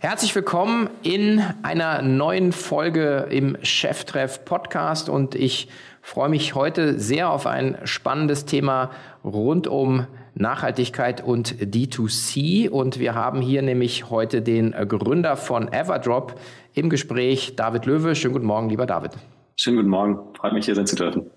Herzlich 0.00 0.32
willkommen 0.36 0.90
in 1.02 1.42
einer 1.64 2.02
neuen 2.02 2.52
Folge 2.52 3.26
im 3.30 3.58
Cheftreff 3.64 4.44
Podcast 4.44 5.08
und 5.08 5.34
ich 5.34 5.68
freue 6.02 6.28
mich 6.28 6.54
heute 6.54 7.00
sehr 7.00 7.30
auf 7.30 7.48
ein 7.48 7.76
spannendes 7.82 8.44
Thema 8.44 8.92
rund 9.24 9.66
um 9.66 10.06
Nachhaltigkeit 10.34 11.24
und 11.24 11.56
D2C 11.56 12.68
und 12.68 13.00
wir 13.00 13.16
haben 13.16 13.40
hier 13.40 13.60
nämlich 13.62 14.08
heute 14.08 14.40
den 14.40 14.70
Gründer 14.70 15.36
von 15.36 15.66
Everdrop 15.72 16.38
im 16.74 16.90
Gespräch, 16.90 17.56
David 17.56 17.84
Löwe. 17.86 18.14
Schönen 18.14 18.34
guten 18.34 18.46
Morgen, 18.46 18.68
lieber 18.68 18.86
David. 18.86 19.10
Schönen 19.56 19.78
guten 19.78 19.90
Morgen, 19.90 20.16
freut 20.36 20.52
mich 20.52 20.66
hier 20.66 20.76
sein 20.76 20.86
zu 20.86 20.94
dürfen. 20.94 21.28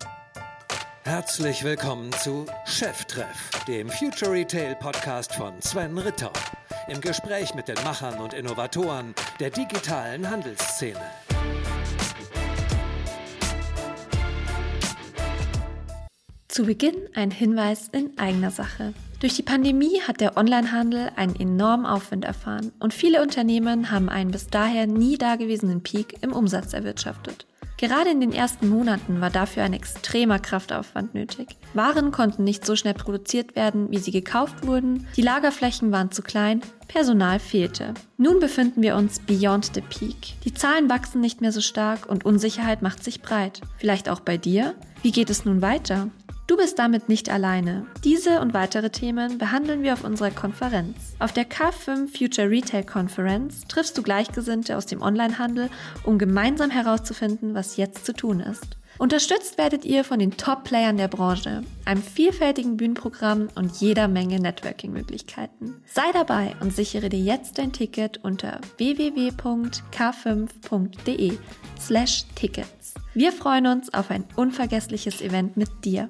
Herzlich 1.04 1.64
willkommen 1.64 2.12
zu 2.12 2.46
Cheftreff, 2.66 3.50
dem 3.68 3.90
Future 3.90 4.32
Retail 4.32 4.76
Podcast 4.76 5.34
von 5.34 5.60
Sven 5.62 5.98
Ritter 5.98 6.32
im 6.92 7.00
Gespräch 7.00 7.56
mit 7.56 7.70
den 7.70 7.82
Machern 7.86 8.20
und 8.20 8.34
Innovatoren 8.34 9.16
der 9.40 9.50
digitalen 9.50 10.30
Handelsszene. 10.30 11.00
Zu 16.50 16.66
Beginn 16.66 16.96
ein 17.16 17.32
Hinweis 17.32 17.88
in 17.94 18.20
eigener 18.20 18.52
Sache. 18.52 18.94
Durch 19.22 19.36
die 19.36 19.42
Pandemie 19.42 20.02
hat 20.06 20.20
der 20.20 20.36
Onlinehandel 20.36 21.12
einen 21.16 21.38
enormen 21.38 21.86
Aufwind 21.86 22.26
erfahren 22.26 22.74
und 22.80 22.94
viele 22.94 23.22
Unternehmen 23.22 23.90
haben 23.90 24.10
einen 24.10 24.32
bis 24.32 24.48
daher 24.48 24.86
nie 24.86 25.18
dagewesenen 25.18 25.82
Peak 25.82 26.18
im 26.22 26.34
Umsatz 26.34 26.74
erwirtschaftet. 26.74 27.46
Gerade 27.82 28.12
in 28.12 28.22
den 28.22 28.32
ersten 28.32 28.70
Monaten 28.70 29.22
war 29.22 29.32
dafür 29.32 29.64
ein 29.64 29.74
extremer 29.74 30.38
Kraftaufwand 30.38 31.16
nötig. 31.16 31.58
Waren 31.74 32.12
konnten 32.12 32.44
nicht 32.44 32.64
so 32.64 32.76
schnell 32.76 32.94
produziert 32.94 33.56
werden, 33.56 33.90
wie 33.90 33.98
sie 33.98 34.12
gekauft 34.12 34.68
wurden, 34.68 35.08
die 35.18 35.24
Lagerflächen 35.24 35.92
waren 35.92 36.12
zu 36.12 36.22
klein, 36.22 36.62
Personal 36.88 37.40
fehlte. 37.40 37.96
Nun 38.18 38.40
befinden 38.40 38.84
wir 38.84 38.96
uns 38.96 39.20
beyond 39.20 39.72
the 39.74 39.82
peak. 39.82 40.36
Die 40.44 40.54
Zahlen 40.54 40.92
wachsen 40.92 41.22
nicht 41.22 41.42
mehr 41.42 41.52
so 41.52 41.62
stark 41.62 42.08
und 42.08 42.24
Unsicherheit 42.24 42.84
macht 42.84 43.04
sich 43.04 43.24
breit. 43.24 43.62
Vielleicht 43.78 44.10
auch 44.10 44.20
bei 44.20 44.38
dir? 44.38 44.76
Wie 45.02 45.12
geht 45.12 45.32
es 45.32 45.46
nun 45.46 45.64
weiter? 45.64 46.10
Du 46.52 46.58
bist 46.58 46.78
damit 46.80 47.08
nicht 47.08 47.30
alleine. 47.30 47.86
Diese 48.04 48.42
und 48.42 48.54
weitere 48.54 48.90
Themen 48.90 49.38
behandeln 49.38 49.84
wir 49.84 49.94
auf 49.94 50.04
unserer 50.04 50.32
Konferenz. 50.32 50.98
Auf 51.18 51.32
der 51.32 51.50
K5 51.50 52.10
Future 52.10 52.50
Retail 52.50 52.84
Conference 52.84 53.62
triffst 53.70 53.98
du 53.98 54.04
Gleichgesinnte 54.04 54.76
aus 54.76 54.86
dem 54.86 55.02
Onlinehandel, 55.02 55.70
um 56.04 56.18
gemeinsam 56.18 56.70
herauszufinden, 56.70 57.54
was 57.54 57.78
jetzt 57.78 58.06
zu 58.06 58.12
tun 58.12 58.42
ist. 58.42 58.76
Unterstützt 58.98 59.58
werdet 59.58 59.86
ihr 59.86 60.04
von 60.04 60.20
den 60.20 60.36
Top-Playern 60.36 60.98
der 60.98 61.08
Branche, 61.08 61.64
einem 61.86 62.04
vielfältigen 62.04 62.76
Bühnenprogramm 62.76 63.48
und 63.56 63.78
jeder 63.78 64.10
Menge 64.10 64.42
Networking-Möglichkeiten. 64.42 65.82
Sei 65.86 66.12
dabei 66.12 66.54
und 66.60 66.76
sichere 66.76 67.08
dir 67.08 67.22
jetzt 67.22 67.60
dein 67.60 67.72
Ticket 67.72 68.26
unter 68.26 68.60
www.k5.de 68.76 71.38
slash 71.80 72.26
Tickets. 72.36 72.96
Wir 73.14 73.32
freuen 73.32 73.68
uns 73.68 73.94
auf 73.94 74.12
ein 74.12 74.26
unvergessliches 74.36 75.22
Event 75.22 75.56
mit 75.56 75.70
dir. 75.86 76.10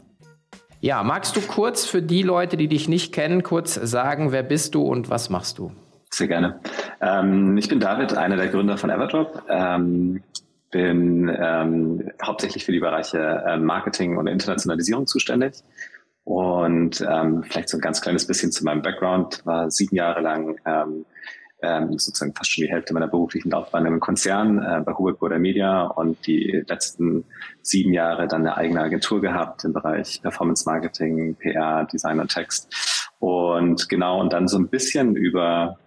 Ja, 0.81 1.03
magst 1.03 1.35
du 1.35 1.41
kurz 1.41 1.85
für 1.85 2.01
die 2.01 2.23
Leute, 2.23 2.57
die 2.57 2.67
dich 2.67 2.89
nicht 2.89 3.13
kennen, 3.13 3.43
kurz 3.43 3.75
sagen, 3.75 4.31
wer 4.31 4.41
bist 4.41 4.73
du 4.73 4.81
und 4.81 5.11
was 5.11 5.29
machst 5.29 5.59
du? 5.59 5.71
Sehr 6.09 6.27
gerne. 6.27 6.59
Ähm, 6.99 7.55
ich 7.55 7.69
bin 7.69 7.79
David, 7.79 8.17
einer 8.17 8.35
der 8.35 8.47
Gründer 8.47 8.79
von 8.79 8.89
Everdrop. 8.89 9.43
Ähm, 9.47 10.23
bin 10.71 11.29
ähm, 11.39 12.11
hauptsächlich 12.23 12.65
für 12.65 12.71
die 12.71 12.79
Bereiche 12.79 13.19
äh, 13.19 13.57
Marketing 13.57 14.17
und 14.17 14.25
Internationalisierung 14.25 15.05
zuständig. 15.05 15.63
Und 16.23 17.05
ähm, 17.07 17.43
vielleicht 17.43 17.69
so 17.69 17.77
ein 17.77 17.81
ganz 17.81 18.01
kleines 18.01 18.25
bisschen 18.25 18.51
zu 18.51 18.63
meinem 18.63 18.81
Background. 18.81 19.45
War 19.45 19.69
sieben 19.69 19.95
Jahre 19.95 20.21
lang 20.21 20.57
ähm, 20.65 21.05
ähm, 21.61 21.97
sozusagen 21.97 22.33
fast 22.33 22.51
schon 22.51 22.63
die 22.65 22.71
Hälfte 22.71 22.93
meiner 22.93 23.07
beruflichen 23.07 23.51
Laufbahn 23.51 23.85
im 23.85 23.99
Konzern 23.99 24.59
äh, 24.59 24.81
bei 24.83 24.93
Hubert 24.93 25.19
Burda 25.19 25.39
Media 25.39 25.83
und 25.83 26.25
die 26.25 26.63
letzten 26.67 27.25
sieben 27.61 27.93
Jahre 27.93 28.27
dann 28.27 28.41
eine 28.41 28.57
eigene 28.57 28.81
Agentur 28.81 29.21
gehabt 29.21 29.63
im 29.63 29.73
Bereich 29.73 30.21
Performance 30.21 30.63
Marketing, 30.65 31.35
PR, 31.35 31.85
Design 31.85 32.19
und 32.19 32.31
Text. 32.31 33.11
Und 33.19 33.89
genau, 33.89 34.19
und 34.19 34.33
dann 34.33 34.47
so 34.47 34.57
ein 34.57 34.69
bisschen 34.69 35.15
über 35.15 35.77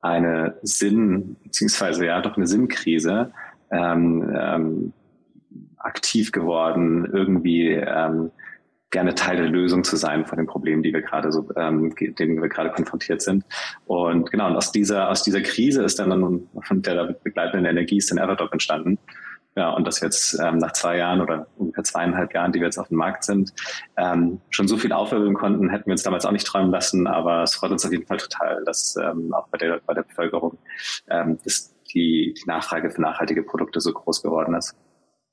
eine 0.00 0.58
Sinn, 0.62 1.36
beziehungsweise 1.44 2.06
ja 2.06 2.20
doch 2.20 2.36
eine 2.36 2.46
Sinnkrise 2.48 3.32
ähm, 3.70 4.34
ähm, 4.36 4.92
aktiv 5.78 6.32
geworden, 6.32 7.08
irgendwie 7.12 7.68
ähm, 7.68 8.32
gerne 8.92 9.14
Teil 9.16 9.38
der 9.38 9.48
Lösung 9.48 9.82
zu 9.82 9.96
sein 9.96 10.24
von 10.26 10.38
den 10.38 10.46
Problemen, 10.46 10.82
die 10.82 10.92
wir 10.92 11.02
gerade 11.02 11.32
so, 11.32 11.48
ähm, 11.56 11.92
denen 11.98 12.40
wir 12.40 12.48
gerade 12.48 12.70
konfrontiert 12.70 13.22
sind. 13.22 13.44
Und 13.86 14.30
genau, 14.30 14.46
und 14.46 14.56
aus 14.56 14.70
dieser, 14.70 15.10
aus 15.10 15.24
dieser 15.24 15.40
Krise 15.40 15.82
ist 15.82 15.98
dann, 15.98 16.10
dann 16.10 16.48
von 16.60 16.82
der 16.82 17.16
begleitenden 17.24 17.66
Energie 17.66 17.96
ist 17.96 18.10
dann 18.10 18.18
Everdop 18.18 18.52
entstanden. 18.52 18.98
Ja, 19.54 19.70
und 19.70 19.86
das 19.86 20.00
jetzt 20.00 20.38
ähm, 20.40 20.58
nach 20.58 20.72
zwei 20.72 20.96
Jahren 20.96 21.20
oder 21.20 21.46
ungefähr 21.58 21.84
zweieinhalb 21.84 22.32
Jahren, 22.32 22.52
die 22.52 22.60
wir 22.60 22.66
jetzt 22.66 22.78
auf 22.78 22.88
dem 22.88 22.96
Markt 22.96 23.24
sind, 23.24 23.52
ähm, 23.98 24.40
schon 24.48 24.66
so 24.66 24.78
viel 24.78 24.92
aufwirbeln 24.92 25.34
konnten, 25.34 25.68
hätten 25.68 25.86
wir 25.86 25.92
uns 25.92 26.02
damals 26.02 26.24
auch 26.24 26.30
nicht 26.30 26.46
träumen 26.46 26.70
lassen, 26.70 27.06
aber 27.06 27.42
es 27.42 27.54
freut 27.54 27.70
uns 27.70 27.84
auf 27.84 27.92
jeden 27.92 28.06
Fall 28.06 28.16
total, 28.16 28.64
dass 28.64 28.96
ähm, 28.96 29.34
auch 29.34 29.48
bei 29.48 29.58
der, 29.58 29.80
bei 29.84 29.92
der 29.92 30.04
Bevölkerung 30.04 30.56
ähm, 31.10 31.38
dass 31.44 31.74
die, 31.92 32.34
die 32.34 32.44
Nachfrage 32.46 32.90
für 32.90 33.02
nachhaltige 33.02 33.42
Produkte 33.42 33.80
so 33.80 33.92
groß 33.92 34.22
geworden 34.22 34.54
ist. 34.54 34.74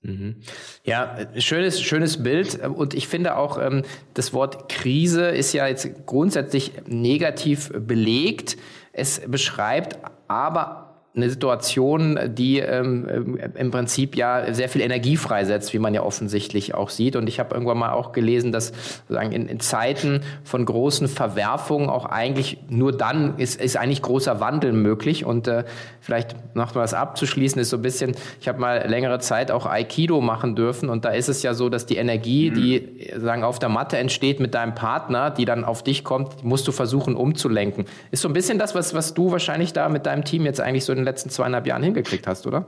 Mhm. 0.02 0.38
Ja, 0.84 1.18
schönes, 1.38 1.82
schönes 1.82 2.24
Bild. 2.24 2.66
Und 2.66 2.94
ich 2.94 3.08
finde 3.08 3.36
auch, 3.36 3.58
ähm, 3.62 3.84
das 4.14 4.34
Wort 4.34 4.70
Krise 4.70 5.28
ist 5.30 5.54
ja 5.54 5.68
jetzt 5.68 6.06
grundsätzlich 6.06 6.72
negativ 6.88 7.72
belegt. 7.74 8.58
Es 8.94 9.22
beschreibt 9.28 10.00
aber 10.28 10.89
eine 11.16 11.30
Situation, 11.30 12.20
die 12.28 12.60
ähm, 12.60 13.40
im 13.56 13.72
Prinzip 13.72 14.16
ja 14.16 14.54
sehr 14.54 14.70
viel 14.70 14.82
Energie 14.82 15.18
freisetzt, 15.18 15.74
wie 15.74 15.80
man 15.80 15.94
ja 15.94 16.04
offensichtlich 16.04 16.76
auch 16.76 16.90
sieht. 16.90 17.16
Und 17.16 17.28
ich 17.28 17.40
habe 17.40 17.56
irgendwann 17.56 17.80
mal 17.80 17.92
auch 17.92 18.12
gelesen, 18.12 18.52
dass 18.52 18.72
sozusagen 19.08 19.32
in, 19.32 19.48
in, 19.48 19.60
Zeiten 19.60 20.22
von 20.44 20.64
großen 20.66 21.08
Verwerfungen 21.08 21.90
auch 21.90 22.06
eigentlich 22.06 22.60
nur 22.70 22.96
dann 22.96 23.38
ist, 23.38 23.60
ist 23.60 23.76
eigentlich 23.76 24.04
großer 24.04 24.40
Wandel 24.40 24.72
möglich. 24.72 25.26
Und 25.26 25.48
äh, 25.48 25.64
vielleicht 26.00 26.36
noch 26.56 26.76
mal 26.76 26.82
das 26.82 26.94
abzuschließen 26.94 27.60
ist 27.60 27.70
so 27.70 27.78
ein 27.78 27.82
bisschen, 27.82 28.16
ich 28.40 28.48
habe 28.48 28.60
mal 28.60 28.88
längere 28.88 29.20
Zeit 29.20 29.52
auch 29.52 29.66
Aikido 29.66 30.22
machen 30.22 30.56
dürfen 30.56 30.90
und 30.90 31.06
da 31.06 31.10
ist 31.10 31.28
es 31.28 31.44
ja 31.44 31.54
so, 31.54 31.70
dass 31.70 31.86
die 31.86 31.98
Energie, 31.98 32.50
mhm. 32.50 32.54
die 32.56 33.12
sagen 33.18 33.44
auf 33.44 33.60
der 33.60 33.70
Matte 33.70 33.98
entsteht 33.98 34.40
mit 34.40 34.54
deinem 34.54 34.76
Partner, 34.76 35.32
die 35.32 35.46
dann 35.46 35.64
auf 35.66 35.84
dich 35.84 36.04
kommt, 36.04 36.44
musst 36.44 36.68
du 36.68 36.72
versuchen 36.72 37.16
umzulenken. 37.16 37.86
Ist 38.12 38.22
so 38.22 38.30
ein 38.30 38.34
bisschen 38.34 38.60
das, 38.60 38.76
was, 38.76 38.94
was 38.94 39.14
du 39.14 39.32
wahrscheinlich 39.32 39.74
da 39.74 39.90
mit 39.90 40.06
deinem 40.06 40.24
Team 40.24 40.46
jetzt 40.46 40.62
eigentlich 40.62 40.86
so 40.86 40.94
in 40.94 41.00
den 41.00 41.06
letzten 41.10 41.30
zweieinhalb 41.30 41.68
Jahren 41.68 41.84
hingekriegt 41.84 42.28
hast, 42.28 42.48
oder? 42.48 42.66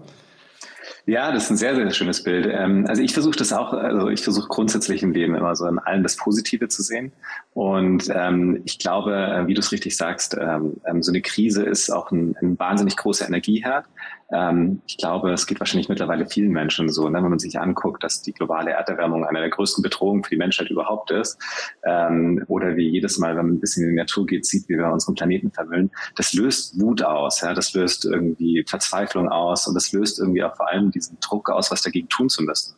Ja, 1.06 1.32
das 1.32 1.46
ist 1.46 1.50
ein 1.52 1.58
sehr, 1.58 1.76
sehr 1.76 1.90
schönes 1.92 2.24
Bild. 2.24 2.48
Ähm, 2.52 2.86
also 2.88 3.02
ich 3.02 3.14
versuche 3.14 3.36
das 3.36 3.54
auch, 3.54 3.74
also 3.74 4.10
ich 4.10 4.22
versuche 4.22 4.48
grundsätzlich 4.48 5.02
im 5.02 5.12
Leben 5.12 5.36
immer 5.36 5.56
so 5.56 5.66
in 5.66 5.80
allem 5.80 6.04
das 6.04 6.16
Positive 6.16 6.68
zu 6.68 6.84
sehen. 6.84 7.12
Und 7.54 8.12
ähm, 8.14 8.62
ich 8.66 8.78
glaube, 8.78 9.16
äh, 9.16 9.48
wie 9.48 9.54
du 9.54 9.62
es 9.62 9.72
richtig 9.72 9.98
sagst, 9.98 10.38
ähm, 10.40 10.78
so 11.02 11.12
eine 11.12 11.22
Krise 11.22 11.64
ist 11.64 11.90
auch 11.90 12.12
ein, 12.12 12.36
ein 12.42 12.60
wahnsinnig 12.60 12.98
großer 12.98 13.26
Energieherd. 13.26 13.86
Ähm, 14.34 14.82
ich 14.88 14.98
glaube, 14.98 15.32
es 15.32 15.46
geht 15.46 15.60
wahrscheinlich 15.60 15.90
mittlerweile 15.90 16.26
vielen 16.26 16.52
Menschen 16.52 16.90
so, 16.90 17.10
ne, 17.10 17.22
wenn 17.22 17.30
man 17.30 17.40
sich 17.40 17.60
anguckt, 17.60 18.04
dass 18.04 18.22
die 18.22 18.34
globale 18.34 18.72
Erderwärmung 18.72 19.26
eine 19.26 19.40
der 19.40 19.50
größten 19.50 19.82
Bedrohungen 19.82 20.24
für 20.24 20.32
die 20.32 20.38
Menschheit 20.38 20.70
überhaupt 20.70 21.12
ist. 21.12 21.38
Ähm, 21.84 22.44
oder 22.48 22.76
wie 22.76 22.90
jedes 22.90 23.18
Mal, 23.18 23.36
wenn 23.36 23.48
man 23.48 23.56
ein 23.56 23.60
bisschen 23.60 23.84
in 23.84 23.90
die 23.92 23.96
Natur 23.98 24.26
geht, 24.26 24.46
sieht, 24.46 24.70
wie 24.70 24.78
wir 24.78 24.92
unseren 24.92 25.16
Planeten 25.16 25.52
vermüllen. 25.52 25.92
Das 26.16 26.34
löst 26.34 26.80
Wut 26.80 27.04
aus, 27.04 27.42
ja, 27.42 27.54
das 27.54 27.74
löst 27.74 28.06
irgendwie 28.06 28.64
Verzweiflung 28.68 29.30
aus 29.30 29.68
und 29.68 29.76
das 29.76 29.92
löst 29.92 30.20
irgendwie 30.20 30.44
auch 30.44 30.56
vor 30.56 30.70
allem 30.70 30.92
diesen 30.92 31.20
Druck 31.20 31.50
aus, 31.50 31.72
was 31.72 31.82
dagegen 31.82 32.08
tun 32.10 32.30
zu 32.30 32.44
müssen. 32.44 32.76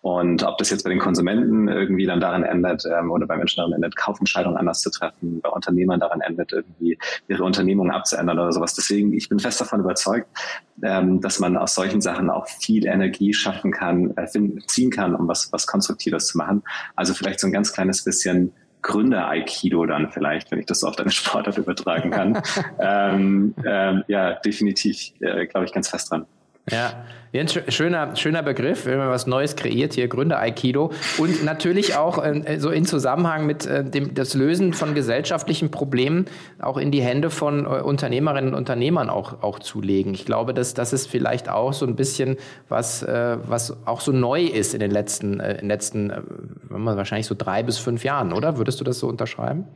Und 0.00 0.42
ob 0.42 0.58
das 0.58 0.70
jetzt 0.70 0.84
bei 0.84 0.90
den 0.90 0.98
Konsumenten 0.98 1.68
irgendwie 1.68 2.06
dann 2.06 2.20
daran 2.20 2.42
ändert 2.42 2.84
ähm, 2.86 3.10
oder 3.10 3.26
bei 3.26 3.36
Menschen 3.36 3.56
daran 3.58 3.72
ändert, 3.72 3.96
Kaufentscheidungen 3.96 4.56
anders 4.56 4.80
zu 4.80 4.90
treffen, 4.90 5.40
bei 5.40 5.48
Unternehmern 5.48 6.00
daran 6.00 6.20
ändert, 6.20 6.52
irgendwie 6.52 6.98
ihre 7.28 7.44
Unternehmung 7.44 7.90
abzuändern 7.90 8.38
oder 8.38 8.52
sowas. 8.52 8.74
Deswegen, 8.74 9.12
ich 9.12 9.28
bin 9.28 9.38
fest 9.38 9.60
davon 9.60 9.80
überzeugt, 9.80 10.28
ähm, 10.82 11.20
dass 11.20 11.38
man 11.38 11.56
aus 11.56 11.74
solchen 11.74 12.00
Sachen 12.00 12.30
auch 12.30 12.46
viel 12.48 12.86
Energie 12.86 13.32
schaffen 13.32 13.70
kann, 13.70 14.12
äh, 14.16 14.26
ziehen 14.66 14.90
kann, 14.90 15.14
um 15.14 15.28
was, 15.28 15.52
was 15.52 15.66
Konstruktives 15.66 16.26
zu 16.26 16.38
machen. 16.38 16.62
Also 16.96 17.14
vielleicht 17.14 17.40
so 17.40 17.46
ein 17.46 17.52
ganz 17.52 17.72
kleines 17.72 18.04
bisschen 18.04 18.52
Gründer-Aikido 18.82 19.86
dann 19.86 20.10
vielleicht, 20.10 20.50
wenn 20.50 20.58
ich 20.58 20.66
das 20.66 20.80
so 20.80 20.88
auf 20.88 20.96
deine 20.96 21.10
Sportart 21.10 21.56
übertragen 21.56 22.10
kann. 22.10 22.42
ähm, 22.80 23.54
ähm, 23.64 24.04
ja, 24.08 24.34
definitiv, 24.34 25.12
äh, 25.20 25.46
glaube 25.46 25.66
ich, 25.66 25.72
ganz 25.72 25.88
fest 25.88 26.10
dran. 26.10 26.26
Ja, 26.70 27.04
ein 27.34 27.48
schöner, 27.48 28.14
schöner 28.14 28.42
Begriff, 28.42 28.86
wenn 28.86 28.98
man 28.98 29.08
was 29.08 29.26
Neues 29.26 29.56
kreiert, 29.56 29.94
hier 29.94 30.06
Gründer 30.06 30.38
Aikido. 30.38 30.92
Und 31.18 31.44
natürlich 31.44 31.96
auch 31.96 32.22
äh, 32.22 32.58
so 32.60 32.70
in 32.70 32.84
Zusammenhang 32.84 33.46
mit 33.46 33.66
äh, 33.66 33.82
dem 33.82 34.14
das 34.14 34.34
Lösen 34.34 34.72
von 34.72 34.94
gesellschaftlichen 34.94 35.72
Problemen 35.72 36.26
auch 36.60 36.76
in 36.76 36.92
die 36.92 37.02
Hände 37.02 37.30
von 37.30 37.64
äh, 37.64 37.68
Unternehmerinnen 37.80 38.52
und 38.52 38.58
Unternehmern 38.58 39.10
auch, 39.10 39.42
auch 39.42 39.58
zulegen. 39.58 40.14
Ich 40.14 40.24
glaube, 40.24 40.54
dass 40.54 40.74
das 40.74 40.92
ist 40.92 41.08
vielleicht 41.08 41.48
auch 41.48 41.72
so 41.72 41.84
ein 41.84 41.96
bisschen 41.96 42.36
was, 42.68 43.02
äh, 43.02 43.38
was 43.44 43.76
auch 43.86 44.00
so 44.00 44.12
neu 44.12 44.42
ist 44.42 44.72
in 44.72 44.80
den 44.80 44.92
letzten, 44.92 45.40
äh, 45.40 45.52
in 45.54 45.58
den 45.60 45.68
letzten 45.68 46.10
äh, 46.10 46.20
wahrscheinlich 46.68 47.26
so 47.26 47.34
drei 47.36 47.64
bis 47.64 47.78
fünf 47.78 48.04
Jahren, 48.04 48.32
oder? 48.32 48.58
Würdest 48.58 48.78
du 48.78 48.84
das 48.84 49.00
so 49.00 49.08
unterschreiben? 49.08 49.66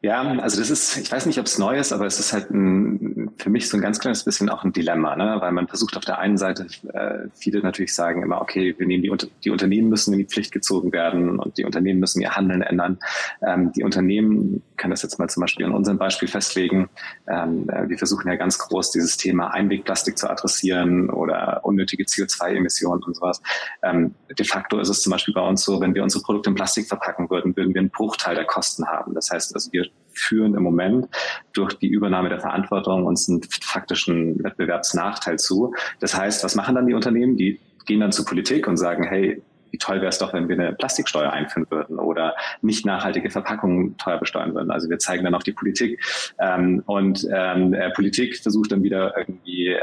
Ja, 0.00 0.22
also 0.22 0.58
das 0.58 0.70
ist, 0.70 0.96
ich 0.96 1.10
weiß 1.10 1.26
nicht, 1.26 1.40
ob 1.40 1.46
es 1.46 1.58
neu 1.58 1.76
ist, 1.76 1.92
aber 1.92 2.06
es 2.06 2.20
ist 2.20 2.32
halt 2.32 2.50
ein 2.50 3.08
für 3.38 3.50
mich 3.50 3.68
so 3.68 3.76
ein 3.76 3.80
ganz 3.80 4.00
kleines 4.00 4.24
bisschen 4.24 4.48
auch 4.48 4.64
ein 4.64 4.72
Dilemma, 4.72 5.16
ne? 5.16 5.36
weil 5.40 5.52
man 5.52 5.68
versucht 5.68 5.96
auf 5.96 6.04
der 6.04 6.18
einen 6.18 6.36
Seite, 6.36 6.66
äh, 6.92 7.28
viele 7.34 7.60
natürlich 7.60 7.94
sagen 7.94 8.22
immer, 8.22 8.40
okay, 8.40 8.74
wir 8.76 8.86
nehmen 8.86 9.02
die, 9.02 9.12
die 9.44 9.50
Unternehmen 9.50 9.88
müssen 9.88 10.12
in 10.12 10.18
die 10.18 10.24
Pflicht 10.24 10.52
gezogen 10.52 10.92
werden 10.92 11.38
und 11.38 11.56
die 11.56 11.64
Unternehmen 11.64 12.00
müssen 12.00 12.20
ihr 12.20 12.34
Handeln 12.34 12.62
ändern. 12.62 12.98
Ähm, 13.46 13.72
die 13.72 13.84
Unternehmen, 13.84 14.62
kann 14.76 14.90
das 14.90 15.02
jetzt 15.02 15.18
mal 15.18 15.28
zum 15.28 15.42
Beispiel 15.42 15.66
an 15.66 15.72
unserem 15.72 15.98
Beispiel 15.98 16.28
festlegen, 16.28 16.88
ähm, 17.28 17.68
äh, 17.68 17.88
wir 17.88 17.98
versuchen 17.98 18.28
ja 18.28 18.36
ganz 18.36 18.58
groß 18.58 18.90
dieses 18.90 19.16
Thema 19.16 19.52
Einwegplastik 19.52 20.18
zu 20.18 20.28
adressieren 20.28 21.10
oder 21.10 21.60
unnötige 21.64 22.04
CO2-Emissionen 22.04 23.02
und 23.02 23.16
sowas. 23.16 23.40
Ähm, 23.82 24.14
de 24.36 24.44
facto 24.44 24.80
ist 24.80 24.88
es 24.88 25.02
zum 25.02 25.12
Beispiel 25.12 25.34
bei 25.34 25.46
uns 25.46 25.64
so, 25.64 25.80
wenn 25.80 25.94
wir 25.94 26.02
unsere 26.02 26.22
Produkte 26.22 26.50
in 26.50 26.56
Plastik 26.56 26.88
verpacken 26.88 27.30
würden, 27.30 27.56
würden 27.56 27.74
wir 27.74 27.80
einen 27.80 27.90
Bruchteil 27.90 28.34
der 28.34 28.44
Kosten 28.44 28.86
haben. 28.86 29.14
Das 29.14 29.30
heißt, 29.30 29.54
also 29.54 29.72
wir 29.72 29.87
führen 30.18 30.54
im 30.54 30.62
Moment 30.62 31.08
durch 31.52 31.74
die 31.74 31.88
Übernahme 31.88 32.28
der 32.28 32.40
Verantwortung 32.40 33.06
uns 33.06 33.28
einen 33.28 33.42
faktischen 33.62 34.42
Wettbewerbsnachteil 34.42 35.38
zu. 35.38 35.74
Das 36.00 36.16
heißt, 36.16 36.44
was 36.44 36.54
machen 36.54 36.74
dann 36.74 36.86
die 36.86 36.94
Unternehmen? 36.94 37.36
Die 37.36 37.60
gehen 37.86 38.00
dann 38.00 38.12
zur 38.12 38.24
Politik 38.24 38.66
und 38.68 38.76
sagen, 38.76 39.04
hey, 39.04 39.42
wie 39.70 39.78
toll 39.78 39.96
wäre 39.96 40.08
es 40.08 40.18
doch, 40.18 40.32
wenn 40.32 40.48
wir 40.48 40.58
eine 40.58 40.72
Plastiksteuer 40.72 41.30
einführen 41.30 41.66
würden 41.70 41.98
oder 41.98 42.34
nicht 42.62 42.86
nachhaltige 42.86 43.30
Verpackungen 43.30 43.96
teuer 43.98 44.18
besteuern 44.18 44.54
würden. 44.54 44.70
Also 44.70 44.88
wir 44.88 44.98
zeigen 44.98 45.24
dann 45.24 45.34
auf 45.34 45.42
die 45.42 45.52
Politik 45.52 46.00
ähm, 46.38 46.82
und 46.86 47.26
ähm, 47.32 47.74
äh, 47.74 47.90
Politik 47.90 48.36
versucht 48.38 48.72
dann 48.72 48.82
wieder 48.82 49.14
irgendwie 49.16 49.68
äh, 49.68 49.78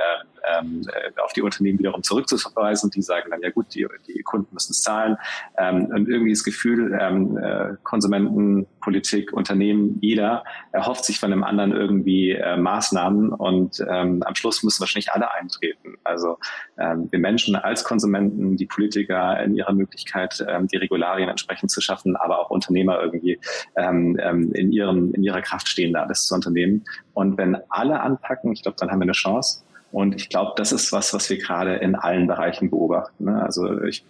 ähm, 0.53 0.81
äh, 0.87 1.21
auf 1.21 1.33
die 1.33 1.41
Unternehmen 1.41 1.79
wiederum 1.79 2.03
zurückzuverweisen. 2.03 2.89
Die 2.91 3.01
sagen 3.01 3.29
dann, 3.31 3.41
ja 3.41 3.49
gut, 3.49 3.73
die, 3.73 3.87
die 4.07 4.21
Kunden 4.23 4.53
müssen 4.53 4.71
es 4.71 4.81
zahlen. 4.81 5.17
Ähm, 5.57 5.85
und 5.85 6.07
irgendwie 6.07 6.31
das 6.31 6.43
Gefühl, 6.43 6.97
ähm, 6.99 7.37
äh, 7.37 7.75
Konsumenten, 7.83 8.67
Politik, 8.81 9.33
Unternehmen, 9.33 9.97
jeder 10.01 10.43
erhofft 10.71 11.05
sich 11.05 11.19
von 11.19 11.31
dem 11.31 11.43
anderen 11.43 11.71
irgendwie 11.71 12.31
äh, 12.31 12.57
Maßnahmen 12.57 13.29
und 13.29 13.83
ähm, 13.89 14.21
am 14.23 14.35
Schluss 14.35 14.63
müssen 14.63 14.79
wahrscheinlich 14.79 15.11
alle 15.11 15.33
eintreten. 15.33 15.95
Also 16.03 16.37
ähm, 16.77 17.07
wir 17.11 17.19
Menschen 17.19 17.55
als 17.55 17.83
Konsumenten, 17.83 18.57
die 18.57 18.65
Politiker 18.65 19.41
in 19.43 19.55
ihrer 19.55 19.73
Möglichkeit, 19.73 20.45
ähm, 20.47 20.67
die 20.67 20.77
Regularien 20.77 21.29
entsprechend 21.29 21.71
zu 21.71 21.81
schaffen, 21.81 22.15
aber 22.15 22.39
auch 22.39 22.49
Unternehmer 22.49 23.01
irgendwie 23.01 23.39
ähm, 23.75 24.17
ähm, 24.21 24.51
in, 24.53 24.71
ihrem, 24.71 25.13
in 25.13 25.23
ihrer 25.23 25.41
Kraft 25.41 25.67
stehen, 25.67 25.93
da 25.93 26.03
alles 26.03 26.25
zu 26.25 26.35
unternehmen. 26.35 26.85
Und 27.13 27.37
wenn 27.37 27.57
alle 27.69 28.01
anpacken, 28.01 28.51
ich 28.51 28.61
glaube, 28.61 28.77
dann 28.79 28.91
haben 28.91 28.99
wir 28.99 29.03
eine 29.03 29.13
Chance. 29.13 29.64
Und 29.95 30.13
ich 30.13 30.27
glaube, 30.27 30.51
das 30.57 30.73
ist 30.73 30.91
was, 30.91 31.13
was 31.13 31.29
wir 31.29 31.37
gerade 31.37 31.75
in 31.75 31.95
allen 31.95 32.27
Bereichen 32.27 32.69
beobachten. 32.69 33.23
Ne? 33.23 33.41
Also 33.41 33.81
ich, 33.83 34.03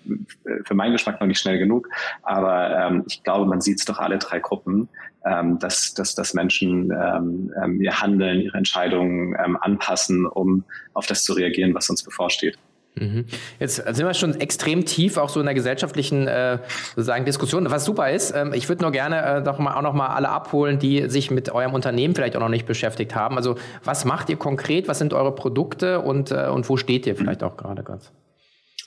für 0.63 0.73
meinen 0.73 0.93
Geschmack 0.93 1.21
noch 1.21 1.27
nicht 1.27 1.39
schnell 1.39 1.59
genug, 1.59 1.89
aber 2.23 2.75
ähm, 2.75 3.03
ich 3.05 3.21
glaube, 3.21 3.45
man 3.45 3.61
sieht 3.61 3.77
es 3.77 3.85
doch 3.85 3.99
alle 3.99 4.17
drei 4.17 4.39
Gruppen, 4.39 4.89
ähm, 5.25 5.59
dass, 5.59 5.93
dass, 5.93 6.15
dass 6.15 6.33
Menschen 6.33 6.89
ähm, 6.91 7.53
ähm 7.63 7.79
ihr 7.79 8.01
Handeln, 8.01 8.41
ihre 8.41 8.57
Entscheidungen 8.57 9.35
ähm, 9.37 9.59
anpassen, 9.61 10.25
um 10.25 10.63
auf 10.95 11.05
das 11.05 11.23
zu 11.23 11.33
reagieren, 11.33 11.75
was 11.75 11.87
uns 11.87 12.01
bevorsteht. 12.01 12.57
Mhm. 12.95 13.25
Jetzt 13.59 13.75
sind 13.75 14.05
wir 14.05 14.13
schon 14.13 14.39
extrem 14.39 14.85
tief 14.85 15.17
auch 15.17 15.29
so 15.29 15.39
in 15.39 15.45
der 15.45 15.55
gesellschaftlichen 15.55 16.27
äh, 16.27 16.59
sozusagen 16.95 17.25
Diskussion, 17.25 17.69
was 17.69 17.83
super 17.85 18.09
ist. 18.09 18.33
Ähm, 18.35 18.53
ich 18.53 18.69
würde 18.69 18.83
nur 18.83 18.91
gerne 18.91 19.37
äh, 19.37 19.43
doch 19.43 19.59
mal, 19.59 19.75
auch 19.75 19.81
noch 19.81 19.93
mal 19.93 20.07
alle 20.07 20.29
abholen, 20.29 20.79
die 20.79 21.09
sich 21.09 21.29
mit 21.29 21.49
eurem 21.49 21.73
Unternehmen 21.73 22.15
vielleicht 22.15 22.35
auch 22.35 22.41
noch 22.41 22.49
nicht 22.49 22.65
beschäftigt 22.65 23.15
haben. 23.15 23.35
Also 23.35 23.55
was 23.83 24.05
macht 24.05 24.29
ihr 24.29 24.37
konkret? 24.37 24.87
Was 24.87 24.99
sind 24.99 25.13
eure 25.13 25.35
Produkte 25.35 25.99
und, 25.99 26.31
äh, 26.31 26.47
und 26.47 26.69
wo 26.69 26.77
steht 26.77 27.05
ihr 27.05 27.15
vielleicht 27.15 27.43
auch 27.43 27.57
gerade 27.57 27.83
ganz? 27.83 28.11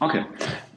Okay. 0.00 0.24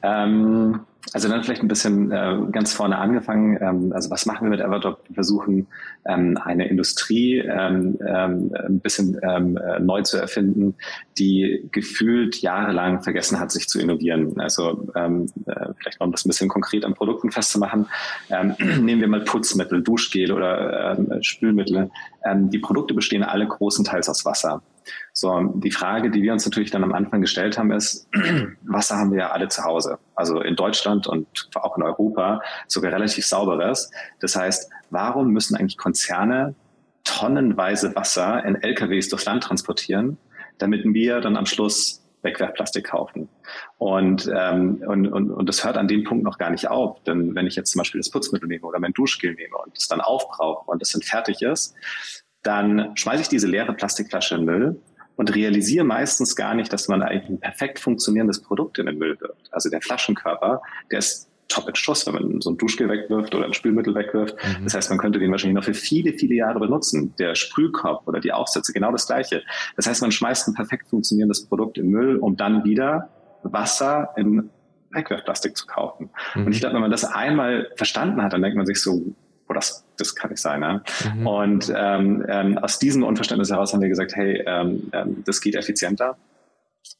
Ähm, 0.02 0.80
also 1.12 1.28
dann 1.28 1.42
vielleicht 1.42 1.62
ein 1.62 1.68
bisschen 1.68 2.10
äh, 2.12 2.38
ganz 2.52 2.72
vorne 2.72 2.98
angefangen. 2.98 3.58
Ähm, 3.60 3.92
also 3.92 4.08
was 4.10 4.24
machen 4.24 4.44
wir 4.44 4.50
mit 4.50 4.60
Everdrop? 4.60 5.00
Wir 5.08 5.14
versuchen 5.14 5.66
ähm, 6.06 6.38
eine 6.42 6.68
Industrie 6.68 7.38
ähm, 7.38 7.98
ähm, 8.06 8.52
ein 8.54 8.80
bisschen 8.80 9.18
ähm, 9.22 9.56
äh, 9.56 9.80
neu 9.80 10.02
zu 10.02 10.16
erfinden, 10.16 10.74
die 11.18 11.68
gefühlt 11.72 12.40
jahrelang 12.40 13.02
vergessen 13.02 13.40
hat, 13.40 13.50
sich 13.50 13.68
zu 13.68 13.80
innovieren. 13.80 14.40
Also 14.40 14.88
ähm, 14.94 15.26
äh, 15.46 15.72
vielleicht 15.78 16.00
noch 16.00 16.06
ein 16.06 16.12
bisschen 16.12 16.48
konkret 16.48 16.84
an 16.84 16.94
Produkten 16.94 17.32
festzumachen. 17.32 17.88
Ähm, 18.30 18.54
nehmen 18.84 19.00
wir 19.00 19.08
mal 19.08 19.24
Putzmittel, 19.24 19.82
Duschgel 19.82 20.32
oder 20.32 20.96
ähm, 20.98 21.22
Spülmittel. 21.22 21.90
Ähm, 22.24 22.48
die 22.50 22.58
Produkte 22.58 22.94
bestehen 22.94 23.24
alle 23.24 23.46
großenteils 23.46 24.08
aus 24.08 24.24
Wasser. 24.24 24.62
So, 25.14 25.52
die 25.56 25.70
Frage, 25.70 26.10
die 26.10 26.22
wir 26.22 26.32
uns 26.32 26.46
natürlich 26.46 26.70
dann 26.70 26.84
am 26.84 26.92
Anfang 26.92 27.20
gestellt 27.20 27.58
haben, 27.58 27.70
ist, 27.70 28.08
Wasser 28.62 28.96
haben 28.96 29.12
wir 29.12 29.18
ja 29.18 29.30
alle 29.30 29.48
zu 29.48 29.62
Hause. 29.62 29.98
Also 30.14 30.40
in 30.40 30.56
Deutschland 30.56 31.06
und 31.06 31.50
auch 31.54 31.76
in 31.76 31.82
Europa 31.82 32.40
sogar 32.66 32.92
relativ 32.92 33.26
sauberes. 33.26 33.90
Das 34.20 34.36
heißt, 34.36 34.70
warum 34.90 35.28
müssen 35.28 35.54
eigentlich 35.56 35.76
Konzerne 35.76 36.54
tonnenweise 37.04 37.94
Wasser 37.94 38.44
in 38.44 38.62
LKWs 38.62 39.08
durchs 39.08 39.26
Land 39.26 39.44
transportieren, 39.44 40.16
damit 40.58 40.82
wir 40.84 41.20
dann 41.20 41.36
am 41.36 41.46
Schluss 41.46 42.02
Wegwerfplastik 42.22 42.84
kaufen. 42.84 43.28
Und, 43.78 44.30
ähm, 44.34 44.82
und, 44.86 45.08
und, 45.08 45.30
und 45.30 45.48
das 45.48 45.64
hört 45.64 45.76
an 45.76 45.88
dem 45.88 46.04
Punkt 46.04 46.24
noch 46.24 46.38
gar 46.38 46.50
nicht 46.50 46.68
auf. 46.68 47.02
Denn 47.02 47.34
wenn 47.34 47.46
ich 47.46 47.56
jetzt 47.56 47.72
zum 47.72 47.80
Beispiel 47.80 48.00
das 48.00 48.10
Putzmittel 48.10 48.48
nehme 48.48 48.64
oder 48.64 48.78
mein 48.78 48.92
Duschgel 48.92 49.34
nehme 49.34 49.56
und 49.56 49.76
es 49.76 49.88
dann 49.88 50.00
aufbrauche 50.00 50.70
und 50.70 50.80
es 50.80 50.92
dann 50.92 51.02
fertig 51.02 51.42
ist, 51.42 51.74
dann 52.42 52.96
schmeiße 52.96 53.22
ich 53.22 53.28
diese 53.28 53.46
leere 53.46 53.72
Plastikflasche 53.72 54.36
in 54.36 54.44
Müll 54.44 54.80
und 55.16 55.34
realisiere 55.34 55.84
meistens 55.84 56.36
gar 56.36 56.54
nicht, 56.54 56.72
dass 56.72 56.88
man 56.88 57.02
eigentlich 57.02 57.28
ein 57.28 57.40
perfekt 57.40 57.78
funktionierendes 57.78 58.42
Produkt 58.42 58.78
in 58.78 58.86
den 58.86 58.98
Müll 58.98 59.20
wirft. 59.20 59.52
Also 59.52 59.70
der 59.70 59.80
Flaschenkörper, 59.80 60.62
der 60.90 60.98
ist 60.98 61.28
top 61.48 61.68
in 61.68 61.74
Schuss, 61.74 62.06
wenn 62.06 62.14
man 62.14 62.40
so 62.40 62.50
ein 62.50 62.56
Duschgel 62.56 62.88
wegwirft 62.88 63.34
oder 63.34 63.44
ein 63.44 63.52
Spülmittel 63.52 63.94
wegwirft. 63.94 64.36
Mhm. 64.36 64.64
Das 64.64 64.74
heißt, 64.74 64.90
man 64.90 64.98
könnte 64.98 65.18
den 65.18 65.30
wahrscheinlich 65.30 65.56
noch 65.56 65.64
für 65.64 65.74
viele, 65.74 66.14
viele 66.14 66.34
Jahre 66.34 66.58
benutzen. 66.58 67.14
Der 67.18 67.34
Sprühkorb 67.34 68.06
oder 68.08 68.20
die 68.20 68.32
Aufsätze, 68.32 68.72
genau 68.72 68.90
das 68.90 69.06
Gleiche. 69.06 69.42
Das 69.76 69.86
heißt, 69.86 70.00
man 70.02 70.12
schmeißt 70.12 70.48
ein 70.48 70.54
perfekt 70.54 70.88
funktionierendes 70.88 71.46
Produkt 71.46 71.78
in 71.78 71.88
Müll, 71.88 72.16
um 72.16 72.36
dann 72.36 72.64
wieder 72.64 73.10
Wasser 73.42 74.10
in 74.16 74.50
Wegwerfplastik 74.90 75.56
zu 75.56 75.66
kaufen. 75.66 76.10
Mhm. 76.34 76.46
Und 76.46 76.52
ich 76.52 76.60
glaube, 76.60 76.74
wenn 76.74 76.82
man 76.82 76.90
das 76.90 77.04
einmal 77.04 77.70
verstanden 77.76 78.22
hat, 78.22 78.32
dann 78.32 78.42
denkt 78.42 78.56
man 78.56 78.66
sich 78.66 78.80
so, 78.80 79.14
oh, 79.52 79.54
das, 79.54 79.84
das 79.96 80.14
kann 80.14 80.30
nicht 80.30 80.40
sein. 80.40 80.60
Ne? 80.60 80.82
Mhm. 81.14 81.26
Und 81.26 81.72
ähm, 81.76 82.24
ähm, 82.28 82.58
aus 82.58 82.78
diesem 82.78 83.02
Unverständnis 83.02 83.50
heraus 83.50 83.72
haben 83.72 83.82
wir 83.82 83.88
gesagt, 83.88 84.16
hey, 84.16 84.42
ähm, 84.46 84.90
ähm, 84.92 85.22
das 85.26 85.40
geht 85.40 85.54
effizienter 85.54 86.16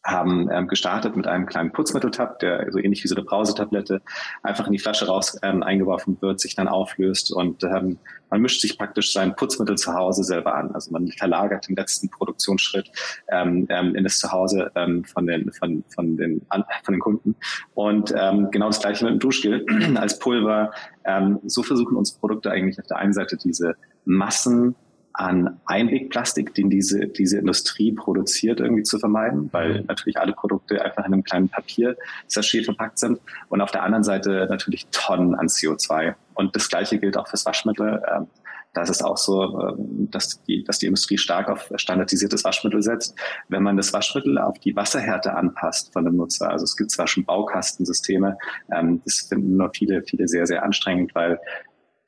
haben 0.04 0.50
ähm, 0.50 0.68
gestartet 0.68 1.16
mit 1.16 1.26
einem 1.26 1.46
kleinen 1.46 1.72
Putzmitteltab, 1.72 2.38
der 2.40 2.66
so 2.70 2.78
ähnlich 2.78 3.04
wie 3.04 3.08
so 3.08 3.14
eine 3.14 3.24
Brausetablette 3.24 4.02
einfach 4.42 4.66
in 4.66 4.72
die 4.72 4.78
Flasche 4.78 5.06
raus 5.06 5.38
ähm, 5.42 5.62
eingeworfen 5.62 6.18
wird, 6.20 6.40
sich 6.40 6.54
dann 6.54 6.68
auflöst 6.68 7.32
und 7.32 7.62
ähm, 7.64 7.98
man 8.30 8.40
mischt 8.40 8.62
sich 8.62 8.78
praktisch 8.78 9.12
sein 9.12 9.36
Putzmittel 9.36 9.76
zu 9.76 9.92
Hause 9.94 10.24
selber 10.24 10.54
an. 10.54 10.70
Also 10.74 10.90
man 10.90 11.06
verlagert 11.08 11.68
den 11.68 11.76
letzten 11.76 12.08
Produktionsschritt 12.08 12.90
ähm, 13.28 13.66
ähm, 13.68 13.94
in 13.94 14.04
das 14.04 14.18
Zuhause 14.18 14.72
ähm, 14.74 15.04
von 15.04 15.26
den 15.26 15.52
von 15.52 15.84
von 15.94 16.16
den 16.16 16.40
an, 16.48 16.64
von 16.82 16.94
den 16.94 17.00
Kunden 17.00 17.36
und 17.74 18.12
ähm, 18.16 18.50
genau 18.50 18.68
das 18.68 18.80
gleiche 18.80 19.04
mit 19.04 19.14
dem 19.14 19.20
Duschgel 19.20 19.66
als 19.96 20.18
Pulver. 20.18 20.72
Ähm, 21.04 21.40
so 21.44 21.62
versuchen 21.62 21.96
unsere 21.96 22.18
Produkte 22.20 22.50
eigentlich 22.50 22.80
auf 22.80 22.86
der 22.86 22.98
einen 22.98 23.12
Seite 23.12 23.36
diese 23.36 23.76
Massen 24.04 24.74
an 25.14 25.60
Einwegplastik, 25.66 26.54
den 26.54 26.70
diese, 26.70 27.06
diese 27.06 27.38
Industrie 27.38 27.92
produziert, 27.92 28.60
irgendwie 28.60 28.82
zu 28.82 28.98
vermeiden, 28.98 29.48
weil 29.52 29.80
mhm. 29.80 29.86
natürlich 29.86 30.18
alle 30.18 30.32
Produkte 30.32 30.82
einfach 30.82 31.06
in 31.06 31.12
einem 31.12 31.24
kleinen 31.24 31.48
Papier-Sachet 31.48 32.64
verpackt 32.64 32.98
sind 32.98 33.20
und 33.48 33.60
auf 33.60 33.70
der 33.70 33.82
anderen 33.82 34.04
Seite 34.04 34.46
natürlich 34.48 34.86
Tonnen 34.90 35.34
an 35.34 35.48
CO2. 35.48 36.14
Und 36.34 36.56
das 36.56 36.68
Gleiche 36.68 36.98
gilt 36.98 37.16
auch 37.16 37.28
fürs 37.28 37.44
Waschmittel. 37.44 38.02
Ähm, 38.14 38.26
da 38.74 38.82
ist 38.82 38.88
es 38.88 39.02
auch 39.02 39.18
so, 39.18 39.42
ähm, 39.60 40.10
dass 40.10 40.42
die, 40.44 40.64
dass 40.64 40.78
die 40.78 40.86
Industrie 40.86 41.18
stark 41.18 41.48
auf 41.50 41.70
standardisiertes 41.76 42.42
Waschmittel 42.44 42.82
setzt. 42.82 43.14
Wenn 43.48 43.62
man 43.62 43.76
das 43.76 43.92
Waschmittel 43.92 44.38
auf 44.38 44.58
die 44.60 44.74
Wasserhärte 44.74 45.34
anpasst 45.34 45.92
von 45.92 46.04
dem 46.04 46.16
Nutzer, 46.16 46.50
also 46.50 46.64
es 46.64 46.76
gibt 46.76 46.90
zwar 46.90 47.06
schon 47.06 47.24
Baukastensysteme, 47.24 48.38
ähm, 48.74 49.02
das 49.04 49.26
finden 49.28 49.56
nur 49.56 49.70
viele, 49.74 50.02
viele 50.02 50.26
sehr, 50.26 50.46
sehr 50.46 50.62
anstrengend, 50.62 51.14
weil 51.14 51.38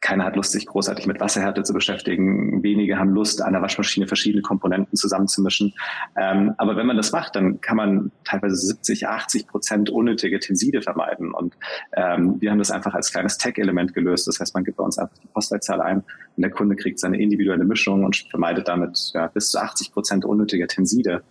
keiner 0.05 0.27
hat 0.27 0.37
Lust, 0.37 0.53
sich 0.53 0.67
großartig 0.67 1.07
mit 1.07 1.19
Wasserhärte 1.19 1.63
zu 1.63 1.73
beschäftigen. 1.73 2.63
Wenige 2.63 2.99
haben 2.99 3.11
Lust, 3.11 3.41
an 3.41 3.55
der 3.55 3.63
Waschmaschine 3.63 4.07
verschiedene 4.07 4.43
Komponenten 4.43 4.97
zusammenzumischen. 4.99 5.73
Ähm, 6.15 6.53
aber 6.59 6.77
wenn 6.77 6.87
man 6.87 6.99
das 6.99 7.11
macht, 7.11 7.35
dann 7.37 7.63
kann 7.63 7.79
man 7.79 8.13
teilweise 8.23 8.55
70, 8.55 9.09
80 9.09 9.47
Prozent 9.47 9.89
unnötige 9.89 10.39
Tenside 10.39 10.83
vermeiden. 10.83 11.33
Und 11.33 11.55
ähm, 11.97 12.37
wir 12.39 12.51
haben 12.51 12.59
das 12.59 12.71
einfach 12.71 12.93
als 12.93 13.13
kleines 13.13 13.39
Tech-Element 13.39 13.95
gelöst. 13.95 14.29
Das 14.29 14.39
heißt, 14.39 14.55
man 14.55 14.65
gibt 14.65 14.77
bei 14.77 14.85
uns 14.85 14.99
einfach 14.99 15.17
die 15.17 15.27
Postleitzahl 15.29 15.81
ein 15.81 16.05
und 16.37 16.43
der 16.43 16.51
Kunde 16.51 16.77
kriegt 16.77 16.99
seine 16.99 17.19
individuelle 17.19 17.65
Mischung 17.65 18.05
und 18.05 18.27
vermeidet 18.29 18.69
damit 18.69 19.11
ja, 19.15 19.29
bis 19.29 19.53
zu 19.53 19.59
80 19.59 19.91
Prozent 19.91 20.27
unnötiger 20.27 20.67
Tenside 20.67 21.23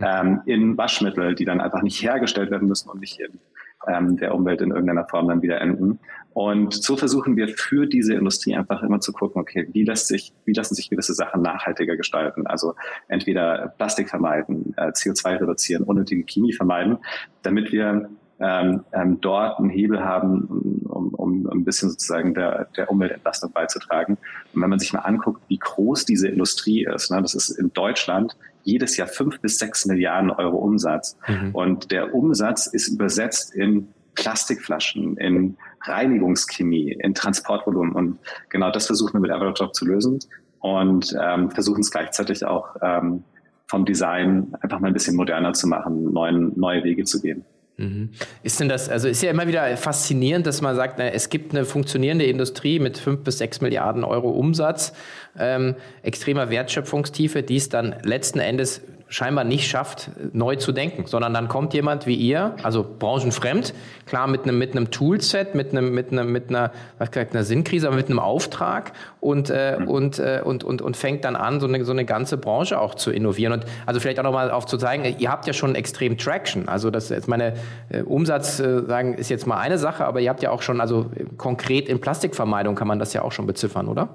ähm, 0.00 0.40
in 0.46 0.78
Waschmittel, 0.78 1.34
die 1.34 1.44
dann 1.44 1.60
einfach 1.60 1.82
nicht 1.82 2.00
hergestellt 2.00 2.52
werden 2.52 2.68
müssen 2.68 2.90
und 2.90 3.00
nicht 3.00 3.18
in 3.18 3.40
ähm, 3.88 4.16
der 4.16 4.34
Umwelt 4.34 4.60
in 4.60 4.70
irgendeiner 4.70 5.06
Form 5.06 5.28
dann 5.28 5.42
wieder 5.42 5.60
enden. 5.60 5.98
Und 6.32 6.74
so 6.74 6.96
versuchen 6.96 7.36
wir 7.36 7.48
für 7.48 7.86
diese 7.86 8.14
Industrie 8.14 8.54
einfach 8.54 8.82
immer 8.82 9.00
zu 9.00 9.12
gucken, 9.12 9.40
okay, 9.40 9.68
wie 9.72 9.84
lässt 9.84 10.06
sich, 10.08 10.32
wie 10.44 10.52
lassen 10.52 10.74
sich 10.74 10.88
gewisse 10.88 11.14
Sachen 11.14 11.42
nachhaltiger 11.42 11.96
gestalten? 11.96 12.46
Also 12.46 12.74
entweder 13.08 13.74
Plastik 13.76 14.08
vermeiden, 14.08 14.74
äh, 14.76 14.90
CO2 14.90 15.40
reduzieren, 15.40 15.82
unnötige 15.82 16.24
Chemie 16.24 16.52
vermeiden, 16.52 16.98
damit 17.42 17.72
wir 17.72 18.08
ähm, 18.38 18.84
ähm, 18.92 19.20
dort 19.20 19.58
einen 19.58 19.68
Hebel 19.68 20.02
haben, 20.02 20.82
um, 20.88 21.14
um 21.14 21.46
ein 21.50 21.64
bisschen 21.64 21.90
sozusagen 21.90 22.32
der, 22.32 22.68
der 22.76 22.90
Umweltentlastung 22.90 23.52
beizutragen. 23.52 24.16
Und 24.54 24.62
wenn 24.62 24.70
man 24.70 24.78
sich 24.78 24.92
mal 24.92 25.00
anguckt, 25.00 25.42
wie 25.48 25.58
groß 25.58 26.06
diese 26.06 26.28
Industrie 26.28 26.84
ist, 26.84 27.10
ne, 27.10 27.20
das 27.20 27.34
ist 27.34 27.50
in 27.50 27.72
Deutschland 27.72 28.36
jedes 28.62 28.96
Jahr 28.96 29.08
fünf 29.08 29.40
bis 29.40 29.58
sechs 29.58 29.86
Milliarden 29.86 30.30
Euro 30.30 30.56
Umsatz. 30.58 31.16
Mhm. 31.26 31.54
Und 31.54 31.90
der 31.90 32.14
Umsatz 32.14 32.66
ist 32.66 32.88
übersetzt 32.88 33.54
in 33.54 33.88
Plastikflaschen, 34.14 35.16
in 35.16 35.56
Reinigungschemie, 35.82 36.92
in 36.92 37.14
Transportvolumen. 37.14 37.92
Und 37.92 38.18
genau 38.48 38.70
das 38.70 38.86
versuchen 38.86 39.14
wir 39.14 39.20
mit 39.20 39.30
Everjob 39.30 39.74
zu 39.74 39.86
lösen 39.86 40.18
und 40.60 41.16
ähm, 41.20 41.50
versuchen 41.50 41.80
es 41.80 41.90
gleichzeitig 41.90 42.44
auch 42.44 42.76
ähm, 42.82 43.24
vom 43.66 43.84
Design 43.84 44.54
einfach 44.60 44.80
mal 44.80 44.88
ein 44.88 44.92
bisschen 44.92 45.16
moderner 45.16 45.52
zu 45.52 45.68
machen, 45.68 46.12
neuen, 46.12 46.58
neue 46.58 46.84
Wege 46.84 47.04
zu 47.04 47.20
gehen. 47.20 47.44
Mhm. 47.80 48.10
Ist 48.42 48.60
denn 48.60 48.68
das, 48.68 48.90
also 48.90 49.08
ist 49.08 49.22
ja 49.22 49.30
immer 49.30 49.46
wieder 49.46 49.76
faszinierend, 49.78 50.46
dass 50.46 50.60
man 50.60 50.76
sagt, 50.76 51.00
es 51.00 51.30
gibt 51.30 51.52
eine 51.52 51.64
funktionierende 51.64 52.26
Industrie 52.26 52.78
mit 52.78 52.98
fünf 52.98 53.24
bis 53.24 53.38
sechs 53.38 53.62
Milliarden 53.62 54.04
Euro 54.04 54.28
Umsatz, 54.28 54.92
ähm, 55.38 55.76
extremer 56.02 56.50
Wertschöpfungstiefe, 56.50 57.42
die 57.42 57.56
es 57.56 57.70
dann 57.70 57.96
letzten 58.02 58.38
Endes 58.40 58.82
scheinbar 59.10 59.44
nicht 59.44 59.68
schafft, 59.68 60.10
neu 60.32 60.54
zu 60.56 60.70
denken, 60.70 61.04
sondern 61.06 61.34
dann 61.34 61.48
kommt 61.48 61.74
jemand 61.74 62.06
wie 62.06 62.14
ihr, 62.14 62.54
also 62.62 62.86
branchenfremd, 62.98 63.74
klar 64.06 64.28
mit 64.28 64.44
einem 64.44 64.56
mit 64.56 64.70
einem 64.70 64.92
Toolset, 64.92 65.56
mit 65.56 65.72
einem 65.72 65.92
mit 65.92 66.12
einem 66.12 66.30
mit 66.30 66.48
einer 66.48 66.70
was 66.98 67.10
gesagt, 67.10 67.34
einer 67.34 67.42
Sinnkrise, 67.42 67.88
aber 67.88 67.96
mit 67.96 68.06
einem 68.06 68.20
Auftrag 68.20 68.92
und 69.18 69.50
äh, 69.50 69.78
mhm. 69.80 69.88
und, 69.88 70.18
äh, 70.20 70.40
und 70.44 70.62
und 70.62 70.80
und 70.80 70.96
fängt 70.96 71.24
dann 71.24 71.34
an, 71.34 71.58
so 71.58 71.66
eine 71.66 71.84
so 71.84 71.92
eine 71.92 72.04
ganze 72.04 72.38
Branche 72.38 72.80
auch 72.80 72.94
zu 72.94 73.10
innovieren 73.10 73.52
und 73.52 73.64
also 73.84 73.98
vielleicht 73.98 74.20
auch 74.20 74.24
nochmal 74.24 74.50
aufzuzeigen, 74.52 75.18
ihr 75.18 75.30
habt 75.30 75.46
ja 75.46 75.52
schon 75.52 75.74
extrem 75.74 76.16
Traction, 76.16 76.68
also 76.68 76.90
das 76.90 77.08
jetzt 77.08 77.26
meine 77.26 77.54
äh, 77.90 78.02
Umsatz 78.02 78.60
äh, 78.60 78.84
sagen 78.86 79.14
ist 79.14 79.28
jetzt 79.28 79.46
mal 79.46 79.58
eine 79.58 79.78
Sache, 79.78 80.04
aber 80.06 80.20
ihr 80.20 80.30
habt 80.30 80.42
ja 80.42 80.52
auch 80.52 80.62
schon 80.62 80.80
also 80.80 81.10
konkret 81.36 81.88
in 81.88 82.00
Plastikvermeidung 82.00 82.76
kann 82.76 82.86
man 82.86 83.00
das 83.00 83.12
ja 83.12 83.22
auch 83.22 83.32
schon 83.32 83.48
beziffern, 83.48 83.88
oder? 83.88 84.08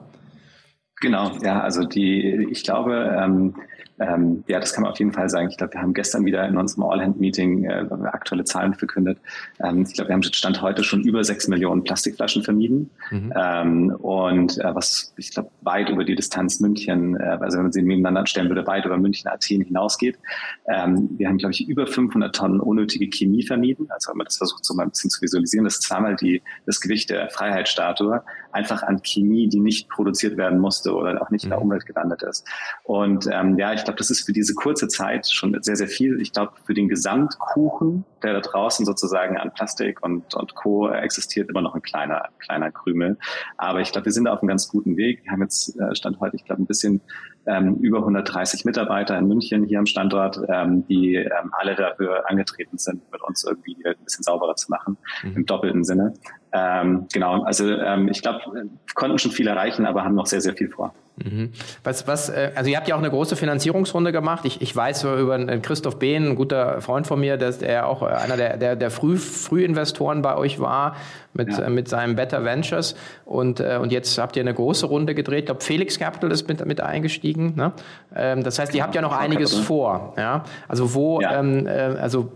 Genau, 1.01 1.31
ja, 1.43 1.59
also 1.59 1.83
die, 1.83 2.47
ich 2.49 2.63
glaube, 2.63 3.13
ähm, 3.21 3.55
ähm, 3.99 4.43
ja, 4.47 4.59
das 4.59 4.73
kann 4.73 4.83
man 4.83 4.91
auf 4.91 4.99
jeden 4.99 5.13
Fall 5.13 5.29
sagen. 5.29 5.47
Ich 5.49 5.57
glaube, 5.57 5.73
wir 5.73 5.81
haben 5.81 5.93
gestern 5.93 6.25
wieder 6.25 6.45
in 6.47 6.57
unserem 6.57 6.83
All-Hand-Meeting 6.83 7.63
äh, 7.63 7.85
aktuelle 8.11 8.43
Zahlen 8.43 8.73
verkündet. 8.73 9.17
Ähm, 9.63 9.85
ich 9.87 9.93
glaube, 9.93 10.09
wir 10.09 10.15
haben 10.15 10.23
Stand 10.23 10.61
heute 10.61 10.83
schon 10.83 11.01
über 11.03 11.23
sechs 11.23 11.47
Millionen 11.47 11.83
Plastikflaschen 11.83 12.43
vermieden. 12.43 12.89
Mhm. 13.09 13.33
Ähm, 13.35 13.95
und 14.01 14.57
äh, 14.57 14.75
was, 14.75 15.13
ich 15.17 15.31
glaube, 15.31 15.49
weit 15.61 15.89
über 15.89 16.03
die 16.03 16.15
Distanz 16.15 16.59
München, 16.59 17.15
äh, 17.15 17.37
also 17.39 17.57
wenn 17.57 17.63
man 17.63 17.71
sie 17.71 17.81
nebeneinander 17.81 18.27
stellen 18.27 18.49
würde, 18.49 18.67
weit 18.67 18.85
über 18.85 18.97
München, 18.97 19.29
Athen 19.29 19.61
hinausgeht. 19.61 20.19
Ähm, 20.67 21.09
wir 21.17 21.29
haben, 21.29 21.37
glaube 21.37 21.53
ich, 21.53 21.67
über 21.67 21.87
500 21.87 22.35
Tonnen 22.35 22.59
unnötige 22.59 23.07
Chemie 23.07 23.43
vermieden. 23.43 23.87
Also 23.89 24.11
wenn 24.11 24.17
man 24.17 24.25
das 24.25 24.37
versucht, 24.37 24.65
so 24.65 24.73
mal 24.73 24.83
ein 24.83 24.89
bisschen 24.89 25.09
zu 25.09 25.21
visualisieren, 25.21 25.63
das 25.63 25.75
ist 25.75 25.83
zweimal 25.83 26.17
die, 26.17 26.41
das 26.65 26.81
Gewicht 26.81 27.09
der 27.09 27.29
Freiheitsstatue, 27.29 28.21
einfach 28.51 28.83
an 28.83 29.01
Chemie, 29.03 29.47
die 29.47 29.61
nicht 29.61 29.89
produziert 29.89 30.35
werden 30.35 30.59
musste 30.59 30.93
oder 30.93 31.21
auch 31.21 31.29
nicht 31.29 31.45
in 31.45 31.51
der 31.51 31.59
mhm. 31.59 31.65
Umwelt 31.65 31.85
gelandet 31.85 32.23
ist. 32.23 32.45
Und 32.83 33.27
ähm, 33.31 33.57
ja, 33.57 33.73
ich 33.73 33.84
glaube, 33.85 33.97
das 33.97 34.09
ist 34.09 34.25
für 34.25 34.33
diese 34.33 34.53
kurze 34.53 34.87
Zeit 34.87 35.27
schon 35.27 35.57
sehr, 35.61 35.75
sehr 35.75 35.87
viel. 35.87 36.19
Ich 36.21 36.33
glaube, 36.33 36.53
für 36.65 36.73
den 36.73 36.89
Gesamtkuchen, 36.89 38.03
der 38.21 38.33
da 38.33 38.41
draußen 38.41 38.85
sozusagen 38.85 39.37
an 39.37 39.53
Plastik 39.53 40.03
und, 40.03 40.33
und 40.35 40.55
Co. 40.55 40.89
existiert, 40.89 41.49
immer 41.49 41.61
noch 41.61 41.73
ein 41.73 41.81
kleiner, 41.81 42.29
kleiner 42.39 42.71
Krümel. 42.71 43.17
Aber 43.57 43.81
ich 43.81 43.91
glaube, 43.91 44.05
wir 44.05 44.11
sind 44.11 44.27
auf 44.27 44.41
einem 44.41 44.49
ganz 44.49 44.67
guten 44.67 44.97
Weg. 44.97 45.23
Wir 45.23 45.31
haben 45.31 45.41
jetzt 45.41 45.79
äh, 45.79 45.95
Stand 45.95 46.19
heute, 46.19 46.35
ich 46.35 46.45
glaube, 46.45 46.61
ein 46.61 46.65
bisschen 46.65 47.01
ähm, 47.45 47.75
über 47.75 47.99
130 47.99 48.65
Mitarbeiter 48.65 49.17
in 49.17 49.27
München 49.27 49.63
hier 49.63 49.79
am 49.79 49.85
Standort, 49.85 50.39
ähm, 50.49 50.85
die 50.87 51.15
ähm, 51.15 51.51
alle 51.51 51.75
dafür 51.75 52.29
angetreten 52.29 52.77
sind, 52.77 53.01
mit 53.11 53.21
uns 53.21 53.43
irgendwie 53.43 53.77
ein 53.85 53.95
bisschen 54.03 54.23
sauberer 54.23 54.55
zu 54.55 54.69
machen, 54.71 54.97
mhm. 55.23 55.37
im 55.37 55.45
doppelten 55.45 55.83
Sinne. 55.83 56.13
Ähm, 56.51 57.07
genau, 57.13 57.43
also 57.43 57.69
ähm, 57.69 58.07
ich 58.07 58.21
glaube, 58.21 58.69
konnten 58.95 59.19
schon 59.19 59.31
viel 59.31 59.47
erreichen, 59.47 59.85
aber 59.85 60.03
haben 60.03 60.15
noch 60.15 60.25
sehr, 60.25 60.41
sehr 60.41 60.53
viel 60.53 60.69
vor. 60.69 60.93
Mhm. 61.17 61.51
Was, 61.83 62.07
was, 62.07 62.29
äh, 62.29 62.51
also 62.55 62.69
ihr 62.69 62.77
habt 62.77 62.87
ja 62.87 62.95
auch 62.95 62.99
eine 62.99 63.09
große 63.09 63.35
Finanzierungsrunde 63.35 64.11
gemacht. 64.11 64.45
Ich, 64.45 64.61
ich 64.61 64.75
weiß 64.75 65.03
über 65.03 65.37
Christoph 65.59 65.97
Behn, 65.97 66.29
ein 66.29 66.35
guter 66.35 66.81
Freund 66.81 67.07
von 67.07 67.19
mir, 67.19 67.37
dass 67.37 67.61
er 67.61 67.87
auch 67.87 68.01
einer 68.01 68.35
der, 68.37 68.57
der, 68.57 68.75
der 68.75 68.91
Früh, 68.91 69.17
Frühinvestoren 69.17 70.21
bei 70.21 70.35
euch 70.35 70.59
war 70.59 70.95
mit, 71.35 71.49
ja. 71.49 71.65
Äh, 71.65 71.69
mit 71.69 71.87
seinem 71.87 72.15
Better 72.15 72.43
Ventures. 72.43 72.95
Und, 73.25 73.59
äh, 73.59 73.77
und 73.81 73.91
jetzt 73.91 74.17
habt 74.17 74.35
ihr 74.35 74.41
eine 74.41 74.53
große 74.53 74.85
Runde 74.85 75.13
gedreht. 75.15 75.39
Ich 75.39 75.45
glaube, 75.45 75.63
Felix 75.63 75.99
Capital 75.99 76.31
ist 76.31 76.47
mit, 76.47 76.65
mit 76.65 76.81
eingestiegen. 76.81 77.53
Ne? 77.55 77.73
Ähm, 78.15 78.43
das 78.43 78.57
heißt, 78.57 78.73
ihr 78.73 78.83
habt 78.83 78.95
ja 78.95 79.01
noch 79.01 79.17
einiges 79.17 79.53
vor. 79.55 80.13
Ja? 80.17 80.43
Also 80.67 80.93
wo, 80.93 81.21
ja. 81.21 81.39
ähm, 81.39 81.67
also 81.99 82.31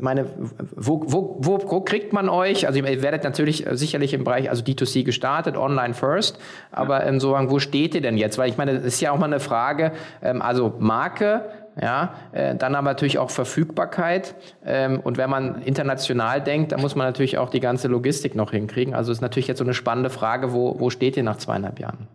meine, 0.00 0.26
wo, 0.74 1.02
wo, 1.06 1.36
wo, 1.40 1.58
wo 1.66 1.80
kriegt 1.80 2.12
man 2.12 2.28
euch? 2.28 2.66
Also 2.66 2.78
ihr 2.78 3.02
werdet 3.02 3.24
natürlich 3.24 3.66
sicherlich 3.72 4.14
im 4.14 4.24
Bereich, 4.24 4.48
also 4.50 4.62
D2C 4.62 5.04
gestartet, 5.04 5.56
online 5.56 5.94
first. 5.94 6.38
Aber 6.70 7.02
ja. 7.02 7.08
ähm, 7.08 7.20
so, 7.20 7.34
wo 7.34 7.58
steht 7.58 7.94
ihr 7.94 8.00
denn 8.00 8.16
jetzt? 8.16 8.38
Weil 8.38 8.48
ich 8.48 8.56
meine, 8.56 8.74
das 8.74 8.84
ist 8.84 9.00
ja 9.00 9.12
auch 9.12 9.18
mal 9.18 9.26
eine 9.26 9.40
Frage, 9.40 9.92
ähm, 10.22 10.42
also 10.42 10.74
Marke, 10.78 11.42
ja, 11.80 12.14
äh, 12.32 12.54
dann 12.54 12.74
aber 12.74 12.90
natürlich 12.90 13.18
auch 13.18 13.30
Verfügbarkeit. 13.30 14.34
Ähm, 14.64 15.00
und 15.00 15.16
wenn 15.16 15.28
man 15.28 15.62
international 15.62 16.40
denkt, 16.40 16.72
dann 16.72 16.80
muss 16.80 16.94
man 16.94 17.06
natürlich 17.06 17.38
auch 17.38 17.50
die 17.50 17.60
ganze 17.60 17.88
Logistik 17.88 18.34
noch 18.34 18.52
hinkriegen. 18.52 18.94
Also 18.94 19.10
ist 19.12 19.20
natürlich 19.20 19.48
jetzt 19.48 19.58
so 19.58 19.64
eine 19.64 19.74
spannende 19.74 20.10
Frage, 20.10 20.52
wo, 20.52 20.78
wo 20.78 20.90
steht 20.90 21.16
ihr 21.16 21.22
nach 21.22 21.36
zweieinhalb 21.36 21.80
Jahren? 21.80 22.08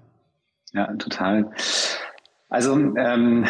Ja, 0.72 0.88
total. 0.94 1.52
Also 2.52 2.74
ähm, 2.74 3.46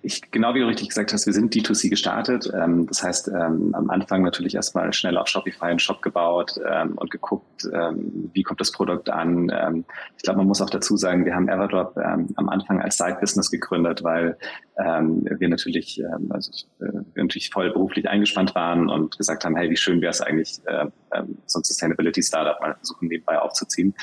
ich, 0.00 0.30
genau 0.30 0.54
wie 0.54 0.60
du 0.60 0.66
richtig 0.66 0.88
gesagt 0.88 1.12
hast, 1.12 1.26
wir 1.26 1.34
sind 1.34 1.54
D2C 1.54 1.90
gestartet. 1.90 2.50
Ähm, 2.54 2.86
das 2.86 3.02
heißt, 3.02 3.28
ähm, 3.28 3.74
am 3.74 3.90
Anfang 3.90 4.22
natürlich 4.22 4.54
erstmal 4.54 4.90
schnell 4.94 5.18
auf 5.18 5.28
Shopify 5.28 5.66
einen 5.66 5.78
Shop 5.78 6.00
gebaut 6.00 6.58
ähm, 6.66 6.94
und 6.96 7.10
geguckt, 7.10 7.68
ähm, 7.70 8.30
wie 8.32 8.42
kommt 8.42 8.62
das 8.62 8.72
Produkt 8.72 9.10
an. 9.10 9.52
Ähm, 9.54 9.84
ich 10.16 10.22
glaube, 10.22 10.38
man 10.38 10.46
muss 10.46 10.62
auch 10.62 10.70
dazu 10.70 10.96
sagen, 10.96 11.26
wir 11.26 11.34
haben 11.34 11.50
Everdrop 11.50 11.94
ähm, 11.98 12.28
am 12.36 12.48
Anfang 12.48 12.80
als 12.80 12.96
Side-Business 12.96 13.50
gegründet, 13.50 14.02
weil 14.02 14.38
ähm, 14.82 15.26
wir 15.28 15.48
natürlich, 15.50 16.00
ähm, 16.00 16.30
also, 16.32 16.50
äh, 16.80 16.90
wir 17.12 17.24
natürlich 17.24 17.50
voll 17.50 17.70
beruflich 17.70 18.08
eingespannt 18.08 18.54
waren 18.54 18.88
und 18.88 19.18
gesagt 19.18 19.44
haben, 19.44 19.56
hey, 19.56 19.68
wie 19.68 19.76
schön 19.76 20.00
wäre 20.00 20.10
es 20.10 20.22
eigentlich, 20.22 20.62
äh, 20.64 20.86
äh, 21.10 21.22
so 21.44 21.58
ein 21.58 21.64
Sustainability-Startup 21.64 22.58
mal 22.62 22.76
versuchen 22.76 23.08
nebenbei 23.08 23.38
aufzuziehen. 23.38 23.94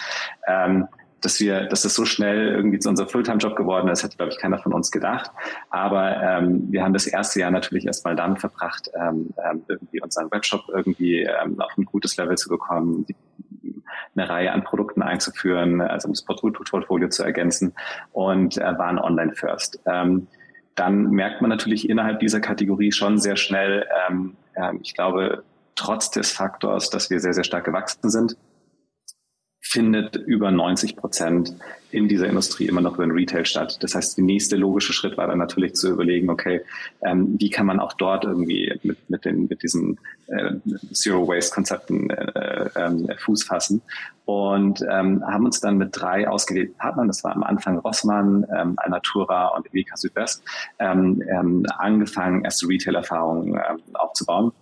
Ähm, 0.47 0.87
dass 1.25 1.39
wir, 1.39 1.65
dass 1.65 1.81
das 1.81 1.95
so 1.95 2.05
schnell 2.05 2.49
irgendwie 2.49 2.77
zu 2.77 2.87
unserem 2.87 3.09
Fulltime-Job 3.09 3.55
geworden 3.55 3.89
ist, 3.89 4.03
hätte, 4.03 4.15
glaube 4.15 4.31
ich, 4.31 4.37
keiner 4.37 4.59
von 4.59 4.73
uns 4.73 4.91
gedacht. 4.91 5.31
Aber 5.71 6.21
ähm, 6.21 6.67
wir 6.69 6.83
haben 6.83 6.93
das 6.93 7.07
erste 7.07 7.39
Jahr 7.39 7.49
natürlich 7.49 7.87
erstmal 7.87 8.15
damit 8.15 8.39
verbracht, 8.39 8.91
ähm, 8.95 9.33
ähm, 9.43 9.63
irgendwie 9.67 10.01
unseren 10.01 10.29
Webshop 10.31 10.61
irgendwie 10.71 11.23
ähm, 11.23 11.59
auf 11.59 11.75
ein 11.77 11.85
gutes 11.85 12.15
Level 12.17 12.37
zu 12.37 12.47
bekommen, 12.47 13.05
die, 13.07 13.15
eine 14.15 14.29
Reihe 14.29 14.51
an 14.51 14.63
Produkten 14.63 15.01
einzuführen, 15.01 15.81
also 15.81 16.07
das 16.09 16.23
Portfolio 16.23 17.09
zu 17.09 17.23
ergänzen 17.23 17.73
und 18.11 18.57
äh, 18.57 18.77
waren 18.77 18.99
online 18.99 19.33
first. 19.33 19.79
Ähm, 19.87 20.27
dann 20.75 21.09
merkt 21.09 21.41
man 21.41 21.49
natürlich 21.49 21.89
innerhalb 21.89 22.19
dieser 22.19 22.39
Kategorie 22.39 22.91
schon 22.91 23.17
sehr 23.17 23.35
schnell, 23.35 23.87
ähm, 24.07 24.35
äh, 24.53 24.73
ich 24.81 24.93
glaube, 24.93 25.43
trotz 25.75 26.11
des 26.11 26.31
Faktors, 26.31 26.89
dass 26.89 27.09
wir 27.09 27.19
sehr, 27.19 27.33
sehr 27.33 27.43
stark 27.43 27.65
gewachsen 27.65 28.09
sind, 28.09 28.37
findet 29.75 30.15
über 30.15 30.51
90 30.51 30.95
Prozent 30.95 31.53
in 31.91 32.07
dieser 32.07 32.27
Industrie 32.27 32.65
immer 32.65 32.79
noch 32.79 32.93
über 32.93 33.05
den 33.05 33.11
Retail 33.11 33.45
statt. 33.45 33.77
Das 33.81 33.93
heißt, 33.93 34.17
der 34.17 34.23
nächste 34.23 34.55
logische 34.55 34.93
Schritt 34.93 35.17
war 35.17 35.27
dann 35.27 35.37
natürlich 35.37 35.73
zu 35.75 35.89
überlegen, 35.89 36.29
okay, 36.29 36.61
ähm, 37.05 37.35
wie 37.37 37.49
kann 37.49 37.65
man 37.65 37.81
auch 37.81 37.91
dort 37.91 38.23
irgendwie 38.23 38.73
mit, 38.83 38.97
mit, 39.09 39.25
den, 39.25 39.47
mit 39.49 39.63
diesen 39.63 39.99
äh, 40.27 40.53
Zero-Waste-Konzepten 40.93 42.09
äh, 42.09 42.69
äh, 42.73 43.17
Fuß 43.17 43.43
fassen 43.43 43.81
und 44.23 44.81
ähm, 44.89 45.21
haben 45.27 45.45
uns 45.45 45.59
dann 45.59 45.77
mit 45.77 45.89
drei 45.91 46.29
ausgewählten 46.29 46.77
Partnern, 46.77 47.09
das 47.09 47.25
war 47.25 47.35
am 47.35 47.43
Anfang 47.43 47.77
Rossmann, 47.79 48.47
ähm, 48.57 48.75
Alnatura 48.77 49.49
und 49.49 49.67
Evika 49.67 49.97
Südwest, 49.97 50.41
ähm, 50.79 51.21
ähm, 51.29 51.65
angefangen, 51.77 52.45
erste 52.45 52.65
Retail-Erfahrungen 52.69 53.55
ähm, 53.55 53.81
aufzubauen. 53.93 54.53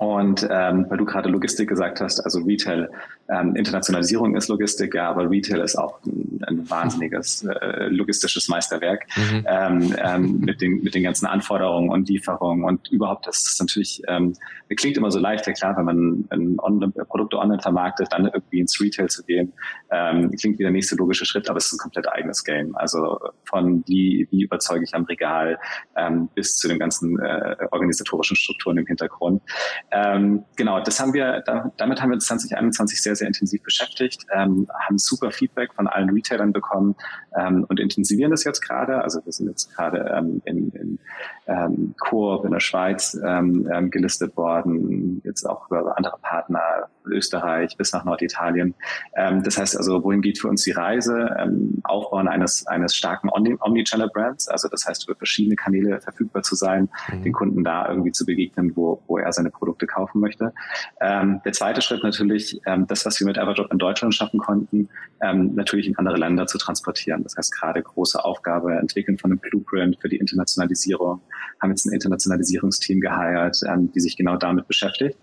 Und 0.00 0.48
ähm, 0.50 0.86
weil 0.88 0.96
du 0.96 1.04
gerade 1.04 1.28
Logistik 1.28 1.68
gesagt 1.68 2.00
hast, 2.00 2.20
also 2.20 2.40
Retail, 2.40 2.90
ähm, 3.30 3.54
Internationalisierung 3.56 4.34
ist 4.36 4.48
Logistik, 4.48 4.94
ja, 4.94 5.08
aber 5.08 5.30
Retail 5.30 5.60
ist 5.60 5.76
auch 5.76 6.00
ein, 6.04 6.40
ein 6.46 6.70
wahnsinniges 6.70 7.44
äh, 7.60 7.86
logistisches 7.88 8.48
Meisterwerk 8.48 9.06
mhm. 9.16 9.46
ähm, 9.46 9.94
ähm, 9.98 10.40
mit, 10.40 10.60
den, 10.60 10.82
mit 10.82 10.94
den 10.94 11.02
ganzen 11.02 11.26
Anforderungen 11.26 11.90
und 11.90 12.08
Lieferungen 12.08 12.64
und 12.64 12.90
überhaupt, 12.90 13.26
das 13.26 13.46
ist 13.46 13.60
natürlich, 13.60 14.02
ähm, 14.08 14.34
klingt 14.76 14.96
immer 14.96 15.10
so 15.10 15.18
leicht, 15.18 15.46
ja 15.46 15.52
klar, 15.52 15.76
wenn 15.76 15.84
man 15.84 16.24
wenn 16.30 16.58
online, 16.60 16.92
Produkte 16.92 17.38
online 17.38 17.60
vermarktet, 17.60 18.08
dann 18.10 18.26
irgendwie 18.26 18.60
ins 18.60 18.80
Retail 18.80 19.08
zu 19.08 19.22
gehen, 19.24 19.52
ähm, 19.90 20.30
klingt 20.38 20.58
wie 20.58 20.62
der 20.62 20.72
nächste 20.72 20.96
logische 20.96 21.24
Schritt, 21.24 21.48
aber 21.48 21.58
es 21.58 21.66
ist 21.66 21.74
ein 21.74 21.78
komplett 21.78 22.08
eigenes 22.08 22.44
Game. 22.44 22.74
Also 22.76 23.18
von 23.44 23.82
wie, 23.86 24.28
wie 24.30 24.42
überzeuge 24.42 24.84
ich 24.84 24.94
am 24.94 25.04
Regal 25.04 25.58
ähm, 25.96 26.28
bis 26.34 26.56
zu 26.56 26.68
den 26.68 26.78
ganzen 26.78 27.18
äh, 27.20 27.56
organisatorischen 27.70 28.36
Strukturen 28.36 28.78
im 28.78 28.86
Hintergrund. 28.86 29.42
Ähm, 29.90 30.44
genau, 30.56 30.80
das 30.80 31.00
haben 31.00 31.12
wir, 31.14 31.42
da, 31.44 31.72
damit 31.76 32.00
haben 32.00 32.10
wir 32.10 32.18
2021 32.18 33.02
sehr, 33.02 33.16
sehr 33.20 33.28
intensiv 33.28 33.62
beschäftigt, 33.62 34.26
ähm, 34.32 34.68
haben 34.86 34.98
super 34.98 35.30
Feedback 35.30 35.72
von 35.74 35.86
allen 35.86 36.10
Retailern 36.10 36.52
bekommen 36.52 36.96
ähm, 37.38 37.64
und 37.68 37.78
intensivieren 37.78 38.30
das 38.30 38.44
jetzt 38.44 38.60
gerade. 38.60 39.02
Also 39.02 39.24
wir 39.24 39.32
sind 39.32 39.48
jetzt 39.48 39.74
gerade 39.74 40.12
ähm, 40.16 40.42
in, 40.44 40.70
in 40.70 40.98
ähm, 41.46 41.94
Coop 41.98 42.44
in 42.44 42.50
der 42.50 42.60
Schweiz 42.60 43.18
ähm, 43.24 43.68
ähm, 43.72 43.90
gelistet 43.90 44.36
worden, 44.36 45.20
jetzt 45.24 45.44
auch 45.44 45.68
über 45.68 45.96
andere 45.96 46.18
Partner, 46.22 46.88
Österreich 47.06 47.76
bis 47.76 47.92
nach 47.92 48.04
Norditalien. 48.04 48.74
Ähm, 49.16 49.42
das 49.42 49.58
heißt 49.58 49.76
also, 49.76 50.02
wohin 50.04 50.22
geht 50.22 50.38
für 50.38 50.48
uns 50.48 50.62
die 50.62 50.70
Reise? 50.72 51.34
Ähm, 51.38 51.80
Aufbauen 51.84 52.28
eines, 52.28 52.66
eines 52.66 52.94
starken 52.94 53.28
Omnichannel-Brands, 53.30 54.48
also 54.48 54.68
das 54.68 54.86
heißt, 54.86 55.08
über 55.08 55.16
verschiedene 55.16 55.56
Kanäle 55.56 56.00
verfügbar 56.00 56.42
zu 56.42 56.54
sein, 56.54 56.88
mhm. 57.12 57.22
den 57.22 57.32
Kunden 57.32 57.64
da 57.64 57.88
irgendwie 57.88 58.12
zu 58.12 58.24
begegnen, 58.26 58.72
wo, 58.76 59.02
wo 59.06 59.18
er 59.18 59.32
seine 59.32 59.50
Produkte 59.50 59.86
kaufen 59.86 60.20
möchte. 60.20 60.52
Ähm, 61.00 61.40
der 61.44 61.52
zweite 61.52 61.82
Schritt 61.82 62.02
natürlich, 62.02 62.60
ähm, 62.66 62.86
das, 62.86 63.02
was 63.10 63.18
wir 63.18 63.26
mit 63.26 63.38
Everdrop 63.38 63.72
in 63.72 63.78
Deutschland 63.78 64.14
schaffen 64.14 64.38
konnten, 64.38 64.88
ähm, 65.20 65.52
natürlich 65.56 65.88
in 65.88 65.98
andere 65.98 66.16
Länder 66.16 66.46
zu 66.46 66.58
transportieren. 66.58 67.24
Das 67.24 67.36
heißt, 67.36 67.52
gerade 67.52 67.82
große 67.82 68.24
Aufgabe, 68.24 68.72
entwickeln 68.76 69.18
von 69.18 69.32
einem 69.32 69.40
Blueprint 69.40 69.98
für 70.00 70.08
die 70.08 70.16
Internationalisierung, 70.16 71.20
haben 71.60 71.70
jetzt 71.70 71.86
ein 71.86 71.92
Internationalisierungsteam 71.92 73.00
geheiert, 73.00 73.60
ähm, 73.66 73.90
die 73.92 73.98
sich 73.98 74.16
genau 74.16 74.36
damit 74.36 74.68
beschäftigt. 74.68 75.18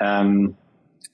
Ähm, 0.00 0.56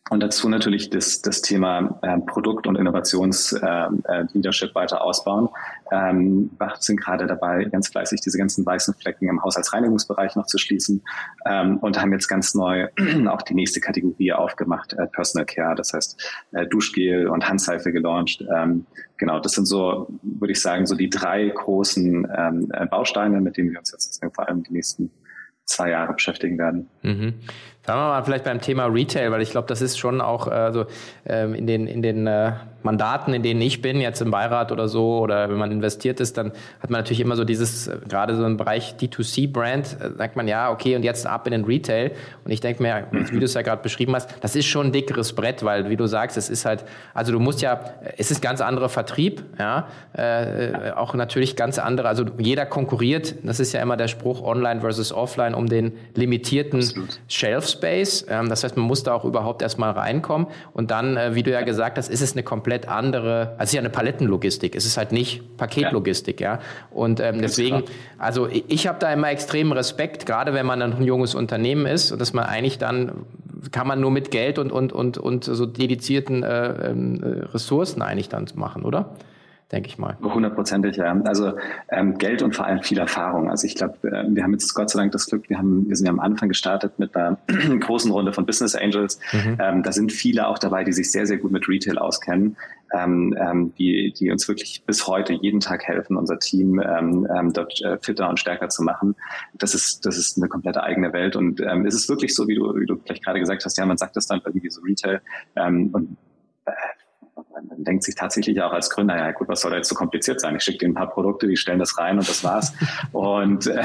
und 0.08 0.22
dazu 0.22 0.48
natürlich 0.48 0.88
das, 0.90 1.20
das 1.20 1.42
Thema 1.42 1.98
äh, 2.02 2.18
Produkt- 2.20 2.68
und 2.68 2.76
Innovationsleadership 2.76 4.68
äh, 4.68 4.70
äh, 4.70 4.74
weiter 4.74 5.02
ausbauen. 5.02 5.48
Ähm, 5.90 6.50
wir 6.58 6.74
sind 6.78 7.00
gerade 7.00 7.26
dabei, 7.26 7.64
ganz 7.64 7.88
fleißig 7.88 8.20
diese 8.20 8.38
ganzen 8.38 8.64
weißen 8.64 8.94
Flecken 8.94 9.28
im 9.28 9.42
Haushaltsreinigungsbereich 9.42 10.36
noch 10.36 10.46
zu 10.46 10.58
schließen 10.58 11.02
ähm, 11.44 11.78
und 11.78 12.00
haben 12.00 12.12
jetzt 12.12 12.28
ganz 12.28 12.54
neu 12.54 12.86
auch 13.28 13.42
die 13.42 13.54
nächste 13.54 13.80
Kategorie 13.80 14.32
aufgemacht, 14.32 14.92
äh, 14.92 15.08
Personal 15.08 15.44
Care, 15.44 15.74
das 15.74 15.92
heißt 15.92 16.22
äh, 16.52 16.66
Duschgel 16.68 17.26
und 17.26 17.48
Handseife 17.48 17.90
gelauncht. 17.90 18.44
Ähm, 18.54 18.86
genau, 19.16 19.40
das 19.40 19.52
sind 19.52 19.66
so, 19.66 20.06
würde 20.22 20.52
ich 20.52 20.60
sagen, 20.60 20.86
so 20.86 20.94
die 20.94 21.10
drei 21.10 21.48
großen 21.48 22.28
ähm, 22.32 22.70
äh, 22.72 22.86
Bausteine, 22.86 23.40
mit 23.40 23.56
denen 23.56 23.72
wir 23.72 23.80
uns 23.80 23.90
jetzt 23.90 24.24
vor 24.34 24.48
allem 24.48 24.62
die 24.62 24.72
nächsten 24.72 25.10
zwei 25.66 25.90
Jahre 25.90 26.12
beschäftigen 26.14 26.58
werden. 26.58 26.88
Mhm. 27.02 27.34
Sagen 27.86 28.00
wir 28.00 28.08
mal 28.08 28.22
vielleicht 28.24 28.44
beim 28.44 28.60
Thema 28.60 28.86
Retail, 28.86 29.30
weil 29.30 29.42
ich 29.42 29.50
glaube, 29.50 29.68
das 29.68 29.80
ist 29.80 29.98
schon 29.98 30.20
auch 30.20 30.48
also 30.48 30.86
ähm, 31.24 31.54
in 31.54 31.66
den 31.66 31.86
in 31.86 32.02
den 32.02 32.26
äh, 32.26 32.52
Mandaten, 32.86 33.34
in 33.34 33.42
denen 33.42 33.60
ich 33.60 33.82
bin, 33.82 34.00
jetzt 34.00 34.22
im 34.22 34.30
Beirat 34.30 34.72
oder 34.72 34.88
so, 34.88 35.18
oder 35.18 35.50
wenn 35.50 35.58
man 35.58 35.70
investiert 35.70 36.20
ist, 36.20 36.38
dann 36.38 36.52
hat 36.80 36.88
man 36.88 37.00
natürlich 37.00 37.20
immer 37.20 37.36
so 37.36 37.44
dieses, 37.44 37.88
äh, 37.88 37.98
gerade 38.08 38.34
so 38.34 38.46
im 38.46 38.56
Bereich 38.56 38.94
D2C-Brand, 38.94 39.98
äh, 40.00 40.10
sagt 40.16 40.36
man 40.36 40.48
ja, 40.48 40.70
okay, 40.70 40.96
und 40.96 41.02
jetzt 41.02 41.26
ab 41.26 41.46
in 41.46 41.50
den 41.50 41.64
Retail. 41.64 42.12
Und 42.44 42.52
ich 42.52 42.60
denke 42.60 42.82
mir, 42.82 43.06
wie 43.10 43.38
du 43.38 43.44
es 43.44 43.52
ja 43.52 43.62
gerade 43.62 43.82
beschrieben 43.82 44.14
hast, 44.14 44.30
das 44.40 44.56
ist 44.56 44.66
schon 44.66 44.86
ein 44.86 44.92
dickeres 44.92 45.34
Brett, 45.34 45.62
weil, 45.64 45.90
wie 45.90 45.96
du 45.96 46.06
sagst, 46.06 46.38
es 46.38 46.48
ist 46.48 46.64
halt, 46.64 46.84
also 47.12 47.32
du 47.32 47.40
musst 47.40 47.60
ja, 47.60 47.80
es 48.16 48.30
ist 48.30 48.40
ganz 48.40 48.60
anderer 48.62 48.88
Vertrieb, 48.88 49.42
ja, 49.58 49.88
äh, 50.14 50.92
auch 50.92 51.12
natürlich 51.14 51.56
ganz 51.56 51.78
andere, 51.78 52.08
also 52.08 52.24
jeder 52.38 52.64
konkurriert, 52.64 53.34
das 53.42 53.60
ist 53.60 53.72
ja 53.72 53.82
immer 53.82 53.96
der 53.96 54.08
Spruch, 54.08 54.42
online 54.42 54.80
versus 54.80 55.12
offline, 55.12 55.54
um 55.54 55.66
den 55.66 55.92
limitierten 56.14 56.80
Absolut. 56.80 57.20
Shelf 57.26 57.66
Space. 57.76 58.26
Ähm, 58.28 58.48
das 58.48 58.64
heißt, 58.64 58.76
man 58.76 58.86
muss 58.86 59.02
da 59.02 59.14
auch 59.14 59.24
überhaupt 59.24 59.62
erstmal 59.62 59.92
reinkommen. 59.92 60.48
Und 60.72 60.90
dann, 60.90 61.16
äh, 61.16 61.34
wie 61.34 61.42
du 61.42 61.50
ja 61.50 61.62
gesagt 61.62 61.98
hast, 61.98 62.08
ist 62.08 62.20
es 62.20 62.32
eine 62.32 62.42
komplett 62.42 62.88
andere, 62.88 63.54
also 63.58 63.62
es 63.62 63.68
ist 63.70 63.74
ja 63.74 63.80
eine 63.80 63.90
Palettenlogistik. 63.90 64.74
Es 64.74 64.86
ist 64.86 64.96
halt 64.96 65.12
nicht 65.12 65.56
Paketlogistik, 65.56 66.40
ja. 66.40 66.60
Und 66.90 67.20
ähm, 67.20 67.40
deswegen, 67.40 67.84
also 68.18 68.48
ich, 68.48 68.86
habe 68.86 68.98
da 68.98 69.12
immer 69.12 69.30
extremen 69.30 69.72
Respekt, 69.72 70.26
gerade 70.26 70.54
wenn 70.54 70.66
man 70.66 70.82
ein 70.82 71.02
junges 71.02 71.34
Unternehmen 71.34 71.86
ist, 71.86 72.18
dass 72.20 72.32
man 72.32 72.44
eigentlich 72.44 72.78
dann 72.78 73.12
kann 73.72 73.86
man 73.86 74.00
nur 74.00 74.10
mit 74.10 74.30
Geld 74.30 74.58
und 74.58 74.70
und 74.70 74.92
und 74.92 75.18
und 75.18 75.44
so 75.44 75.66
dedizierten 75.66 76.42
äh, 76.42 76.90
ähm, 76.90 77.22
äh, 77.22 77.44
Ressourcen 77.46 78.02
eigentlich 78.02 78.28
dann 78.28 78.46
machen, 78.54 78.84
oder? 78.84 79.16
Denke 79.72 79.88
ich 79.88 79.98
mal. 79.98 80.16
Hundertprozentig, 80.22 80.96
ja. 80.96 81.20
Also 81.24 81.54
ähm, 81.88 82.18
Geld 82.18 82.42
und 82.42 82.54
vor 82.54 82.66
allem 82.66 82.82
viel 82.82 82.98
Erfahrung. 82.98 83.50
Also 83.50 83.66
ich 83.66 83.74
glaube, 83.74 83.96
äh, 84.08 84.24
wir 84.28 84.44
haben 84.44 84.52
jetzt 84.52 84.72
Gott 84.74 84.90
sei 84.90 85.00
Dank 85.00 85.12
das 85.12 85.26
Glück, 85.26 85.48
wir 85.48 85.58
haben, 85.58 85.88
wir 85.88 85.96
sind 85.96 86.06
ja 86.06 86.12
am 86.12 86.20
Anfang 86.20 86.48
gestartet 86.48 86.98
mit 86.98 87.16
einer 87.16 87.38
großen 87.80 88.10
Runde 88.10 88.32
von 88.32 88.46
Business 88.46 88.76
Angels. 88.76 89.18
Mhm. 89.32 89.58
Ähm, 89.60 89.82
da 89.82 89.90
sind 89.90 90.12
viele 90.12 90.46
auch 90.46 90.58
dabei, 90.58 90.84
die 90.84 90.92
sich 90.92 91.10
sehr, 91.10 91.26
sehr 91.26 91.38
gut 91.38 91.50
mit 91.50 91.68
Retail 91.68 91.98
auskennen. 91.98 92.56
Ähm, 92.94 93.36
ähm, 93.40 93.74
die, 93.76 94.14
die 94.16 94.30
uns 94.30 94.46
wirklich 94.46 94.84
bis 94.86 95.08
heute 95.08 95.32
jeden 95.32 95.58
Tag 95.58 95.82
helfen, 95.82 96.16
unser 96.16 96.38
Team 96.38 96.78
ähm, 96.78 97.26
ähm, 97.36 97.52
dort 97.52 97.82
äh, 97.82 97.98
fitter 97.98 98.28
und 98.28 98.38
stärker 98.38 98.68
zu 98.68 98.84
machen. 98.84 99.16
Das 99.54 99.74
ist, 99.74 100.06
das 100.06 100.16
ist 100.16 100.36
eine 100.36 100.48
komplette 100.48 100.84
eigene 100.84 101.12
Welt. 101.12 101.34
Und 101.34 101.60
ähm, 101.60 101.84
ist 101.84 101.94
es 101.94 102.08
wirklich 102.08 102.36
so, 102.36 102.46
wie 102.46 102.54
du, 102.54 102.76
wie 102.76 102.86
du 102.86 102.96
vielleicht 103.04 103.24
gerade 103.24 103.40
gesagt 103.40 103.64
hast, 103.64 103.76
ja, 103.76 103.84
man 103.84 103.96
sagt 103.96 104.14
das 104.14 104.28
dann 104.28 104.40
irgendwie 104.44 104.70
so 104.70 104.82
Retail 104.82 105.20
und 105.56 106.16
äh, 106.66 106.72
man 107.68 107.84
denkt 107.84 108.04
sich 108.04 108.14
tatsächlich 108.14 108.60
auch 108.62 108.72
als 108.72 108.90
Gründer, 108.90 109.16
ja 109.16 109.32
gut, 109.32 109.48
was 109.48 109.60
soll 109.60 109.70
da 109.70 109.78
jetzt 109.78 109.88
so 109.88 109.94
kompliziert 109.94 110.40
sein? 110.40 110.56
Ich 110.56 110.62
schicke 110.62 110.78
dir 110.78 110.88
ein 110.88 110.94
paar 110.94 111.10
Produkte, 111.10 111.46
die 111.46 111.56
stellen 111.56 111.78
das 111.78 111.98
rein 111.98 112.18
und 112.18 112.28
das 112.28 112.44
war's. 112.44 112.72
und, 113.12 113.66
äh, 113.66 113.82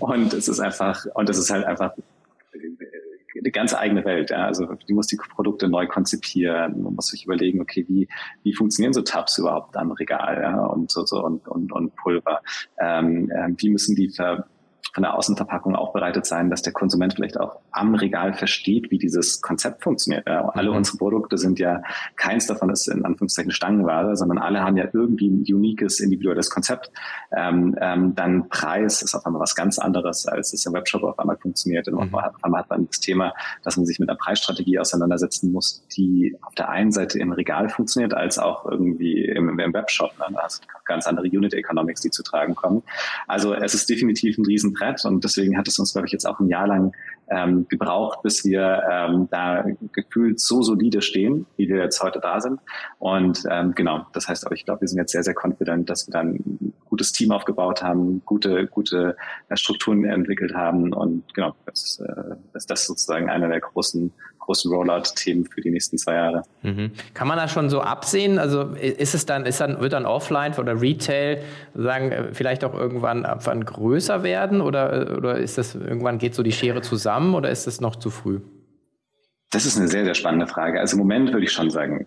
und 0.00 0.32
es 0.32 0.48
ist 0.48 0.60
einfach, 0.60 1.04
und 1.14 1.28
es 1.28 1.38
ist 1.38 1.50
halt 1.50 1.64
einfach 1.64 1.92
eine 3.42 3.50
ganz 3.50 3.74
eigene 3.74 4.04
Welt. 4.04 4.30
Ja. 4.30 4.46
Also 4.46 4.66
du 4.66 4.94
musst 4.94 5.10
die 5.10 5.16
Produkte 5.16 5.68
neu 5.68 5.86
konzipieren, 5.86 6.82
man 6.82 6.94
muss 6.94 7.08
sich 7.08 7.24
überlegen, 7.24 7.60
okay, 7.60 7.84
wie, 7.88 8.08
wie 8.42 8.54
funktionieren 8.54 8.92
so 8.92 9.02
Tabs 9.02 9.38
überhaupt 9.38 9.76
am 9.76 9.92
Regal 9.92 10.40
ja, 10.40 10.64
und 10.66 10.90
so, 10.90 11.04
so 11.04 11.24
und, 11.24 11.48
und, 11.48 11.72
und 11.72 11.94
Pulver? 11.96 12.40
Ähm, 12.78 13.30
äh, 13.30 13.48
wie 13.56 13.70
müssen 13.70 13.96
die 13.96 14.10
ver 14.10 14.46
von 14.92 15.02
der 15.02 15.14
Außenverpackung 15.14 15.74
aufbereitet 15.74 16.26
sein, 16.26 16.50
dass 16.50 16.62
der 16.62 16.72
Konsument 16.72 17.14
vielleicht 17.14 17.40
auch 17.40 17.60
am 17.70 17.94
Regal 17.94 18.34
versteht, 18.34 18.90
wie 18.90 18.98
dieses 18.98 19.40
Konzept 19.40 19.82
funktioniert. 19.82 20.26
Ja, 20.26 20.48
alle 20.50 20.70
mhm. 20.70 20.76
unsere 20.76 20.98
Produkte 20.98 21.38
sind 21.38 21.58
ja, 21.58 21.82
keins 22.16 22.46
davon 22.46 22.68
ist 22.68 22.88
in 22.88 23.04
Anführungszeichen 23.04 23.52
Stangenware, 23.52 24.16
sondern 24.16 24.38
alle 24.38 24.62
haben 24.62 24.76
ja 24.76 24.86
irgendwie 24.92 25.30
ein 25.30 25.44
uniques, 25.54 25.98
individuelles 25.98 26.50
Konzept. 26.50 26.90
Ähm, 27.34 27.74
ähm, 27.80 28.14
dann 28.14 28.48
Preis 28.50 29.00
ist 29.00 29.14
auf 29.14 29.24
einmal 29.24 29.40
was 29.40 29.54
ganz 29.54 29.78
anderes, 29.78 30.26
als 30.26 30.52
es 30.52 30.66
im 30.66 30.74
Webshop 30.74 31.02
auf 31.04 31.18
einmal 31.18 31.38
funktioniert. 31.38 31.88
Und 31.88 31.94
mhm. 31.94 32.14
auf 32.14 32.44
einmal 32.44 32.60
hat 32.60 32.70
man 32.70 32.86
das 32.86 33.00
Thema, 33.00 33.32
dass 33.64 33.78
man 33.78 33.86
sich 33.86 33.98
mit 33.98 34.10
einer 34.10 34.18
Preisstrategie 34.18 34.78
auseinandersetzen 34.78 35.52
muss, 35.52 35.86
die 35.96 36.36
auf 36.42 36.54
der 36.54 36.68
einen 36.68 36.92
Seite 36.92 37.18
im 37.18 37.32
Regal 37.32 37.70
funktioniert, 37.70 38.12
als 38.12 38.38
auch 38.38 38.66
irgendwie 38.66 39.24
im, 39.24 39.58
im 39.58 39.72
Webshop. 39.72 40.18
Ne? 40.18 40.26
Da 40.34 40.42
hast 40.42 40.66
ganz 40.84 41.06
andere 41.06 41.26
Unit 41.26 41.54
Economics, 41.54 42.00
die 42.00 42.10
zu 42.10 42.22
tragen 42.22 42.54
kommen. 42.54 42.82
Also 43.26 43.54
es 43.54 43.74
ist 43.74 43.88
definitiv 43.88 44.38
ein 44.38 44.44
riesen 44.44 44.74
Brett 44.82 45.04
und 45.04 45.24
deswegen 45.24 45.56
hat 45.56 45.68
es 45.68 45.78
uns, 45.78 45.92
glaube 45.92 46.06
ich, 46.06 46.12
jetzt 46.12 46.26
auch 46.26 46.40
ein 46.40 46.48
Jahr 46.48 46.66
lang 46.66 46.92
ähm, 47.30 47.66
gebraucht, 47.68 48.22
bis 48.22 48.44
wir 48.44 48.82
ähm, 48.90 49.28
da 49.30 49.64
gefühlt 49.92 50.40
so 50.40 50.62
solide 50.62 51.02
stehen, 51.02 51.46
wie 51.56 51.68
wir 51.68 51.78
jetzt 51.78 52.02
heute 52.02 52.20
da 52.20 52.40
sind. 52.40 52.60
Und 52.98 53.44
ähm, 53.50 53.74
genau, 53.74 54.06
das 54.12 54.28
heißt 54.28 54.44
aber, 54.44 54.54
ich 54.54 54.64
glaube, 54.64 54.82
wir 54.82 54.88
sind 54.88 54.98
jetzt 54.98 55.12
sehr, 55.12 55.22
sehr 55.22 55.34
confident, 55.34 55.88
dass 55.88 56.06
wir 56.06 56.12
dann 56.12 56.34
ein 56.34 56.74
gutes 56.88 57.12
Team 57.12 57.32
aufgebaut 57.32 57.82
haben, 57.82 58.22
gute, 58.24 58.66
gute 58.66 59.16
äh, 59.48 59.56
Strukturen 59.56 60.04
entwickelt 60.04 60.54
haben 60.54 60.92
und 60.92 61.32
genau, 61.34 61.54
das, 61.64 62.02
äh, 62.06 62.34
ist 62.54 62.70
das 62.70 62.86
sozusagen 62.86 63.30
einer 63.30 63.48
der 63.48 63.60
großen 63.60 64.12
großen 64.42 64.72
Rollout-Themen 64.72 65.46
für 65.46 65.60
die 65.60 65.70
nächsten 65.70 65.98
zwei 65.98 66.14
Jahre. 66.14 66.42
Mhm. 66.62 66.90
Kann 67.14 67.28
man 67.28 67.36
da 67.36 67.48
schon 67.48 67.70
so 67.70 67.80
absehen? 67.80 68.38
Also 68.38 68.62
ist 68.74 69.14
es 69.14 69.24
dann, 69.24 69.46
ist 69.46 69.60
dann, 69.60 69.80
wird 69.80 69.92
dann 69.92 70.04
Offline 70.04 70.54
oder 70.58 70.80
Retail 70.80 71.42
sagen, 71.74 72.10
äh, 72.10 72.34
vielleicht 72.34 72.64
auch 72.64 72.74
irgendwann, 72.74 73.24
irgendwann 73.24 73.64
größer 73.64 74.22
werden 74.22 74.60
oder, 74.60 74.71
oder 74.74 75.38
ist 75.38 75.58
das 75.58 75.74
irgendwann 75.74 76.18
geht 76.18 76.34
so 76.34 76.42
die 76.42 76.52
Schere 76.52 76.82
zusammen 76.82 77.34
oder 77.34 77.50
ist 77.50 77.66
das 77.66 77.80
noch 77.80 77.96
zu 77.96 78.10
früh? 78.10 78.40
Das 79.50 79.66
ist 79.66 79.76
eine 79.76 79.88
sehr, 79.88 80.04
sehr 80.04 80.14
spannende 80.14 80.46
Frage. 80.46 80.80
Also 80.80 80.96
im 80.96 81.00
Moment 81.00 81.32
würde 81.32 81.44
ich 81.44 81.52
schon 81.52 81.70
sagen, 81.70 82.06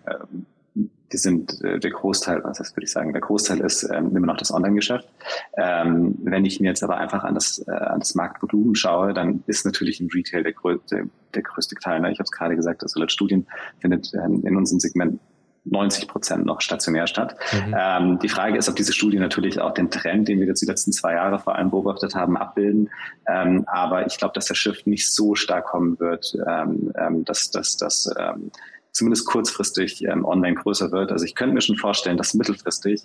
die 1.12 1.16
sind 1.16 1.62
äh, 1.62 1.78
der 1.78 1.90
Großteil, 1.90 2.42
was 2.44 2.58
das 2.58 2.74
würde 2.74 2.84
ich 2.84 2.92
sagen, 2.92 3.12
der 3.12 3.22
Großteil 3.22 3.60
ist 3.60 3.84
ähm, 3.84 4.16
immer 4.16 4.26
noch 4.26 4.36
das 4.36 4.52
Online-Geschäft. 4.52 5.08
Ähm, 5.56 6.16
wenn 6.22 6.44
ich 6.44 6.60
mir 6.60 6.68
jetzt 6.68 6.82
aber 6.82 6.96
einfach 6.96 7.24
an 7.24 7.34
das, 7.34 7.64
äh, 7.66 7.70
an 7.70 8.00
das 8.00 8.14
Marktvolumen 8.14 8.74
schaue, 8.74 9.14
dann 9.14 9.42
ist 9.46 9.64
natürlich 9.64 10.00
im 10.00 10.08
Retail 10.12 10.42
der, 10.42 10.52
größte, 10.52 11.08
der 11.34 11.42
größte 11.42 11.76
Teil. 11.76 12.00
Ne? 12.00 12.12
Ich 12.12 12.18
habe 12.18 12.24
es 12.24 12.32
gerade 12.32 12.56
gesagt, 12.56 12.82
also 12.82 13.00
laut 13.00 13.12
Studien 13.12 13.46
findet 13.80 14.12
ähm, 14.14 14.42
in 14.44 14.56
unserem 14.56 14.80
Segment 14.80 15.20
90 15.68 16.08
Prozent 16.08 16.46
noch 16.46 16.60
stationär 16.60 17.06
statt. 17.06 17.36
Mhm. 17.52 17.74
Ähm, 17.78 18.18
die 18.20 18.28
Frage 18.28 18.56
ist, 18.56 18.68
ob 18.68 18.76
diese 18.76 18.92
Studien 18.92 19.20
natürlich 19.20 19.60
auch 19.60 19.74
den 19.74 19.90
Trend, 19.90 20.28
den 20.28 20.40
wir 20.40 20.46
jetzt 20.46 20.62
die 20.62 20.66
letzten 20.66 20.92
zwei 20.92 21.14
Jahre 21.14 21.38
vor 21.38 21.56
allem 21.56 21.70
beobachtet 21.70 22.14
haben, 22.14 22.36
abbilden. 22.36 22.90
Ähm, 23.28 23.64
aber 23.66 24.06
ich 24.06 24.18
glaube, 24.18 24.34
dass 24.34 24.46
der 24.46 24.54
Shift 24.54 24.86
nicht 24.86 25.12
so 25.12 25.34
stark 25.34 25.66
kommen 25.66 25.98
wird, 25.98 26.36
ähm, 26.46 26.92
ähm 26.98 27.24
dass, 27.24 27.50
dass, 27.50 27.76
dass 27.76 28.08
ähm, 28.18 28.50
zumindest 28.92 29.26
kurzfristig 29.26 30.04
ähm, 30.04 30.24
online 30.24 30.54
größer 30.54 30.92
wird. 30.92 31.12
Also 31.12 31.24
ich 31.24 31.34
könnte 31.34 31.54
mir 31.54 31.60
schon 31.60 31.76
vorstellen, 31.76 32.16
dass 32.16 32.34
mittelfristig 32.34 33.02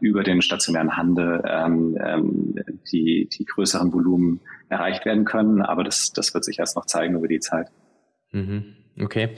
über 0.00 0.22
den 0.22 0.42
stationären 0.42 0.98
Handel 0.98 1.40
die, 2.92 3.26
die 3.32 3.44
größeren 3.46 3.90
Volumen 3.90 4.40
erreicht 4.68 5.06
werden 5.06 5.24
können. 5.24 5.62
Aber 5.62 5.82
das, 5.82 6.12
das 6.12 6.34
wird 6.34 6.44
sich 6.44 6.58
erst 6.58 6.76
noch 6.76 6.84
zeigen 6.84 7.14
über 7.14 7.26
die 7.26 7.40
Zeit. 7.40 7.68
Mhm. 8.32 8.76
Okay. 8.98 9.28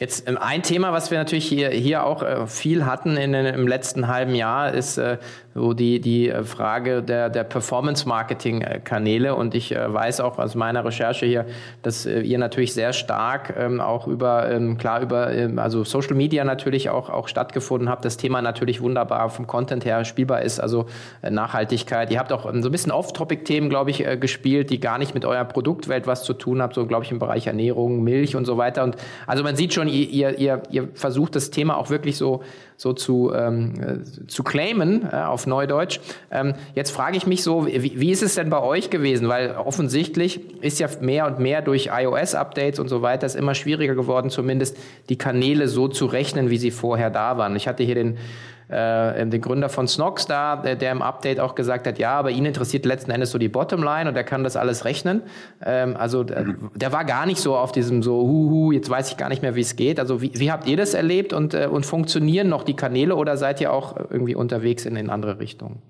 Jetzt 0.00 0.28
ähm, 0.28 0.36
ein 0.40 0.64
Thema, 0.64 0.92
was 0.92 1.12
wir 1.12 1.18
natürlich 1.18 1.46
hier, 1.46 1.68
hier 1.68 2.04
auch 2.04 2.24
äh, 2.24 2.48
viel 2.48 2.84
hatten 2.84 3.16
in, 3.16 3.32
im 3.32 3.68
letzten 3.68 4.08
halben 4.08 4.34
Jahr, 4.34 4.72
ist 4.72 4.98
äh, 4.98 5.18
so 5.54 5.72
die, 5.72 6.00
die 6.00 6.30
äh, 6.30 6.42
Frage 6.42 7.00
der, 7.00 7.30
der 7.30 7.44
Performance-Marketing-Kanäle. 7.44 9.36
Und 9.36 9.54
ich 9.54 9.70
weiß 9.70 10.20
auch 10.20 10.40
aus 10.40 10.56
meiner 10.56 10.84
Recherche 10.84 11.26
hier, 11.26 11.46
dass 11.82 12.06
ihr 12.06 12.38
natürlich 12.38 12.74
sehr 12.74 12.92
stark 12.92 13.54
ähm, 13.56 13.80
auch 13.80 14.08
über, 14.08 14.50
ähm, 14.50 14.78
klar, 14.78 15.00
über 15.00 15.30
also 15.56 15.84
Social 15.84 16.16
Media 16.16 16.42
natürlich 16.42 16.90
auch, 16.90 17.08
auch 17.08 17.28
stattgefunden 17.28 17.88
habt. 17.88 18.04
Das 18.04 18.16
Thema 18.16 18.42
natürlich 18.42 18.80
wunderbar 18.80 19.30
vom 19.30 19.46
Content 19.46 19.84
her 19.84 20.04
spielbar 20.04 20.42
ist, 20.42 20.58
also 20.58 20.86
Nachhaltigkeit. 21.22 22.10
Ihr 22.10 22.18
habt 22.18 22.32
auch 22.32 22.42
so 22.42 22.68
ein 22.68 22.72
bisschen 22.72 22.90
Off-Topic-Themen, 22.90 23.68
glaube 23.68 23.90
ich, 23.90 24.04
gespielt, 24.20 24.70
die 24.70 24.80
gar 24.80 24.98
nicht 24.98 25.14
mit 25.14 25.24
eurer 25.24 25.44
Produktwelt 25.44 26.08
was 26.08 26.24
zu 26.24 26.34
tun 26.34 26.60
haben, 26.60 26.74
so 26.74 26.86
glaube 26.86 27.04
ich 27.04 27.12
im 27.12 27.20
Bereich 27.20 27.46
Ernährung, 27.46 28.02
Milch 28.02 28.34
und 28.34 28.44
so 28.44 28.58
weiter. 28.58 28.82
Und 28.82 28.96
also 29.26 29.42
man 29.42 29.56
sieht 29.56 29.74
schon, 29.74 29.88
ihr, 29.88 30.38
ihr, 30.38 30.62
ihr 30.70 30.88
versucht 30.94 31.36
das 31.36 31.50
Thema 31.50 31.76
auch 31.76 31.90
wirklich 31.90 32.16
so, 32.16 32.42
so 32.76 32.92
zu, 32.92 33.32
ähm, 33.34 33.74
äh, 33.80 34.26
zu 34.26 34.42
claimen 34.42 35.08
äh, 35.10 35.16
auf 35.16 35.46
Neudeutsch. 35.46 36.00
Ähm, 36.30 36.54
jetzt 36.74 36.90
frage 36.90 37.16
ich 37.16 37.26
mich 37.26 37.42
so, 37.42 37.66
wie, 37.66 38.00
wie 38.00 38.10
ist 38.10 38.22
es 38.22 38.34
denn 38.34 38.50
bei 38.50 38.60
euch 38.60 38.90
gewesen? 38.90 39.28
Weil 39.28 39.52
offensichtlich 39.52 40.62
ist 40.62 40.80
ja 40.80 40.88
mehr 41.00 41.26
und 41.26 41.38
mehr 41.38 41.62
durch 41.62 41.90
iOS-Updates 41.92 42.80
und 42.80 42.88
so 42.88 43.02
weiter 43.02 43.26
es 43.26 43.34
immer 43.34 43.54
schwieriger 43.54 43.94
geworden, 43.94 44.30
zumindest 44.30 44.76
die 45.08 45.16
Kanäle 45.16 45.68
so 45.68 45.88
zu 45.88 46.06
rechnen, 46.06 46.50
wie 46.50 46.58
sie 46.58 46.70
vorher 46.70 47.10
da 47.10 47.38
waren. 47.38 47.54
Ich 47.56 47.68
hatte 47.68 47.84
hier 47.84 47.94
den 47.94 48.18
äh, 48.74 49.26
den 49.26 49.40
Gründer 49.40 49.68
von 49.68 49.86
Snox 49.86 50.26
da, 50.26 50.56
der, 50.56 50.76
der, 50.76 50.92
im 50.92 51.02
Update 51.02 51.40
auch 51.40 51.54
gesagt 51.54 51.86
hat, 51.86 51.98
ja, 51.98 52.12
aber 52.12 52.30
ihn 52.30 52.44
interessiert 52.44 52.84
letzten 52.84 53.10
Endes 53.10 53.30
so 53.30 53.38
die 53.38 53.48
Bottomline 53.48 54.08
und 54.08 54.16
er 54.16 54.24
kann 54.24 54.44
das 54.44 54.56
alles 54.56 54.84
rechnen. 54.84 55.22
Ähm, 55.64 55.96
also 55.96 56.24
mhm. 56.24 56.70
der 56.74 56.92
war 56.92 57.04
gar 57.04 57.26
nicht 57.26 57.38
so 57.38 57.56
auf 57.56 57.72
diesem 57.72 58.02
so, 58.02 58.22
huhu, 58.22 58.72
jetzt 58.72 58.90
weiß 58.90 59.10
ich 59.10 59.16
gar 59.16 59.28
nicht 59.28 59.42
mehr, 59.42 59.54
wie 59.54 59.60
es 59.60 59.76
geht. 59.76 60.00
Also 60.00 60.20
wie, 60.20 60.32
wie 60.34 60.50
habt 60.50 60.66
ihr 60.66 60.76
das 60.76 60.94
erlebt 60.94 61.32
und, 61.32 61.54
äh, 61.54 61.68
und 61.70 61.86
funktionieren 61.86 62.48
noch 62.48 62.64
die 62.64 62.76
Kanäle 62.76 63.16
oder 63.16 63.36
seid 63.36 63.60
ihr 63.60 63.72
auch 63.72 63.96
irgendwie 64.10 64.34
unterwegs 64.34 64.86
in, 64.86 64.96
in 64.96 65.10
andere 65.10 65.38
Richtungen? 65.38 65.82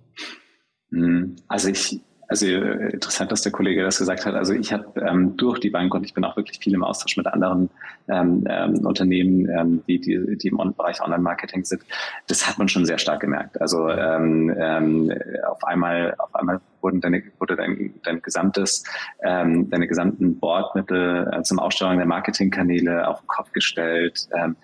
Mhm. 0.90 1.36
Also 1.48 1.68
ich 1.68 2.00
also 2.28 2.46
äh, 2.46 2.90
interessant, 2.92 3.30
dass 3.32 3.42
der 3.42 3.52
Kollege 3.52 3.82
das 3.82 3.98
gesagt 3.98 4.26
hat. 4.26 4.34
Also 4.34 4.54
ich 4.54 4.72
habe 4.72 5.00
ähm, 5.00 5.36
durch 5.36 5.60
die 5.60 5.70
Bank 5.70 5.94
und 5.94 6.04
ich 6.04 6.14
bin 6.14 6.24
auch 6.24 6.36
wirklich 6.36 6.58
viel 6.58 6.74
im 6.74 6.82
Austausch 6.82 7.16
mit 7.16 7.26
anderen 7.26 7.70
ähm, 8.08 8.44
ähm, 8.48 8.86
Unternehmen, 8.86 9.48
ähm, 9.48 9.82
die, 9.86 10.00
die, 10.00 10.38
die 10.38 10.48
im 10.48 10.74
Bereich 10.76 11.00
Online-Marketing 11.00 11.64
sind. 11.64 11.82
Das 12.26 12.46
hat 12.46 12.58
man 12.58 12.68
schon 12.68 12.84
sehr 12.84 12.98
stark 12.98 13.20
gemerkt. 13.20 13.60
Also 13.60 13.88
ähm, 13.88 14.54
ähm, 14.58 15.12
auf 15.46 15.64
einmal, 15.64 16.14
auf 16.18 16.34
einmal 16.34 16.60
wurden 16.80 17.00
deine, 17.00 17.22
wurde 17.38 17.56
dein, 17.56 17.94
dein 18.02 18.20
gesamtes, 18.20 18.84
ähm, 19.22 19.70
deine 19.70 19.88
gesamten 19.88 20.38
Bordmittel 20.38 21.30
äh, 21.32 21.42
zum 21.42 21.58
Aussteuern 21.58 21.96
der 21.96 22.06
Marketingkanäle 22.06 23.08
auf 23.08 23.20
den 23.20 23.26
Kopf 23.26 23.52
gestellt. 23.52 24.28
Ähm, 24.34 24.56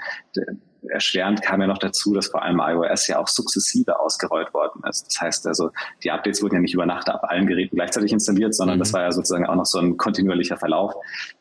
erschwerend 0.88 1.42
kam 1.42 1.60
ja 1.60 1.66
noch 1.66 1.78
dazu, 1.78 2.14
dass 2.14 2.28
vor 2.28 2.42
allem 2.42 2.60
iOS 2.60 3.06
ja 3.08 3.18
auch 3.18 3.28
sukzessive 3.28 3.98
ausgerollt 3.98 4.52
worden 4.54 4.82
ist. 4.88 5.06
Das 5.06 5.20
heißt 5.20 5.46
also, 5.46 5.70
die 6.02 6.10
Updates 6.10 6.42
wurden 6.42 6.54
ja 6.54 6.60
nicht 6.60 6.74
über 6.74 6.86
Nacht 6.86 7.10
auf 7.10 7.22
allen 7.24 7.46
Geräten 7.46 7.76
gleichzeitig 7.76 8.12
installiert, 8.12 8.54
sondern 8.54 8.76
mhm. 8.76 8.80
das 8.80 8.92
war 8.92 9.02
ja 9.02 9.12
sozusagen 9.12 9.46
auch 9.46 9.54
noch 9.54 9.66
so 9.66 9.78
ein 9.78 9.96
kontinuierlicher 9.96 10.56
Verlauf, 10.56 10.94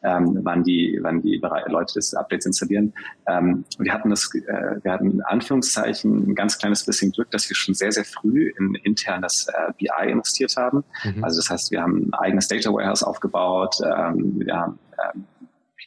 ähm, 0.04 0.40
wann 0.44 0.64
die, 0.64 1.00
wann 1.02 1.22
die 1.22 1.42
Leute 1.68 1.94
das 1.96 2.14
Updates 2.14 2.46
installieren. 2.46 2.94
Ähm, 3.28 3.66
wir 3.78 3.94
hatten 3.94 4.10
das, 4.10 4.30
äh, 4.34 4.76
wir 4.84 4.92
hatten 4.92 5.12
in 5.12 5.22
Anführungszeichen 5.22 6.30
ein 6.30 6.36
ganz 6.36 6.58
kleines 6.58 6.86
bisschen 6.86 7.12
Glück, 7.12 7.32
dass 7.32 7.50
wir 7.50 7.56
schon 7.56 7.74
sehr, 7.74 7.92
sehr 7.92 8.06
früh 8.06 8.52
in 8.58 8.76
internes 8.84 9.48
äh, 9.48 9.72
BI 9.78 10.12
investiert 10.12 10.56
haben. 10.58 10.84
Mhm. 11.04 11.24
Also 11.24 11.40
das 11.40 11.50
heißt, 11.50 11.72
wir 11.72 11.82
haben 11.82 12.10
ein 12.10 12.14
eigenes 12.14 12.48
Data 12.48 12.72
Warehouse 12.72 13.04
aufgebaut, 13.04 13.76
ähm, 13.84 14.40
wir 14.40 14.56
haben 14.56 14.80
ähm, 15.16 15.26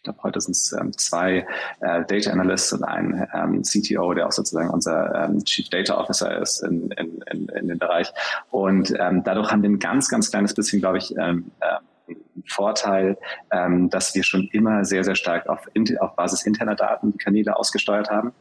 ich 0.03 0.05
glaube, 0.05 0.23
heute 0.25 0.41
sind 0.41 0.57
es 0.57 0.73
ähm, 0.73 0.99
zwei 0.99 1.47
äh, 1.79 2.05
Data 2.05 2.33
Analysts 2.33 2.73
und 2.73 2.83
ein 2.83 3.25
ähm, 3.33 3.63
CTO, 3.63 4.13
der 4.15 4.27
auch 4.27 4.33
sozusagen 4.33 4.69
unser 4.69 5.15
ähm, 5.15 5.45
Chief 5.45 5.69
Data 5.69 5.97
Officer 5.97 6.43
ist 6.43 6.65
in, 6.65 6.91
in, 6.91 7.23
in, 7.31 7.49
in 7.49 7.69
dem 7.69 7.79
Bereich. 7.79 8.13
Und 8.51 8.93
ähm, 8.99 9.23
dadurch 9.23 9.53
haben 9.53 9.63
wir 9.63 9.71
ein 9.71 9.79
ganz, 9.79 10.09
ganz 10.09 10.33
kleines 10.33 10.55
bisschen, 10.55 10.81
glaube 10.81 10.99
ich, 10.99 11.17
ähm, 11.17 11.53
äh, 11.61 12.15
Vorteil, 12.49 13.17
ähm, 13.53 13.91
dass 13.91 14.13
wir 14.17 14.25
schon 14.25 14.49
immer 14.51 14.85
sehr, 14.85 15.05
sehr 15.05 15.15
stark 15.15 15.49
auf, 15.49 15.69
auf 16.01 16.17
Basis 16.17 16.43
interner 16.47 16.75
Daten 16.75 17.13
die 17.13 17.19
Kanäle 17.19 17.55
ausgesteuert 17.55 18.11
haben. 18.11 18.33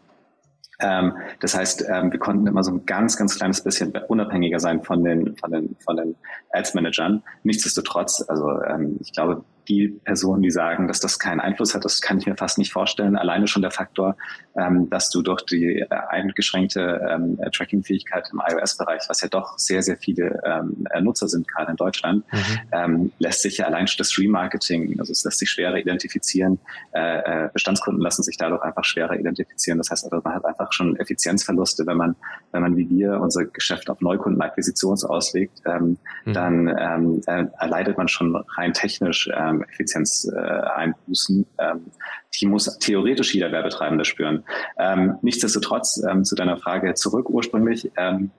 Ähm, 0.80 1.14
das 1.42 1.56
heißt, 1.56 1.86
ähm, 1.88 2.12
wir 2.12 2.18
konnten 2.18 2.48
immer 2.48 2.64
so 2.64 2.72
ein 2.72 2.88
ganz, 2.88 3.18
ganz 3.18 3.38
kleines 3.38 3.64
bisschen 3.64 3.94
unabhängiger 4.08 4.60
sein 4.60 4.82
von 4.82 5.04
den, 5.04 5.38
von 5.38 5.52
den, 5.52 5.76
von 5.86 5.96
den 5.96 6.16
Ads 6.54 6.74
Managern. 6.74 7.22
Nichtsdestotrotz, 7.44 8.26
also 8.28 8.50
ähm, 8.64 8.98
ich 9.00 9.14
glaube, 9.14 9.44
die 9.68 9.90
Personen, 10.04 10.42
die 10.42 10.52
sagen, 10.52 10.88
dass 10.88 11.00
das 11.00 11.20
keinen 11.20 11.40
Einfluss 11.40 11.76
hat, 11.76 11.86
das 11.86 12.02
kann 12.02 12.18
ich 12.18 12.26
mir 12.26 12.36
fast 12.36 12.58
nicht 12.58 12.72
vorstellen. 12.72 13.16
Alleine 13.16 13.48
schon 13.48 13.62
der 13.62 13.72
Faktor, 13.72 14.16
ähm, 14.56 14.90
dass 14.90 15.10
du 15.10 15.22
durch 15.22 15.42
die 15.44 15.80
äh, 15.80 15.88
eingeschränkte 16.10 17.02
ähm, 17.10 17.40
Tracking-Fähigkeit 17.52 18.30
im 18.32 18.42
iOS-Bereich, 18.46 19.04
was 19.08 19.22
ja 19.22 19.28
doch 19.28 19.58
sehr, 19.58 19.82
sehr 19.82 19.98
viele 19.98 20.42
ähm, 20.46 20.86
Nutzer 21.02 21.28
sind, 21.28 21.48
gerade 21.48 21.72
in 21.72 21.78
Deutschland, 21.78 22.26
mhm. 22.32 22.60
ähm, 22.72 23.12
lässt 23.20 23.42
sich 23.42 23.58
ja 23.58 23.66
allein 23.66 23.88
schon 23.88 23.98
das 23.98 24.18
Remarketing, 24.18 25.00
also 25.00 25.12
es 25.12 25.24
lässt 25.24 25.40
sich 25.40 25.50
schwerer 25.50 25.78
identifizieren. 25.78 26.60
Äh, 26.94 27.46
äh, 27.46 27.50
Bestandskunden 27.54 28.02
lassen 28.02 28.24
sich 28.24 28.38
dadurch 28.38 28.62
einfach 28.64 28.84
schwerer 28.84 29.18
identifizieren. 29.18 29.78
Das 29.78 29.90
heißt, 29.90 30.06
also 30.06 30.22
man 30.24 30.36
hat 30.36 30.46
einfach 30.46 30.74
schon 30.74 30.96
Effizienzverluste, 30.98 31.86
wenn 31.86 31.98
man, 31.98 32.16
wenn 32.52 32.62
man 32.62 32.78
wie 32.78 32.90
wir 32.90 33.20
unser 33.20 33.46
Geschäft 33.46 33.90
auf 33.90 34.02
Neukundenakquisition 34.02 34.92
auslegt, 35.08 35.62
ähm, 35.66 35.98
mhm. 36.26 36.34
dann 36.34 36.68
ähm, 36.68 37.22
äh, 37.28 37.46
erleidet 37.60 37.98
man 37.98 38.08
schon 38.08 38.36
rein 38.36 38.74
technisch 38.74 39.30
ähm, 39.34 39.51
ähm, 39.52 39.64
Effizienzeinbußen. 39.64 41.46
Ähm, 41.60 41.86
die 42.40 42.46
muss 42.46 42.78
theoretisch 42.80 43.34
jeder 43.34 43.52
Werbetreibende 43.52 44.06
spüren. 44.06 44.44
Ähm, 44.78 45.18
nichtsdestotrotz, 45.22 46.04
ähm, 46.10 46.24
zu 46.24 46.36
deiner 46.36 46.58
Frage 46.58 46.94
zurück 46.94 47.30
ursprünglich, 47.30 47.92
ähm, 47.98 48.32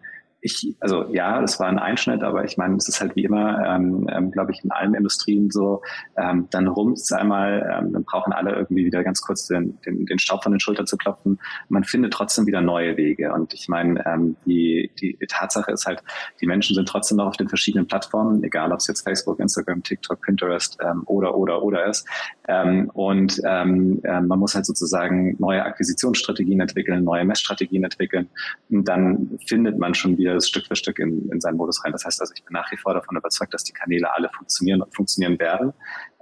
ich, 0.42 0.74
also 0.80 1.06
ja, 1.12 1.40
das 1.40 1.60
war 1.60 1.68
ein 1.68 1.78
Einschnitt, 1.78 2.24
aber 2.24 2.44
ich 2.44 2.56
meine, 2.56 2.76
es 2.76 2.88
ist 2.88 3.00
halt 3.00 3.14
wie 3.14 3.22
immer, 3.22 3.64
ähm, 3.64 4.08
ähm, 4.12 4.32
glaube 4.32 4.50
ich, 4.50 4.64
in 4.64 4.72
allen 4.72 4.92
Industrien 4.94 5.52
so, 5.52 5.82
ähm, 6.16 6.48
dann 6.50 6.66
rumst 6.66 7.12
einmal, 7.12 7.60
ähm, 7.72 7.92
dann 7.92 8.02
brauchen 8.02 8.32
alle 8.32 8.52
irgendwie 8.52 8.84
wieder 8.84 9.04
ganz 9.04 9.22
kurz 9.22 9.46
den, 9.46 9.78
den, 9.86 10.04
den 10.04 10.18
Staub 10.18 10.42
von 10.42 10.50
den 10.50 10.58
Schultern 10.58 10.86
zu 10.88 10.96
klopfen. 10.96 11.38
Man 11.68 11.84
findet 11.84 12.12
trotzdem 12.12 12.46
wieder 12.46 12.60
neue 12.60 12.96
Wege. 12.96 13.32
Und 13.32 13.54
ich 13.54 13.68
meine, 13.68 14.04
ähm, 14.04 14.36
die, 14.44 14.90
die, 15.00 15.16
die 15.16 15.26
Tatsache 15.26 15.70
ist 15.70 15.86
halt, 15.86 16.02
die 16.40 16.46
Menschen 16.46 16.74
sind 16.74 16.88
trotzdem 16.88 17.18
noch 17.18 17.26
auf 17.26 17.36
den 17.36 17.48
verschiedenen 17.48 17.86
Plattformen, 17.86 18.42
egal 18.42 18.72
ob 18.72 18.78
es 18.78 18.88
jetzt 18.88 19.02
Facebook, 19.02 19.38
Instagram, 19.38 19.84
TikTok, 19.84 20.20
Pinterest 20.22 20.76
ähm, 20.82 21.04
oder, 21.06 21.36
oder, 21.36 21.62
oder 21.62 21.86
ist. 21.86 22.04
Ähm, 22.48 22.90
und 22.94 23.40
ähm, 23.46 24.00
äh, 24.02 24.20
man 24.20 24.40
muss 24.40 24.56
halt 24.56 24.66
sozusagen 24.66 25.36
neue 25.38 25.64
Akquisitionsstrategien 25.64 26.60
entwickeln, 26.60 27.04
neue 27.04 27.24
Messstrategien 27.24 27.84
entwickeln. 27.84 28.28
Und 28.70 28.88
dann 28.88 29.38
findet 29.46 29.78
man 29.78 29.94
schon 29.94 30.18
wieder 30.18 30.31
das 30.34 30.48
Stück 30.48 30.66
für 30.66 30.76
Stück 30.76 30.98
in, 30.98 31.28
in 31.30 31.40
seinen 31.40 31.56
Modus 31.56 31.84
rein. 31.84 31.92
Das 31.92 32.04
heißt 32.04 32.20
also, 32.20 32.32
ich 32.34 32.44
bin 32.44 32.52
nach 32.52 32.70
wie 32.72 32.76
vor 32.76 32.94
davon 32.94 33.16
überzeugt, 33.16 33.54
dass 33.54 33.64
die 33.64 33.72
Kanäle 33.72 34.14
alle 34.14 34.28
funktionieren 34.28 34.82
und 34.82 34.94
funktionieren 34.94 35.38
werden, 35.38 35.72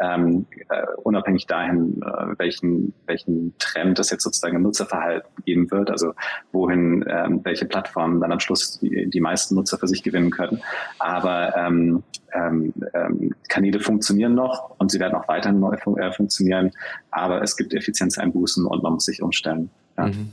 ähm, 0.01 0.47
äh, 0.69 0.87
unabhängig 1.03 1.47
dahin, 1.47 2.01
äh, 2.03 2.39
welchen, 2.39 2.95
welchen 3.07 3.55
Trend 3.59 3.99
es 3.99 4.11
jetzt 4.11 4.23
sozusagen 4.23 4.57
im 4.57 4.63
Nutzerverhalten 4.63 5.31
geben 5.45 5.71
wird, 5.71 5.91
also 5.91 6.15
wohin 6.53 7.05
ähm, 7.09 7.41
welche 7.45 7.67
Plattformen 7.67 8.21
dann 8.21 8.33
am 8.33 8.41
Schluss 8.41 8.79
die, 8.81 9.09
die 9.09 9.21
meisten 9.21 9.55
Nutzer 9.55 9.79
für 9.79 9.89
sich 9.89 10.03
gewinnen 10.03 10.31
können. 10.31 10.63
Aber 10.99 11.57
ähm, 11.57 12.03
ähm, 12.33 12.73
ähm, 12.95 13.35
Kanäle 13.49 13.81
funktionieren 13.81 14.35
noch 14.35 14.77
und 14.79 14.91
sie 14.91 15.01
werden 15.01 15.15
auch 15.15 15.29
weiterhin 15.29 15.61
neu 15.61 15.77
fun 15.77 15.99
äh, 15.99 16.13
funktionieren, 16.13 16.71
aber 17.11 17.43
es 17.43 17.57
gibt 17.57 17.75
Effizienzeinbußen 17.75 18.67
und 18.67 18.83
man 18.83 18.95
muss 18.95 19.05
sich 19.05 19.23
umstellen. 19.23 19.71
Ja. 19.97 20.07
Mhm. 20.07 20.33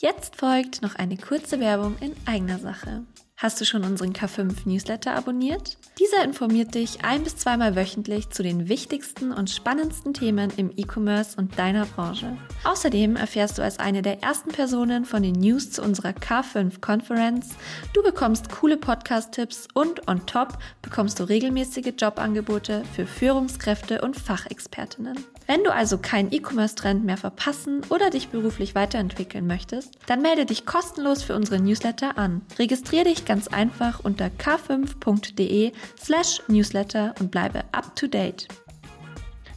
Jetzt 0.00 0.36
folgt 0.36 0.82
noch 0.82 0.96
eine 0.96 1.16
kurze 1.16 1.60
Werbung 1.60 1.96
in 2.00 2.14
eigener 2.26 2.58
Sache. 2.58 3.04
Hast 3.36 3.60
du 3.60 3.64
schon 3.64 3.84
unseren 3.84 4.12
K5 4.12 4.66
Newsletter 4.66 5.14
abonniert? 5.14 5.76
Dieser 5.98 6.24
informiert 6.24 6.74
dich 6.74 7.04
ein 7.04 7.24
bis 7.24 7.36
zweimal 7.36 7.74
wöchentlich 7.74 8.30
zu 8.30 8.42
den 8.42 8.68
wichtigsten 8.68 9.32
und 9.32 9.50
spannendsten 9.50 10.14
Themen 10.14 10.52
im 10.56 10.70
E-Commerce 10.76 11.36
und 11.36 11.58
deiner 11.58 11.84
Branche. 11.84 12.36
Außerdem 12.62 13.16
erfährst 13.16 13.58
du 13.58 13.62
als 13.62 13.78
eine 13.80 14.02
der 14.02 14.22
ersten 14.22 14.50
Personen 14.50 15.04
von 15.04 15.22
den 15.22 15.34
News 15.34 15.72
zu 15.72 15.82
unserer 15.82 16.10
K5 16.10 16.80
Conference. 16.80 17.50
Du 17.92 18.02
bekommst 18.02 18.50
coole 18.50 18.76
Podcast-Tipps 18.76 19.68
und 19.74 20.08
on 20.08 20.24
top 20.26 20.58
bekommst 20.80 21.18
du 21.18 21.24
regelmäßige 21.24 21.92
Jobangebote 21.98 22.84
für 22.94 23.06
Führungskräfte 23.06 24.00
und 24.00 24.16
Fachexpertinnen. 24.16 25.18
Wenn 25.46 25.62
du 25.62 25.70
also 25.70 25.98
keinen 25.98 26.32
E-Commerce-Trend 26.32 27.04
mehr 27.04 27.18
verpassen 27.18 27.82
oder 27.90 28.08
dich 28.08 28.28
beruflich 28.28 28.74
weiterentwickeln 28.74 29.46
möchtest, 29.46 29.98
dann 30.06 30.22
melde 30.22 30.46
dich 30.46 30.64
kostenlos 30.64 31.22
für 31.22 31.34
unsere 31.34 31.60
Newsletter 31.60 32.16
an. 32.16 32.40
Registriere 32.58 33.04
dich 33.04 33.26
ganz 33.26 33.48
einfach 33.48 34.00
unter 34.02 34.26
k5.de 34.26 35.72
slash 36.02 36.42
newsletter 36.48 37.14
und 37.20 37.30
bleibe 37.30 37.60
up 37.72 37.94
to 37.94 38.06
date. 38.06 38.48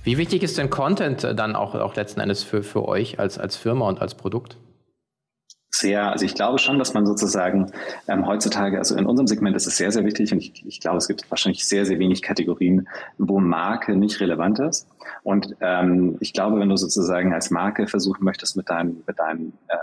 Wie 0.04 0.17
wichtig 0.17 0.43
ist 0.43 0.58
denn 0.58 0.69
Content 0.69 1.23
dann 1.23 1.56
auch, 1.56 1.73
auch 1.76 1.95
letzten 1.95 2.19
Endes 2.19 2.43
für, 2.43 2.63
für 2.63 2.86
euch 2.86 3.19
als, 3.19 3.38
als 3.38 3.56
Firma 3.56 3.88
und 3.88 4.02
als 4.02 4.15
Produkt? 4.15 4.58
Sehr, 5.79 6.11
also 6.11 6.25
ich 6.25 6.35
glaube 6.35 6.59
schon, 6.59 6.79
dass 6.79 6.93
man 6.93 7.05
sozusagen 7.05 7.71
ähm, 8.07 8.25
heutzutage, 8.25 8.77
also 8.77 8.95
in 8.95 9.05
unserem 9.05 9.27
Segment 9.27 9.55
ist 9.55 9.67
es 9.67 9.77
sehr, 9.77 9.91
sehr 9.91 10.05
wichtig 10.05 10.31
und 10.31 10.39
ich, 10.39 10.65
ich 10.65 10.79
glaube, 10.79 10.97
es 10.97 11.07
gibt 11.07 11.29
wahrscheinlich 11.29 11.65
sehr, 11.65 11.85
sehr 11.85 11.99
wenig 11.99 12.21
Kategorien, 12.21 12.87
wo 13.17 13.39
Marke 13.39 13.95
nicht 13.95 14.19
relevant 14.19 14.59
ist. 14.59 14.87
Und 15.23 15.55
ähm, 15.61 16.17
ich 16.19 16.33
glaube, 16.33 16.59
wenn 16.59 16.69
du 16.69 16.77
sozusagen 16.77 17.33
als 17.33 17.49
Marke 17.49 17.87
versuchen 17.87 18.23
möchtest, 18.23 18.57
mit 18.57 18.69
deinen, 18.69 19.03
mit 19.05 19.19
deinen 19.19 19.53
äh, 19.67 19.77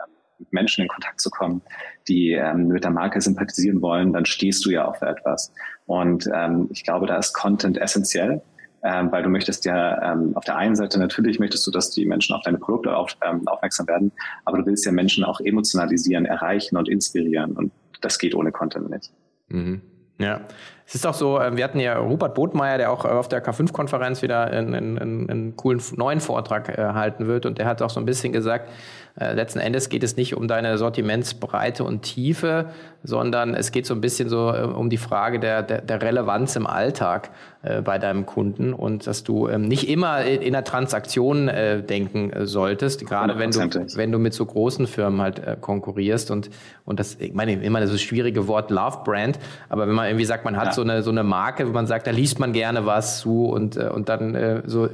Menschen 0.50 0.82
in 0.82 0.88
Kontakt 0.88 1.20
zu 1.20 1.30
kommen, 1.30 1.62
die 2.08 2.32
ähm, 2.32 2.68
mit 2.68 2.84
der 2.84 2.90
Marke 2.90 3.20
sympathisieren 3.20 3.80
wollen, 3.82 4.12
dann 4.12 4.26
stehst 4.26 4.64
du 4.64 4.70
ja 4.70 4.86
auch 4.86 4.96
für 4.96 5.06
etwas. 5.06 5.52
Und 5.86 6.28
ähm, 6.34 6.68
ich 6.70 6.84
glaube, 6.84 7.06
da 7.06 7.16
ist 7.18 7.32
Content 7.32 7.78
essentiell 7.78 8.42
ähm, 8.84 9.10
weil 9.10 9.22
du 9.22 9.30
möchtest 9.30 9.64
ja 9.64 10.12
ähm, 10.12 10.36
auf 10.36 10.44
der 10.44 10.56
einen 10.56 10.76
Seite 10.76 10.98
natürlich 10.98 11.40
möchtest 11.40 11.66
du, 11.66 11.70
dass 11.70 11.90
die 11.90 12.04
Menschen 12.04 12.36
auf 12.36 12.42
deine 12.42 12.58
Produkte 12.58 12.94
auf, 12.94 13.16
ähm, 13.26 13.48
aufmerksam 13.48 13.88
werden, 13.88 14.12
aber 14.44 14.58
du 14.58 14.66
willst 14.66 14.84
ja 14.84 14.92
Menschen 14.92 15.24
auch 15.24 15.40
emotionalisieren, 15.40 16.26
erreichen 16.26 16.76
und 16.76 16.88
inspirieren 16.88 17.52
und 17.52 17.72
das 18.02 18.18
geht 18.18 18.34
ohne 18.34 18.52
Content 18.52 18.90
nicht. 18.90 19.10
Mhm. 19.48 19.80
Ja, 20.18 20.42
es 20.86 20.94
ist 20.94 21.06
auch 21.06 21.14
so, 21.14 21.40
äh, 21.40 21.56
wir 21.56 21.64
hatten 21.64 21.80
ja 21.80 21.98
Rupert 21.98 22.34
Botmeier, 22.34 22.78
der 22.78 22.92
auch 22.92 23.04
auf 23.04 23.28
der 23.28 23.44
K5-Konferenz 23.44 24.22
wieder 24.22 24.44
einen, 24.44 24.74
einen, 24.74 25.28
einen, 25.28 25.56
coolen 25.56 25.82
neuen 25.96 26.20
Vortrag 26.20 26.68
äh, 26.68 26.92
halten 26.92 27.26
wird 27.26 27.46
und 27.46 27.58
der 27.58 27.66
hat 27.66 27.82
auch 27.82 27.90
so 27.90 27.98
ein 27.98 28.06
bisschen 28.06 28.32
gesagt, 28.32 28.70
äh, 29.18 29.32
letzten 29.32 29.60
Endes 29.60 29.88
geht 29.90 30.02
es 30.02 30.16
nicht 30.16 30.36
um 30.36 30.48
deine 30.48 30.76
Sortimentsbreite 30.76 31.84
und 31.84 32.02
Tiefe, 32.02 32.70
sondern 33.04 33.54
es 33.54 33.70
geht 33.70 33.86
so 33.86 33.94
ein 33.94 34.00
bisschen 34.00 34.28
so 34.28 34.52
äh, 34.52 34.62
um 34.62 34.90
die 34.90 34.96
Frage 34.96 35.38
der, 35.38 35.62
der, 35.62 35.82
der 35.82 36.02
Relevanz 36.02 36.56
im 36.56 36.66
Alltag 36.66 37.30
äh, 37.62 37.80
bei 37.80 37.98
deinem 37.98 38.26
Kunden 38.26 38.74
und 38.74 39.06
dass 39.06 39.22
du 39.22 39.46
ähm, 39.48 39.62
nicht 39.62 39.88
immer 39.88 40.24
in, 40.24 40.42
in 40.42 40.52
der 40.52 40.64
Transaktion 40.64 41.46
äh, 41.46 41.80
denken 41.80 42.32
äh, 42.32 42.46
solltest, 42.46 43.06
gerade 43.06 43.38
wenn 43.38 43.52
du, 43.52 43.60
wenn 43.96 44.10
du 44.10 44.18
mit 44.18 44.34
so 44.34 44.44
großen 44.44 44.88
Firmen 44.88 45.20
halt 45.20 45.38
äh, 45.38 45.56
konkurrierst 45.60 46.32
und, 46.32 46.50
und 46.84 46.98
das, 46.98 47.14
ich 47.20 47.34
meine, 47.34 47.52
immer 47.62 47.80
das 47.80 48.02
schwierige 48.02 48.48
Wort 48.48 48.72
Love 48.72 48.98
Brand, 49.04 49.38
aber 49.68 49.86
wenn 49.86 49.94
man 49.94 50.06
irgendwie 50.08 50.24
sagt, 50.24 50.44
man 50.44 50.56
hat 50.56 50.66
ja. 50.66 50.72
so, 50.72 50.82
eine, 50.82 51.02
so 51.02 51.10
eine 51.10 51.22
Marke, 51.22 51.68
wo 51.68 51.72
man 51.72 51.86
sagt, 51.86 52.08
da 52.08 52.10
liest 52.10 52.40
man 52.40 52.52
gerne 52.52 52.84
was 52.84 53.20
zu 53.20 53.44
und, 53.44 53.76
äh, 53.76 53.90
und 53.90 54.08
dann 54.08 54.62
so 54.66 54.88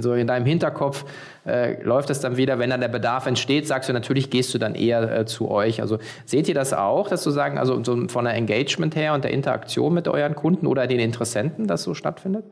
so 0.00 0.14
in 0.14 0.26
deinem 0.26 0.46
Hinterkopf 0.46 1.04
äh, 1.46 1.82
läuft 1.82 2.10
es 2.10 2.20
dann 2.20 2.36
wieder, 2.36 2.58
wenn 2.58 2.70
dann 2.70 2.80
der 2.80 2.88
Bedarf 2.88 3.26
entsteht, 3.26 3.66
sagst 3.66 3.88
du 3.88 3.92
natürlich, 3.92 4.30
gehst 4.30 4.52
du 4.54 4.58
dann 4.58 4.74
eher 4.74 5.20
äh, 5.20 5.26
zu 5.26 5.50
euch. 5.50 5.80
Also 5.80 5.98
seht 6.24 6.48
ihr 6.48 6.54
das 6.54 6.72
auch, 6.72 7.08
dass 7.08 7.22
du 7.22 7.30
sagen, 7.30 7.58
also 7.58 7.82
so 7.84 8.08
von 8.08 8.24
der 8.24 8.34
Engagement 8.34 8.96
her 8.96 9.14
und 9.14 9.24
der 9.24 9.30
Interaktion 9.30 9.94
mit 9.94 10.08
euren 10.08 10.34
Kunden 10.34 10.66
oder 10.66 10.86
den 10.86 11.00
Interessenten, 11.00 11.66
das 11.66 11.82
so 11.82 11.94
stattfindet? 11.94 12.44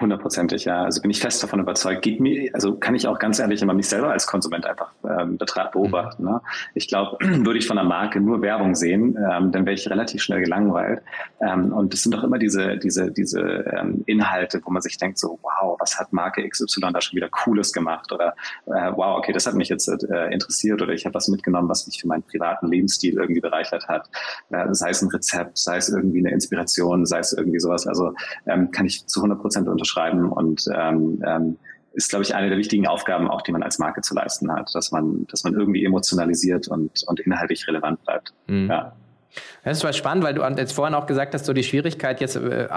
Hundertprozentig, 0.00 0.64
ja. 0.64 0.84
Also 0.84 1.02
bin 1.02 1.10
ich 1.10 1.20
fest 1.20 1.42
davon 1.42 1.58
überzeugt. 1.58 2.02
Geht 2.02 2.20
mir, 2.20 2.50
also 2.54 2.76
kann 2.76 2.94
ich 2.94 3.08
auch 3.08 3.18
ganz 3.18 3.40
ehrlich 3.40 3.62
immer 3.62 3.74
mich 3.74 3.88
selber 3.88 4.12
als 4.12 4.28
Konsument 4.28 4.64
einfach 4.64 4.92
ähm, 5.02 5.38
beobachten. 5.72 6.24
Ne? 6.24 6.40
Ich 6.74 6.86
glaube, 6.86 7.16
würde 7.20 7.58
ich 7.58 7.66
von 7.66 7.76
der 7.76 7.84
Marke 7.84 8.20
nur 8.20 8.40
Werbung 8.40 8.76
sehen, 8.76 9.18
ähm, 9.18 9.50
dann 9.50 9.66
wäre 9.66 9.74
ich 9.74 9.90
relativ 9.90 10.22
schnell 10.22 10.40
gelangweilt. 10.40 11.02
Ähm, 11.40 11.72
und 11.72 11.92
es 11.94 12.04
sind 12.04 12.14
doch 12.14 12.22
immer 12.22 12.38
diese, 12.38 12.78
diese, 12.78 13.10
diese 13.10 13.40
ähm, 13.40 14.04
Inhalte, 14.06 14.60
wo 14.64 14.70
man 14.70 14.82
sich 14.82 14.98
denkt, 14.98 15.18
so, 15.18 15.40
wow, 15.42 15.76
was 15.80 15.98
hat 15.98 16.12
Marke 16.12 16.48
XY 16.48 16.92
da 16.92 17.00
schon 17.00 17.16
wieder 17.16 17.28
Cooles 17.28 17.72
gemacht? 17.72 18.12
Oder 18.12 18.34
äh, 18.66 18.92
wow, 18.94 19.18
okay, 19.18 19.32
das 19.32 19.48
hat 19.48 19.54
mich 19.54 19.68
jetzt 19.68 19.88
äh, 19.88 20.28
interessiert 20.32 20.80
oder 20.80 20.92
ich 20.92 21.06
habe 21.06 21.14
was 21.14 21.26
mitgenommen, 21.26 21.68
was 21.68 21.88
mich 21.88 22.00
für 22.00 22.06
meinen 22.06 22.22
privaten 22.22 22.68
Lebensstil 22.68 23.14
irgendwie 23.14 23.40
bereichert 23.40 23.88
hat. 23.88 24.08
Äh, 24.50 24.66
sei 24.70 24.90
es 24.90 25.02
ein 25.02 25.08
Rezept, 25.08 25.58
sei 25.58 25.76
es 25.76 25.88
irgendwie 25.88 26.20
eine 26.20 26.30
Inspiration, 26.30 27.04
sei 27.04 27.18
es 27.18 27.32
irgendwie 27.32 27.58
sowas. 27.58 27.88
Also 27.88 28.12
ähm, 28.46 28.70
kann 28.70 28.86
ich 28.86 29.04
zu 29.08 29.18
100 29.18 29.40
Prozent 29.40 29.66
schreiben 29.88 30.30
und 30.30 30.64
ähm, 30.74 31.22
ähm, 31.26 31.56
ist, 31.94 32.10
glaube 32.10 32.22
ich, 32.22 32.34
eine 32.34 32.48
der 32.48 32.58
wichtigen 32.58 32.86
Aufgaben, 32.86 33.28
auch 33.28 33.42
die 33.42 33.50
man 33.50 33.62
als 33.62 33.78
Marke 33.78 34.02
zu 34.02 34.14
leisten 34.14 34.52
hat, 34.52 34.72
dass 34.74 34.92
man, 34.92 35.26
dass 35.26 35.42
man 35.42 35.54
irgendwie 35.54 35.84
emotionalisiert 35.84 36.68
und, 36.68 37.02
und 37.06 37.20
inhaltlich 37.20 37.66
relevant 37.66 38.02
bleibt. 38.04 38.32
Mhm. 38.46 38.68
Ja. 38.68 38.92
Das 39.68 39.76
ist 39.76 39.82
zwar 39.82 39.92
spannend, 39.92 40.24
weil 40.24 40.32
du 40.32 40.42
jetzt 40.56 40.72
vorhin 40.72 40.94
auch 40.94 41.04
gesagt 41.04 41.34
hast, 41.34 41.44
so 41.44 41.52
die 41.52 41.62
Schwierigkeit 41.62 42.22
jetzt 42.22 42.36
äh, 42.36 42.68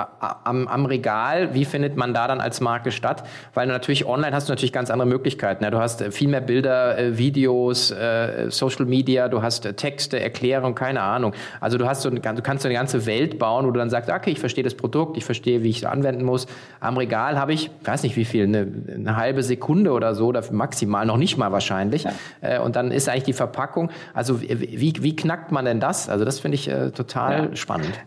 am, 0.43 0.67
am, 0.67 0.85
Regal, 0.85 1.53
wie 1.53 1.63
findet 1.63 1.95
man 1.95 2.13
da 2.13 2.27
dann 2.27 2.41
als 2.41 2.59
Marke 2.59 2.91
statt? 2.91 3.23
Weil 3.53 3.67
natürlich 3.67 4.05
online 4.05 4.35
hast 4.35 4.49
du 4.49 4.51
natürlich 4.51 4.73
ganz 4.73 4.91
andere 4.91 5.07
Möglichkeiten. 5.07 5.63
Ja? 5.63 5.69
Du 5.69 5.79
hast 5.79 6.01
äh, 6.01 6.11
viel 6.11 6.27
mehr 6.27 6.41
Bilder, 6.41 6.97
äh, 6.97 7.17
Videos, 7.17 7.91
äh, 7.91 8.47
Social 8.49 8.85
Media, 8.85 9.29
du 9.29 9.41
hast 9.41 9.65
äh, 9.65 9.73
Texte, 9.73 10.19
Erklärung, 10.19 10.75
keine 10.75 10.99
Ahnung. 11.01 11.33
Also 11.61 11.77
du 11.77 11.87
hast 11.87 12.01
so 12.01 12.09
eine, 12.09 12.19
du 12.19 12.41
kannst 12.41 12.63
so 12.63 12.67
eine 12.67 12.77
ganze 12.77 13.05
Welt 13.05 13.39
bauen, 13.39 13.65
wo 13.65 13.71
du 13.71 13.79
dann 13.79 13.89
sagst, 13.89 14.09
okay, 14.09 14.31
ich 14.31 14.39
verstehe 14.39 14.65
das 14.65 14.75
Produkt, 14.75 15.15
ich 15.15 15.23
verstehe, 15.23 15.63
wie 15.63 15.69
ich 15.69 15.77
es 15.77 15.85
anwenden 15.85 16.25
muss. 16.25 16.45
Am 16.81 16.97
Regal 16.97 17.39
habe 17.39 17.53
ich, 17.53 17.71
weiß 17.85 18.03
nicht 18.03 18.17
wie 18.17 18.25
viel, 18.25 18.43
eine, 18.43 18.67
eine, 18.93 19.15
halbe 19.15 19.43
Sekunde 19.43 19.93
oder 19.93 20.13
so, 20.13 20.27
oder 20.27 20.43
maximal, 20.51 21.05
noch 21.05 21.15
nicht 21.15 21.37
mal 21.37 21.53
wahrscheinlich. 21.53 22.03
Ja. 22.03 22.11
Äh, 22.41 22.59
und 22.59 22.75
dann 22.75 22.91
ist 22.91 23.07
eigentlich 23.07 23.23
die 23.23 23.33
Verpackung. 23.33 23.91
Also 24.13 24.41
wie, 24.41 24.93
wie 24.99 25.15
knackt 25.15 25.53
man 25.53 25.63
denn 25.63 25.79
das? 25.79 26.09
Also 26.09 26.25
das 26.25 26.41
finde 26.41 26.55
ich 26.55 26.69
äh, 26.87 26.91
total 26.91 27.49
ja. 27.49 27.55
spannend. 27.55 27.99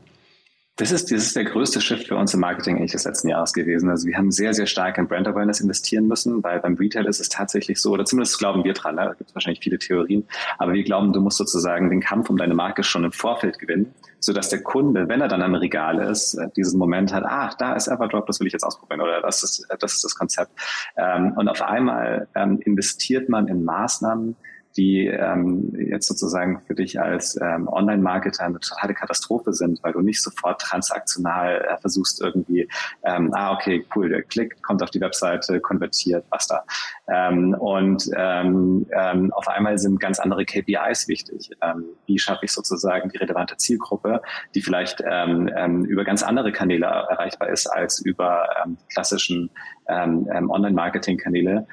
Das 0.77 0.91
ist, 0.91 1.13
das 1.13 1.23
ist 1.23 1.37
der 1.37 1.45
größte 1.45 1.81
Shift 1.81 2.09
für 2.09 2.17
uns 2.17 2.35
im 2.35 2.41
Marketing 2.41 2.77
eigentlich 2.77 2.91
des 2.91 3.05
letzten 3.05 3.29
Jahres 3.29 3.53
gewesen. 3.53 3.89
Also 3.91 4.09
wir 4.09 4.17
haben 4.17 4.33
sehr, 4.33 4.55
sehr 4.55 4.67
stark 4.67 4.99
in 4.99 5.07
Brand 5.07 5.29
Awareness 5.29 5.61
investieren 5.61 6.09
müssen, 6.09 6.43
weil 6.43 6.59
beim 6.59 6.75
Retail 6.75 7.07
ist 7.07 7.21
es 7.21 7.29
tatsächlich 7.29 7.81
so, 7.81 7.93
oder 7.93 8.05
zumindest 8.05 8.41
glauben 8.41 8.65
wir 8.65 8.73
dran, 8.73 8.97
ne? 8.97 9.03
da 9.03 9.13
gibt 9.13 9.31
es 9.31 9.37
wahrscheinlich 9.37 9.63
viele 9.63 9.79
Theorien, 9.79 10.27
aber 10.59 10.73
wir 10.73 10.83
glauben, 10.83 11.13
du 11.13 11.21
musst 11.21 11.37
sozusagen 11.37 11.91
den 11.91 12.01
Kampf 12.01 12.29
um 12.29 12.37
deine 12.37 12.55
Marke 12.55 12.83
schon 12.83 13.05
im 13.05 13.13
Vorfeld 13.13 13.61
gewinnen, 13.61 13.95
sodass 14.19 14.49
der 14.49 14.65
Kunde, 14.65 15.09
wenn 15.09 15.21
er 15.21 15.29
dann 15.29 15.43
am 15.43 15.55
Regal 15.55 16.01
ist, 16.01 16.35
äh, 16.35 16.49
diesen 16.57 16.81
Moment 16.81 17.15
hat, 17.15 17.23
ach, 17.25 17.55
da 17.55 17.75
ist 17.75 17.87
Everdrop, 17.87 18.27
das 18.27 18.41
will 18.41 18.49
ich 18.49 18.53
jetzt 18.53 18.65
ausprobieren 18.65 19.01
oder 19.01 19.23
das 19.23 19.45
ist 19.45 19.65
das, 19.79 19.95
ist 19.95 20.03
das 20.03 20.17
Konzept. 20.17 20.51
Ähm, 20.97 21.35
und 21.37 21.47
auf 21.47 21.63
einmal 21.63 22.27
ähm, 22.35 22.59
investiert 22.65 23.29
man 23.29 23.47
in 23.47 23.63
Maßnahmen, 23.63 24.35
die 24.77 25.07
ähm, 25.07 25.73
jetzt 25.75 26.09
sozusagen 26.09 26.61
für 26.67 26.75
dich 26.75 27.01
als 27.01 27.39
ähm, 27.41 27.69
Online-Marketer 27.69 28.45
eine 28.45 28.59
totale 28.59 28.95
Katastrophe 28.95 29.53
sind, 29.53 29.83
weil 29.83 29.93
du 29.93 30.01
nicht 30.01 30.23
sofort 30.23 30.61
transaktional 30.61 31.61
äh, 31.61 31.77
versuchst 31.79 32.21
irgendwie, 32.21 32.69
ähm, 33.05 33.33
ah, 33.35 33.53
okay, 33.53 33.85
cool, 33.95 34.09
der 34.09 34.23
Klick 34.23 34.63
kommt 34.63 34.83
auf 34.83 34.91
die 34.91 35.01
Webseite, 35.01 35.61
konvertiert, 35.61 36.29
basta. 36.29 36.65
Ähm, 37.09 37.55
und 37.55 38.11
ähm, 38.17 38.87
ähm, 38.93 39.33
auf 39.33 39.47
einmal 39.49 39.79
sind 39.79 40.01
ganz 40.01 40.19
andere 40.19 40.45
KPIs 40.45 41.09
wichtig. 41.09 41.51
Ähm, 41.63 41.85
wie 42.07 42.19
schaffe 42.19 42.45
ich 42.45 42.53
sozusagen 42.53 43.09
die 43.11 43.19
relevante 43.19 43.57
Zielgruppe, 43.57 44.23
die 44.55 44.63
vielleicht 44.63 45.03
ähm, 45.07 45.49
ähm, 45.57 45.85
über 45.85 46.05
ganz 46.05 46.23
andere 46.23 46.51
Kanäle 46.51 46.87
erreichbar 46.87 47.49
ist 47.49 47.67
als 47.67 48.01
über 48.01 48.49
ähm, 48.65 48.77
klassischen 48.93 49.51
ähm, 49.89 50.29
ähm, 50.33 50.51
Online-Marketing-Kanäle 50.51 51.67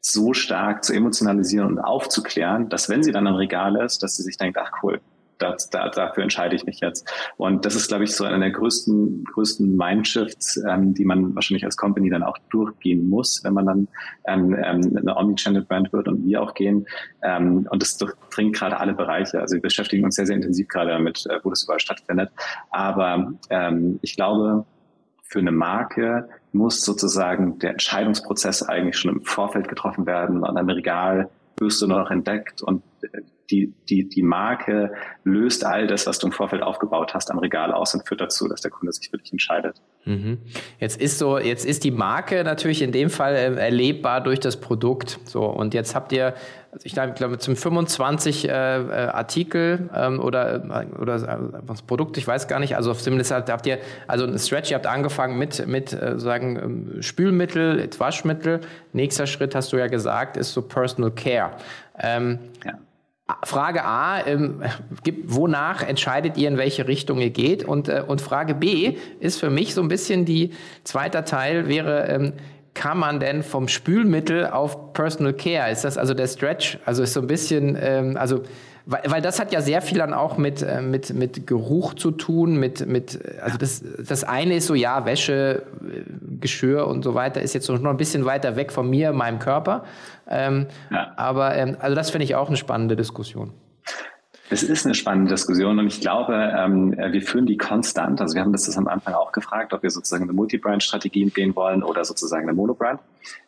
so 0.00 0.32
stark 0.32 0.84
zu 0.84 0.92
emotionalisieren 0.94 1.66
und 1.66 1.78
aufzuklären, 1.78 2.68
dass 2.68 2.88
wenn 2.88 3.02
sie 3.02 3.12
dann 3.12 3.26
im 3.26 3.34
Regal 3.34 3.76
ist, 3.76 4.02
dass 4.02 4.16
sie 4.16 4.22
sich 4.22 4.36
denkt, 4.38 4.58
ach 4.58 4.70
cool, 4.82 5.00
das, 5.40 5.70
da, 5.70 5.88
dafür 5.88 6.22
entscheide 6.22 6.54
ich 6.54 6.64
mich 6.64 6.80
jetzt. 6.80 7.10
Und 7.36 7.64
das 7.64 7.74
ist, 7.74 7.88
glaube 7.88 8.04
ich, 8.04 8.14
so 8.14 8.24
einer 8.24 8.38
der 8.38 8.50
größten, 8.50 9.24
größten 9.24 9.76
Mindshifts, 9.76 10.62
ähm, 10.68 10.94
die 10.94 11.04
man 11.04 11.34
wahrscheinlich 11.34 11.64
als 11.64 11.76
Company 11.76 12.10
dann 12.10 12.22
auch 12.22 12.36
durchgehen 12.50 13.08
muss, 13.08 13.42
wenn 13.42 13.54
man 13.54 13.66
dann 13.66 13.88
ähm, 14.26 14.54
ähm, 14.54 14.96
eine 14.96 15.16
Omnichannel-Brand 15.16 15.92
wird 15.92 16.08
und 16.08 16.24
wir 16.24 16.42
auch 16.42 16.54
gehen. 16.54 16.86
Ähm, 17.22 17.66
und 17.70 17.82
das 17.82 17.96
durchdringt 17.96 18.54
gerade 18.54 18.78
alle 18.78 18.94
Bereiche. 18.94 19.40
Also 19.40 19.54
wir 19.54 19.62
beschäftigen 19.62 20.04
uns 20.04 20.16
sehr, 20.16 20.26
sehr 20.26 20.36
intensiv 20.36 20.68
gerade 20.68 20.90
damit, 20.90 21.26
äh, 21.26 21.40
wo 21.42 21.50
das 21.50 21.64
überall 21.64 21.80
stattfindet. 21.80 22.30
Aber 22.70 23.32
ähm, 23.48 23.98
ich 24.02 24.16
glaube, 24.16 24.64
für 25.22 25.38
eine 25.38 25.52
Marke 25.52 26.28
muss 26.52 26.82
sozusagen 26.82 27.58
der 27.58 27.70
Entscheidungsprozess 27.70 28.62
eigentlich 28.62 28.98
schon 28.98 29.16
im 29.16 29.24
Vorfeld 29.24 29.68
getroffen 29.68 30.06
werden. 30.06 30.44
An 30.44 30.56
einem 30.56 30.70
Regal 30.70 31.30
wirst 31.58 31.80
du 31.82 31.86
noch 31.86 32.10
entdeckt 32.10 32.62
und 32.62 32.82
die, 33.50 33.74
die, 33.88 34.08
die 34.08 34.22
Marke 34.22 34.92
löst 35.24 35.64
all 35.64 35.86
das, 35.86 36.06
was 36.06 36.18
du 36.18 36.28
im 36.28 36.32
Vorfeld 36.32 36.62
aufgebaut 36.62 37.14
hast, 37.14 37.30
am 37.30 37.38
Regal 37.38 37.72
aus 37.72 37.94
und 37.94 38.06
führt 38.06 38.20
dazu, 38.20 38.48
dass 38.48 38.60
der 38.60 38.70
Kunde 38.70 38.92
sich 38.92 39.10
für 39.10 39.18
dich 39.18 39.32
entscheidet. 39.32 39.80
Mhm. 40.04 40.38
Jetzt 40.78 41.00
ist 41.00 41.18
so, 41.18 41.38
jetzt 41.38 41.66
ist 41.66 41.84
die 41.84 41.90
Marke 41.90 42.44
natürlich 42.44 42.80
in 42.82 42.92
dem 42.92 43.10
Fall 43.10 43.34
äh, 43.34 43.54
erlebbar 43.54 44.22
durch 44.22 44.40
das 44.40 44.58
Produkt. 44.58 45.18
So 45.24 45.44
und 45.44 45.74
jetzt 45.74 45.94
habt 45.94 46.12
ihr, 46.12 46.34
also 46.72 46.86
ich 46.86 46.94
glaube, 46.94 47.38
zum 47.38 47.56
25 47.56 48.48
äh, 48.48 48.50
äh, 48.50 48.54
Artikel 49.08 49.90
ähm, 49.94 50.20
oder 50.20 50.64
äh, 50.64 51.00
oder 51.00 51.16
äh, 51.16 51.38
was 51.66 51.82
Produkt, 51.82 52.16
ich 52.16 52.26
weiß 52.26 52.48
gar 52.48 52.60
nicht. 52.60 52.76
Also 52.76 52.94
zumindest 52.94 53.32
habt 53.32 53.66
ihr 53.66 53.78
also 54.06 54.24
ein 54.24 54.38
Stretch. 54.38 54.70
Ihr 54.70 54.76
habt 54.76 54.86
angefangen 54.86 55.38
mit 55.38 55.66
mit 55.66 55.92
äh, 55.92 56.18
sagen 56.18 56.56
ähm, 56.56 57.02
Spülmittel, 57.02 57.88
Waschmittel. 57.98 58.60
Nächster 58.92 59.26
Schritt 59.26 59.54
hast 59.54 59.72
du 59.72 59.76
ja 59.76 59.88
gesagt, 59.88 60.36
ist 60.36 60.52
so 60.52 60.62
Personal 60.62 61.10
Care. 61.10 61.50
Ähm, 61.98 62.38
ja. 62.64 62.78
Frage 63.44 63.84
A, 63.84 64.26
ähm, 64.26 64.62
wonach 65.24 65.82
entscheidet 65.82 66.36
ihr, 66.36 66.48
in 66.48 66.56
welche 66.56 66.86
Richtung 66.88 67.18
ihr 67.20 67.30
geht? 67.30 67.64
Und, 67.64 67.88
äh, 67.88 68.02
und 68.06 68.20
Frage 68.20 68.54
B 68.54 68.96
ist 69.20 69.38
für 69.38 69.50
mich 69.50 69.74
so 69.74 69.82
ein 69.82 69.88
bisschen 69.88 70.24
die, 70.24 70.52
zweiter 70.84 71.24
Teil 71.24 71.68
wäre, 71.68 72.06
ähm, 72.08 72.32
kann 72.74 72.98
man 72.98 73.20
denn 73.20 73.42
vom 73.42 73.68
Spülmittel 73.68 74.46
auf 74.46 74.92
Personal 74.92 75.32
Care, 75.32 75.70
ist 75.70 75.84
das 75.84 75.98
also 75.98 76.14
der 76.14 76.28
Stretch, 76.28 76.78
also 76.84 77.02
ist 77.02 77.12
so 77.12 77.20
ein 77.20 77.26
bisschen, 77.26 77.76
ähm, 77.80 78.16
also 78.16 78.42
weil, 78.86 79.02
weil 79.06 79.22
das 79.22 79.40
hat 79.40 79.52
ja 79.52 79.60
sehr 79.60 79.82
viel 79.82 79.98
dann 79.98 80.14
auch 80.14 80.38
mit, 80.38 80.62
äh, 80.62 80.80
mit, 80.80 81.12
mit 81.14 81.46
Geruch 81.46 81.94
zu 81.94 82.10
tun, 82.10 82.56
mit, 82.56 82.86
mit 82.86 83.18
also 83.42 83.58
das, 83.58 83.82
das 83.98 84.24
eine 84.24 84.56
ist 84.56 84.66
so, 84.66 84.74
ja, 84.74 85.04
Wäsche, 85.04 85.62
äh, 85.82 86.02
Geschirr 86.40 86.86
und 86.86 87.02
so 87.02 87.14
weiter 87.14 87.40
ist 87.42 87.54
jetzt 87.54 87.68
noch 87.68 87.84
ein 87.84 87.96
bisschen 87.96 88.24
weiter 88.24 88.56
weg 88.56 88.72
von 88.72 88.88
mir, 88.88 89.12
meinem 89.12 89.38
Körper. 89.38 89.84
Ähm, 90.28 90.66
ja. 90.90 91.12
Aber 91.16 91.56
ähm, 91.56 91.76
also 91.80 91.94
das 91.94 92.10
finde 92.10 92.24
ich 92.24 92.34
auch 92.34 92.48
eine 92.48 92.56
spannende 92.56 92.96
Diskussion. 92.96 93.52
Es 94.52 94.64
ist 94.64 94.84
eine 94.84 94.96
spannende 94.96 95.32
Diskussion 95.32 95.78
und 95.78 95.86
ich 95.86 96.00
glaube, 96.00 96.34
ähm, 96.34 96.92
wir 96.96 97.22
führen 97.22 97.46
die 97.46 97.56
konstant. 97.56 98.20
Also 98.20 98.34
wir 98.34 98.42
haben 98.42 98.50
das 98.50 98.76
am 98.76 98.88
Anfang 98.88 99.14
auch 99.14 99.30
gefragt, 99.30 99.72
ob 99.72 99.84
wir 99.84 99.90
sozusagen 99.90 100.24
eine 100.24 100.32
Multi-Brand-Strategie 100.32 101.30
gehen 101.30 101.54
wollen 101.54 101.84
oder 101.84 102.04
sozusagen 102.04 102.48
eine 102.48 102.54
Mono-Brand. 102.54 103.00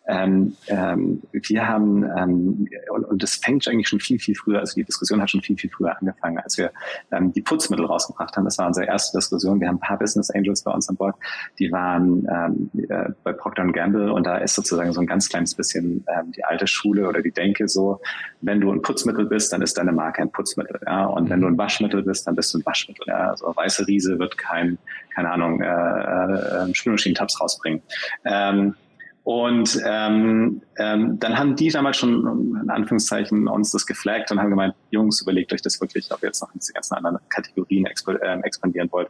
Ähm, 0.09 0.57
ähm, 0.67 1.23
wir 1.33 1.69
haben, 1.69 2.05
ähm, 2.17 2.69
und, 2.91 3.05
und 3.05 3.23
das 3.23 3.37
fängt 3.37 3.67
eigentlich 3.69 3.89
schon 3.89 4.01
viel, 4.01 4.19
viel 4.19 4.35
früher, 4.35 4.59
also 4.61 4.75
die 4.75 4.85
Diskussion 4.85 5.21
hat 5.21 5.31
schon 5.31 5.43
viel, 5.43 5.57
viel 5.57 5.71
früher 5.71 5.97
angefangen, 5.99 6.39
als 6.39 6.59
wir 6.59 6.73
ähm, 7.13 7.33
die 7.33 7.43
Putzmittel 7.43 7.87
rausgebracht 7.87 8.37
haben. 8.37 8.45
Das 8.45 8.59
war 8.59 8.67
unsere 8.67 8.87
erste 8.87 9.17
Diskussion. 9.17 9.61
Wir 9.61 9.69
haben 9.69 9.77
ein 9.77 9.81
paar 9.81 9.99
Business 9.99 10.31
Angels 10.31 10.63
bei 10.63 10.73
uns 10.73 10.89
an 10.89 10.97
Bord, 10.97 11.15
die 11.59 11.71
waren 11.71 12.27
ähm, 12.31 12.71
äh, 12.89 13.11
bei 13.23 13.33
Procter 13.33 13.63
Gamble 13.73 14.13
und 14.13 14.27
da 14.27 14.39
ist 14.39 14.55
sozusagen 14.55 14.93
so 14.93 15.01
ein 15.01 15.07
ganz 15.07 15.29
kleines 15.29 15.55
bisschen 15.55 16.05
ähm, 16.09 16.33
die 16.33 16.45
alte 16.45 16.67
Schule 16.67 17.09
oder 17.09 17.23
die 17.23 17.31
Denke 17.31 17.69
so, 17.69 18.01
wenn 18.41 18.61
du 18.61 18.73
ein 18.73 18.83
Putzmittel 18.83 19.27
bist, 19.27 19.53
dann 19.53 19.63
ist 19.63 19.79
deine 19.79 19.93
Marke 19.93 20.23
ein 20.23 20.31
Putzmittel. 20.31 20.81
Ja? 20.85 21.07
Und 21.07 21.31
wenn 21.31 21.41
du 21.41 21.47
ein 21.47 21.57
Waschmittel 21.57 22.03
bist, 22.03 22.27
dann 22.27 22.35
bist 22.35 22.53
du 22.53 22.59
ein 22.59 22.67
Waschmittel. 22.67 23.05
Ja? 23.07 23.31
Also 23.31 23.55
Weiße 23.55 23.87
Riese 23.87 24.19
wird 24.19 24.37
kein, 24.37 24.79
keine 25.15 25.31
Ahnung, 25.31 25.61
äh, 25.61 25.67
äh, 25.67 26.75
Spülmaschinentabs 26.75 27.41
rausbringen. 27.41 27.83
Ähm, 28.25 28.75
und 29.25 29.81
ähm, 29.87 30.63
ähm, 30.79 31.19
dann 31.21 31.39
haben 31.39 31.55
die 31.55 31.71
damals 31.71 31.97
schon 31.97 32.59
in 32.63 32.71
Anführungszeichen 32.71 33.47
uns 33.47 33.71
das 33.71 33.87
geflaggt 33.87 34.33
und 34.33 34.41
haben 34.41 34.51
gemeint, 34.51 34.75
Jungs, 34.91 35.23
überlegt 35.23 35.53
euch 35.53 35.63
das 35.63 35.81
wirklich, 35.81 36.11
ob 36.11 36.23
ihr 36.23 36.29
jetzt 36.29 36.43
noch 36.43 36.53
in 36.53 36.59
diese 36.59 36.73
ganzen 36.73 36.95
anderen 36.95 37.19
Kategorien 37.29 37.87
exp 37.87 38.09
äh, 38.09 38.41
expandieren 38.43 38.91
wollt. 38.91 39.09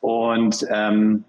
Und 0.00 0.64
ähm, 0.70 1.24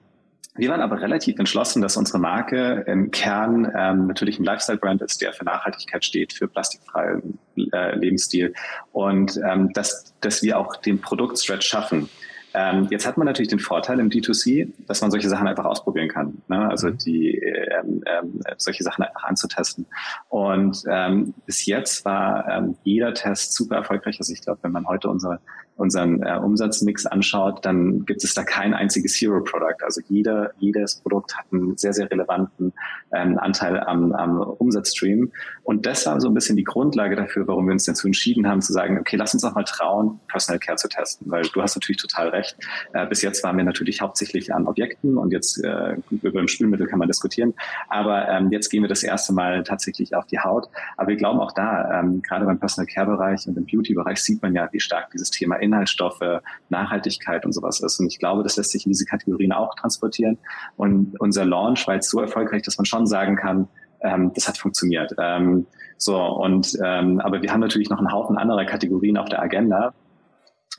wir 0.55 0.69
waren 0.69 0.81
aber 0.81 1.01
relativ 1.01 1.39
entschlossen, 1.39 1.81
dass 1.81 1.95
unsere 1.95 2.19
Marke 2.19 2.83
im 2.85 3.09
Kern 3.09 3.71
ähm, 3.75 4.07
natürlich 4.07 4.37
ein 4.37 4.43
Lifestyle-Brand 4.43 5.01
ist, 5.01 5.21
der 5.21 5.31
für 5.33 5.45
Nachhaltigkeit 5.45 6.03
steht, 6.03 6.33
für 6.33 6.47
plastikfreien 6.47 7.39
äh, 7.71 7.95
Lebensstil 7.95 8.53
und 8.91 9.39
ähm, 9.47 9.71
dass, 9.73 10.13
dass 10.19 10.43
wir 10.43 10.59
auch 10.59 10.75
den 10.75 10.99
Produktstretch 10.99 11.65
schaffen. 11.65 12.09
Ähm, 12.53 12.87
jetzt 12.89 13.07
hat 13.07 13.17
man 13.17 13.25
natürlich 13.25 13.49
den 13.49 13.59
Vorteil 13.59 13.99
im 13.99 14.09
D2C, 14.09 14.71
dass 14.87 15.01
man 15.01 15.11
solche 15.11 15.29
Sachen 15.29 15.47
einfach 15.47 15.65
ausprobieren 15.65 16.09
kann. 16.09 16.41
Ne? 16.47 16.69
Also 16.69 16.87
mhm. 16.87 16.97
die 16.97 17.37
ähm, 17.37 18.03
ähm, 18.05 18.41
solche 18.57 18.83
Sachen 18.83 19.03
einfach 19.03 19.23
anzutesten. 19.23 19.85
Und 20.29 20.83
ähm, 20.89 21.33
bis 21.45 21.65
jetzt 21.65 22.05
war 22.05 22.47
ähm, 22.49 22.75
jeder 22.83 23.13
Test 23.13 23.53
super 23.53 23.75
erfolgreich. 23.75 24.17
Also 24.19 24.33
ich 24.33 24.41
glaube, 24.41 24.59
wenn 24.63 24.71
man 24.71 24.87
heute 24.87 25.09
unsere 25.09 25.39
unseren 25.81 26.21
äh, 26.21 26.37
Umsatzmix 26.37 27.05
anschaut, 27.05 27.65
dann 27.65 28.05
gibt 28.05 28.23
es 28.23 28.33
da 28.33 28.43
kein 28.43 28.73
einziges 28.73 29.15
Hero-Product. 29.15 29.83
Also 29.83 30.01
jeder, 30.07 30.51
jedes 30.59 30.95
Produkt 30.95 31.35
hat 31.35 31.45
einen 31.51 31.75
sehr, 31.75 31.93
sehr 31.93 32.09
relevanten 32.09 32.73
ähm, 33.11 33.39
Anteil 33.39 33.79
am, 33.79 34.13
am 34.13 34.39
Umsatzstream. 34.39 35.31
Und 35.63 35.85
das 35.85 36.05
war 36.05 36.21
so 36.21 36.29
ein 36.29 36.33
bisschen 36.33 36.55
die 36.55 36.63
Grundlage 36.63 37.15
dafür, 37.15 37.47
warum 37.47 37.65
wir 37.65 37.73
uns 37.73 37.85
dazu 37.85 38.07
entschieden 38.07 38.47
haben, 38.47 38.61
zu 38.61 38.73
sagen, 38.73 38.99
okay, 38.99 39.15
lass 39.15 39.33
uns 39.33 39.43
auch 39.43 39.55
mal 39.55 39.63
trauen, 39.63 40.19
Personal 40.27 40.59
Care 40.59 40.77
zu 40.77 40.87
testen. 40.87 41.29
Weil 41.31 41.41
du 41.41 41.61
hast 41.61 41.75
natürlich 41.75 41.99
total 41.99 42.29
recht. 42.29 42.55
Äh, 42.93 43.07
bis 43.07 43.23
jetzt 43.23 43.43
waren 43.43 43.57
wir 43.57 43.63
natürlich 43.63 44.01
hauptsächlich 44.01 44.53
an 44.53 44.67
Objekten 44.67 45.17
und 45.17 45.31
jetzt 45.31 45.63
äh, 45.63 45.95
über 46.11 46.39
ein 46.39 46.47
Spülmittel 46.47 46.85
kann 46.87 46.99
man 46.99 47.07
diskutieren. 47.07 47.55
Aber 47.89 48.27
ähm, 48.29 48.51
jetzt 48.51 48.69
gehen 48.69 48.83
wir 48.83 48.89
das 48.89 49.01
erste 49.01 49.33
Mal 49.33 49.63
tatsächlich 49.63 50.15
auf 50.15 50.27
die 50.27 50.39
Haut. 50.39 50.67
Aber 50.97 51.09
wir 51.09 51.17
glauben 51.17 51.39
auch 51.39 51.53
da, 51.53 51.99
ähm, 51.99 52.21
gerade 52.21 52.45
beim 52.45 52.59
Personal 52.59 52.85
Care-Bereich 52.85 53.47
und 53.47 53.57
im 53.57 53.65
Beauty-Bereich 53.65 54.21
sieht 54.21 54.41
man 54.43 54.53
ja, 54.53 54.69
wie 54.71 54.79
stark 54.79 55.09
dieses 55.09 55.31
Thema 55.31 55.55
in 55.55 55.70
Inhaltsstoffe, 55.71 56.41
Nachhaltigkeit 56.69 57.45
und 57.45 57.53
sowas 57.53 57.79
ist. 57.79 57.99
Und 57.99 58.07
ich 58.07 58.19
glaube, 58.19 58.43
das 58.43 58.57
lässt 58.57 58.71
sich 58.71 58.85
in 58.85 58.91
diese 58.91 59.05
Kategorien 59.05 59.51
auch 59.51 59.73
transportieren. 59.75 60.37
Und 60.75 61.19
unser 61.19 61.45
Launch 61.45 61.87
war 61.87 61.95
jetzt 61.95 62.09
so 62.09 62.19
erfolgreich, 62.19 62.63
dass 62.63 62.77
man 62.77 62.85
schon 62.85 63.07
sagen 63.07 63.35
kann, 63.35 63.67
ähm, 64.01 64.31
das 64.35 64.47
hat 64.47 64.57
funktioniert. 64.57 65.13
Ähm, 65.17 65.65
so 65.97 66.19
und 66.19 66.77
ähm, 66.83 67.19
aber 67.19 67.41
wir 67.41 67.51
haben 67.51 67.59
natürlich 67.59 67.89
noch 67.89 67.99
einen 67.99 68.11
Haufen 68.11 68.37
anderer 68.37 68.65
Kategorien 68.65 69.17
auf 69.17 69.29
der 69.29 69.41
Agenda, 69.41 69.93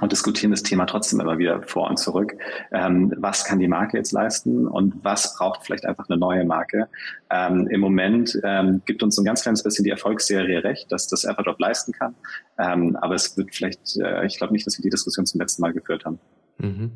und 0.02 0.10
diskutieren 0.10 0.50
das 0.50 0.64
Thema 0.64 0.84
trotzdem 0.84 1.20
immer 1.20 1.38
wieder 1.38 1.62
vor 1.62 1.88
und 1.88 1.96
zurück. 1.96 2.34
Ähm, 2.72 3.14
was 3.18 3.44
kann 3.44 3.60
die 3.60 3.68
Marke 3.68 3.96
jetzt 3.96 4.10
leisten 4.10 4.66
und 4.66 4.94
was 5.04 5.36
braucht 5.36 5.64
vielleicht 5.64 5.86
einfach 5.86 6.08
eine 6.08 6.18
neue 6.18 6.44
Marke? 6.44 6.88
Ähm, 7.30 7.68
Im 7.68 7.80
Moment 7.80 8.36
ähm, 8.42 8.82
gibt 8.84 9.04
uns 9.04 9.16
ein 9.16 9.24
ganz 9.24 9.42
kleines 9.42 9.62
bisschen 9.62 9.84
die 9.84 9.90
Erfolgsserie 9.90 10.64
recht, 10.64 10.90
dass 10.90 11.06
das 11.06 11.24
Everdrop 11.24 11.60
leisten 11.60 11.92
kann. 11.92 12.16
Ähm, 12.58 12.96
aber 12.96 13.14
es 13.14 13.36
wird 13.36 13.54
vielleicht, 13.54 13.96
äh, 13.98 14.26
ich 14.26 14.38
glaube 14.38 14.52
nicht, 14.52 14.66
dass 14.66 14.76
wir 14.76 14.82
die 14.82 14.90
Diskussion 14.90 15.24
zum 15.24 15.40
letzten 15.40 15.62
Mal 15.62 15.72
geführt 15.72 16.04
haben. 16.04 16.18
Mhm. 16.58 16.92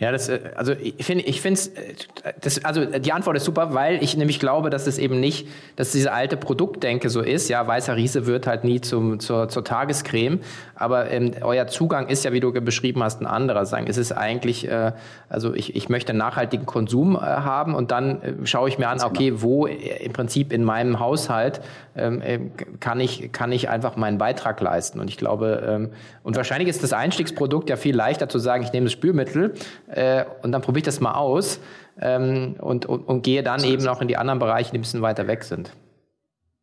Ja, 0.00 0.12
das, 0.12 0.30
äh, 0.30 0.40
also 0.56 0.72
ich 0.72 1.04
finde, 1.04 1.24
ich 1.24 1.42
finde 1.42 1.60
äh, 1.60 2.32
das, 2.40 2.64
also 2.64 2.86
die 2.86 3.12
Antwort 3.12 3.36
ist 3.36 3.44
super, 3.44 3.74
weil 3.74 4.02
ich 4.02 4.16
nämlich 4.16 4.40
glaube, 4.40 4.70
dass 4.70 4.86
es 4.86 4.96
eben 4.96 5.20
nicht, 5.20 5.46
dass 5.76 5.92
diese 5.92 6.12
alte 6.12 6.38
Produktdenke 6.38 7.10
so 7.10 7.20
ist. 7.20 7.50
Ja, 7.50 7.66
weißer 7.66 7.96
Riese 7.96 8.26
wird 8.26 8.46
halt 8.46 8.64
nie 8.64 8.80
zum, 8.80 9.20
zur, 9.20 9.50
zur 9.50 9.62
Tagescreme, 9.62 10.40
aber 10.74 11.10
ähm, 11.10 11.32
euer 11.42 11.66
Zugang 11.66 12.08
ist 12.08 12.24
ja, 12.24 12.32
wie 12.32 12.40
du 12.40 12.50
beschrieben 12.52 13.02
hast, 13.02 13.20
ein 13.20 13.26
anderer. 13.26 13.66
Sagen, 13.66 13.86
es 13.88 13.98
ist 13.98 14.12
eigentlich, 14.12 14.66
äh, 14.66 14.92
also 15.28 15.52
ich, 15.54 15.76
ich 15.76 15.90
möchte 15.90 16.14
nachhaltigen 16.14 16.64
Konsum 16.64 17.14
äh, 17.14 17.18
haben 17.18 17.74
und 17.74 17.90
dann 17.90 18.22
äh, 18.22 18.46
schaue 18.46 18.70
ich 18.70 18.78
mir 18.78 18.88
an, 18.88 19.02
okay, 19.02 19.42
wo 19.42 19.66
äh, 19.66 19.74
im 20.02 20.14
Prinzip 20.14 20.50
in 20.50 20.64
meinem 20.64 20.98
Haushalt 20.98 21.60
ähm, 21.94 22.52
kann 22.78 23.00
ich 23.00 23.32
kann 23.32 23.52
ich 23.52 23.68
einfach 23.68 23.96
meinen 23.96 24.16
Beitrag 24.16 24.60
leisten. 24.60 25.00
Und 25.00 25.10
ich 25.10 25.18
glaube, 25.18 25.62
ähm, 25.66 25.90
und 26.22 26.36
wahrscheinlich 26.36 26.68
ist 26.68 26.82
das 26.82 26.92
Einstiegsprodukt 26.92 27.68
ja 27.68 27.76
viel 27.76 27.94
leichter 27.94 28.28
zu 28.28 28.38
sagen, 28.38 28.62
ich 28.62 28.72
nehme 28.72 28.84
das 28.84 28.92
Spülmittel 29.00 29.54
äh, 29.88 30.24
und 30.42 30.52
dann 30.52 30.60
probiere 30.60 30.80
ich 30.80 30.84
das 30.84 31.00
mal 31.00 31.14
aus 31.14 31.58
ähm, 32.00 32.56
und, 32.58 32.84
und, 32.84 33.08
und 33.08 33.22
gehe 33.22 33.42
dann 33.42 33.64
eben 33.64 33.88
auch 33.88 34.02
in 34.02 34.08
die 34.08 34.18
anderen 34.18 34.38
Bereiche, 34.38 34.72
die 34.72 34.78
ein 34.78 34.82
bisschen 34.82 35.00
weiter 35.02 35.26
weg 35.26 35.42
sind. 35.44 35.72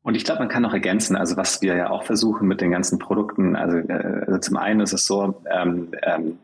Und 0.04 0.16
ich 0.16 0.24
glaube, 0.24 0.40
man 0.40 0.48
kann 0.48 0.62
noch 0.62 0.74
ergänzen, 0.74 1.18
also 1.18 1.36
was 1.36 1.62
wir 1.62 1.76
ja 1.76 1.90
auch 1.90 2.04
versuchen 2.04 2.48
mit 2.48 2.62
den 2.62 2.72
ganzen 2.72 3.00
Produkten. 3.00 3.56
Also, 3.56 3.78
äh, 3.78 4.24
also 4.28 4.40
zum 4.40 4.58
einen 4.58 4.82
ist 4.82 4.94
es 4.94 5.06
so, 5.06 5.42
ähm, 5.52 5.90
ähm, 6.04 6.38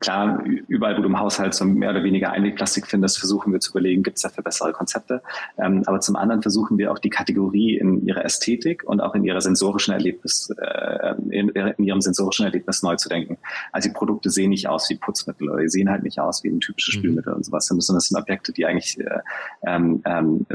Klar, 0.00 0.44
überall, 0.44 0.98
wo 0.98 1.02
du 1.02 1.08
im 1.08 1.18
Haushalt 1.18 1.54
so 1.54 1.64
mehr 1.64 1.90
oder 1.90 2.04
weniger 2.04 2.30
Einwegplastik 2.30 2.86
findest, 2.86 3.18
versuchen 3.18 3.52
wir 3.52 3.58
zu 3.58 3.70
überlegen, 3.70 4.02
gibt 4.02 4.18
es 4.18 4.22
dafür 4.22 4.44
bessere 4.44 4.72
Konzepte. 4.72 5.22
Ähm, 5.56 5.82
aber 5.86 6.00
zum 6.00 6.14
anderen 6.14 6.42
versuchen 6.42 6.76
wir 6.76 6.92
auch 6.92 6.98
die 6.98 7.08
Kategorie 7.08 7.78
in 7.78 8.06
ihrer 8.06 8.22
Ästhetik 8.22 8.84
und 8.84 9.00
auch 9.00 9.14
in 9.14 9.24
ihrer 9.24 9.40
sensorischen 9.40 9.94
Erlebnis, 9.94 10.54
äh, 10.60 11.14
in, 11.30 11.48
in, 11.48 11.84
ihrem 11.84 12.02
sensorischen 12.02 12.44
Erlebnis 12.44 12.82
neu 12.82 12.96
zu 12.96 13.08
denken. 13.08 13.38
Also 13.72 13.88
die 13.88 13.94
Produkte 13.94 14.28
sehen 14.28 14.50
nicht 14.50 14.68
aus 14.68 14.90
wie 14.90 14.96
Putzmittel 14.96 15.48
oder 15.48 15.62
die 15.62 15.70
sehen 15.70 15.88
halt 15.88 16.02
nicht 16.02 16.20
aus 16.20 16.44
wie 16.44 16.48
ein 16.48 16.60
typisches 16.60 16.96
mhm. 16.96 16.98
Spülmittel 16.98 17.32
und 17.32 17.46
sowas, 17.46 17.66
sondern 17.66 17.96
das 17.96 18.08
sind 18.08 18.18
Objekte, 18.18 18.52
die 18.52 18.66
eigentlich 18.66 19.00
äh, 19.00 19.20
ähm, 19.66 20.02
ähm, 20.04 20.46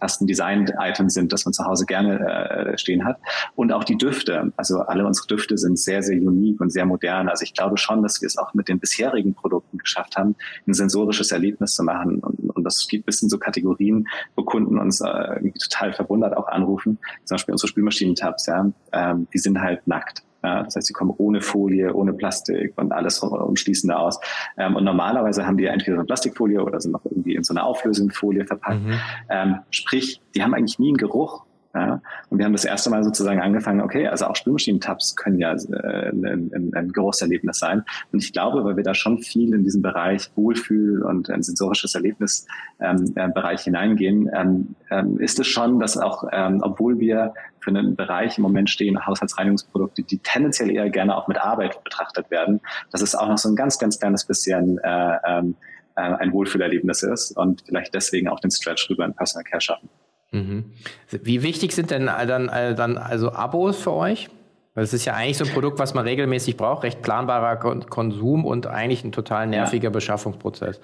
fast 0.00 0.20
ein 0.20 0.26
Design-Item 0.26 1.08
sind, 1.08 1.32
das 1.32 1.44
man 1.44 1.52
zu 1.52 1.64
Hause 1.64 1.86
gerne 1.86 2.18
äh, 2.18 2.78
stehen 2.78 3.04
hat. 3.04 3.18
Und 3.54 3.72
auch 3.72 3.84
die 3.84 3.96
Düfte, 3.96 4.52
also 4.56 4.80
alle 4.80 5.06
unsere 5.06 5.28
Düfte 5.28 5.56
sind 5.56 5.78
sehr, 5.78 6.02
sehr 6.02 6.16
unique 6.16 6.60
und 6.60 6.70
sehr 6.70 6.84
modern. 6.84 7.28
Also 7.28 7.44
ich 7.44 7.54
glaube 7.54 7.78
schon, 7.78 8.02
dass 8.02 8.20
wir 8.20 8.26
es 8.26 8.36
auch 8.36 8.55
mit 8.56 8.68
den 8.68 8.80
bisherigen 8.80 9.34
Produkten 9.34 9.78
geschafft 9.78 10.16
haben, 10.16 10.36
ein 10.66 10.74
sensorisches 10.74 11.32
Erlebnis 11.32 11.74
zu 11.74 11.84
machen. 11.84 12.20
Und, 12.20 12.50
und 12.50 12.64
das 12.64 12.86
geht 12.88 13.06
bis 13.06 13.22
in 13.22 13.28
so 13.28 13.38
Kategorien, 13.38 14.08
wo 14.34 14.44
Kunden 14.44 14.78
uns 14.78 15.00
äh, 15.00 15.52
total 15.62 15.92
verwundert 15.92 16.36
auch 16.36 16.48
anrufen. 16.48 16.98
Zum 17.24 17.36
Beispiel 17.36 17.52
unsere 17.52 17.68
Spülmaschinentabs, 17.68 18.46
ja, 18.46 18.70
ähm, 18.92 19.28
die 19.32 19.38
sind 19.38 19.60
halt 19.60 19.86
nackt. 19.86 20.22
Ja, 20.42 20.62
das 20.62 20.76
heißt, 20.76 20.86
sie 20.86 20.92
kommen 20.92 21.12
ohne 21.16 21.40
Folie, 21.40 21.92
ohne 21.92 22.12
Plastik 22.12 22.74
und 22.76 22.92
alles 22.92 23.18
umschließende 23.18 23.96
aus. 23.96 24.20
Ähm, 24.56 24.76
und 24.76 24.84
normalerweise 24.84 25.44
haben 25.44 25.56
die 25.56 25.64
entweder 25.64 25.96
eine 25.96 26.04
Plastikfolie 26.04 26.62
oder 26.62 26.80
sind 26.80 26.92
noch 26.92 27.04
irgendwie 27.04 27.34
in 27.34 27.42
so 27.42 27.52
einer 27.52 27.64
Auflösungsfolie 27.64 28.44
verpackt. 28.44 28.84
Mhm. 28.84 29.00
Ähm, 29.28 29.56
sprich, 29.70 30.20
die 30.34 30.44
haben 30.44 30.54
eigentlich 30.54 30.78
nie 30.78 30.88
einen 30.88 30.98
Geruch 30.98 31.45
ja? 31.76 32.00
Und 32.30 32.38
wir 32.38 32.44
haben 32.44 32.52
das 32.52 32.64
erste 32.64 32.90
Mal 32.90 33.04
sozusagen 33.04 33.40
angefangen, 33.40 33.80
okay, 33.80 34.08
also 34.08 34.26
auch 34.26 34.36
Spülmaschinentabs 34.36 35.14
können 35.16 35.38
ja 35.38 35.52
äh, 35.52 36.08
ein, 36.10 36.50
ein, 36.54 36.70
ein 36.74 36.92
Geruchserlebnis 36.92 37.58
sein. 37.58 37.84
Und 38.12 38.22
ich 38.22 38.32
glaube, 38.32 38.64
weil 38.64 38.76
wir 38.76 38.84
da 38.84 38.94
schon 38.94 39.18
viel 39.18 39.52
in 39.52 39.62
diesem 39.62 39.82
Bereich 39.82 40.30
Wohlfühl 40.34 41.02
und 41.02 41.28
ein 41.30 41.42
sensorisches 41.42 41.94
Erlebnis 41.94 42.46
ähm, 42.80 43.12
äh, 43.14 43.28
Bereich 43.28 43.62
hineingehen, 43.62 44.30
ähm, 44.34 44.74
ähm, 44.90 45.18
ist 45.18 45.38
es 45.38 45.46
schon, 45.46 45.78
dass 45.78 45.98
auch, 45.98 46.24
ähm, 46.32 46.60
obwohl 46.62 46.98
wir 46.98 47.34
für 47.60 47.70
einen 47.70 47.96
Bereich 47.96 48.38
im 48.38 48.42
Moment 48.42 48.70
stehen, 48.70 49.06
Haushaltsreinigungsprodukte, 49.06 50.02
die 50.02 50.18
tendenziell 50.18 50.70
eher 50.70 50.88
gerne 50.88 51.16
auch 51.16 51.28
mit 51.28 51.38
Arbeit 51.38 51.82
betrachtet 51.84 52.30
werden, 52.30 52.60
dass 52.92 53.02
es 53.02 53.14
auch 53.14 53.28
noch 53.28 53.38
so 53.38 53.48
ein 53.48 53.56
ganz, 53.56 53.78
ganz 53.78 53.98
kleines 53.98 54.24
bisschen 54.24 54.78
äh, 54.78 55.16
ähm, 55.26 55.56
äh, 55.96 56.02
ein 56.02 56.32
Wohlfühlerlebnis 56.32 57.02
ist 57.02 57.32
und 57.32 57.64
vielleicht 57.66 57.92
deswegen 57.94 58.28
auch 58.28 58.40
den 58.40 58.50
Stretch 58.50 58.88
rüber 58.88 59.04
in 59.04 59.14
Personal 59.14 59.44
Care 59.44 59.60
schaffen. 59.60 59.88
Mhm. 60.32 60.72
Wie 61.10 61.42
wichtig 61.42 61.72
sind 61.72 61.90
denn 61.90 62.06
dann, 62.06 62.48
dann 62.48 62.98
also 62.98 63.32
Abos 63.32 63.78
für 63.78 63.92
euch? 63.92 64.28
Das 64.74 64.92
ist 64.92 65.06
ja 65.06 65.14
eigentlich 65.14 65.38
so 65.38 65.44
ein 65.44 65.52
Produkt, 65.52 65.78
was 65.78 65.94
man 65.94 66.04
regelmäßig 66.04 66.58
braucht, 66.58 66.82
recht 66.82 67.00
planbarer 67.00 67.56
Konsum 67.56 68.44
und 68.44 68.66
eigentlich 68.66 69.04
ein 69.04 69.12
total 69.12 69.46
nerviger 69.46 69.84
ja. 69.84 69.90
Beschaffungsprozess. 69.90 70.80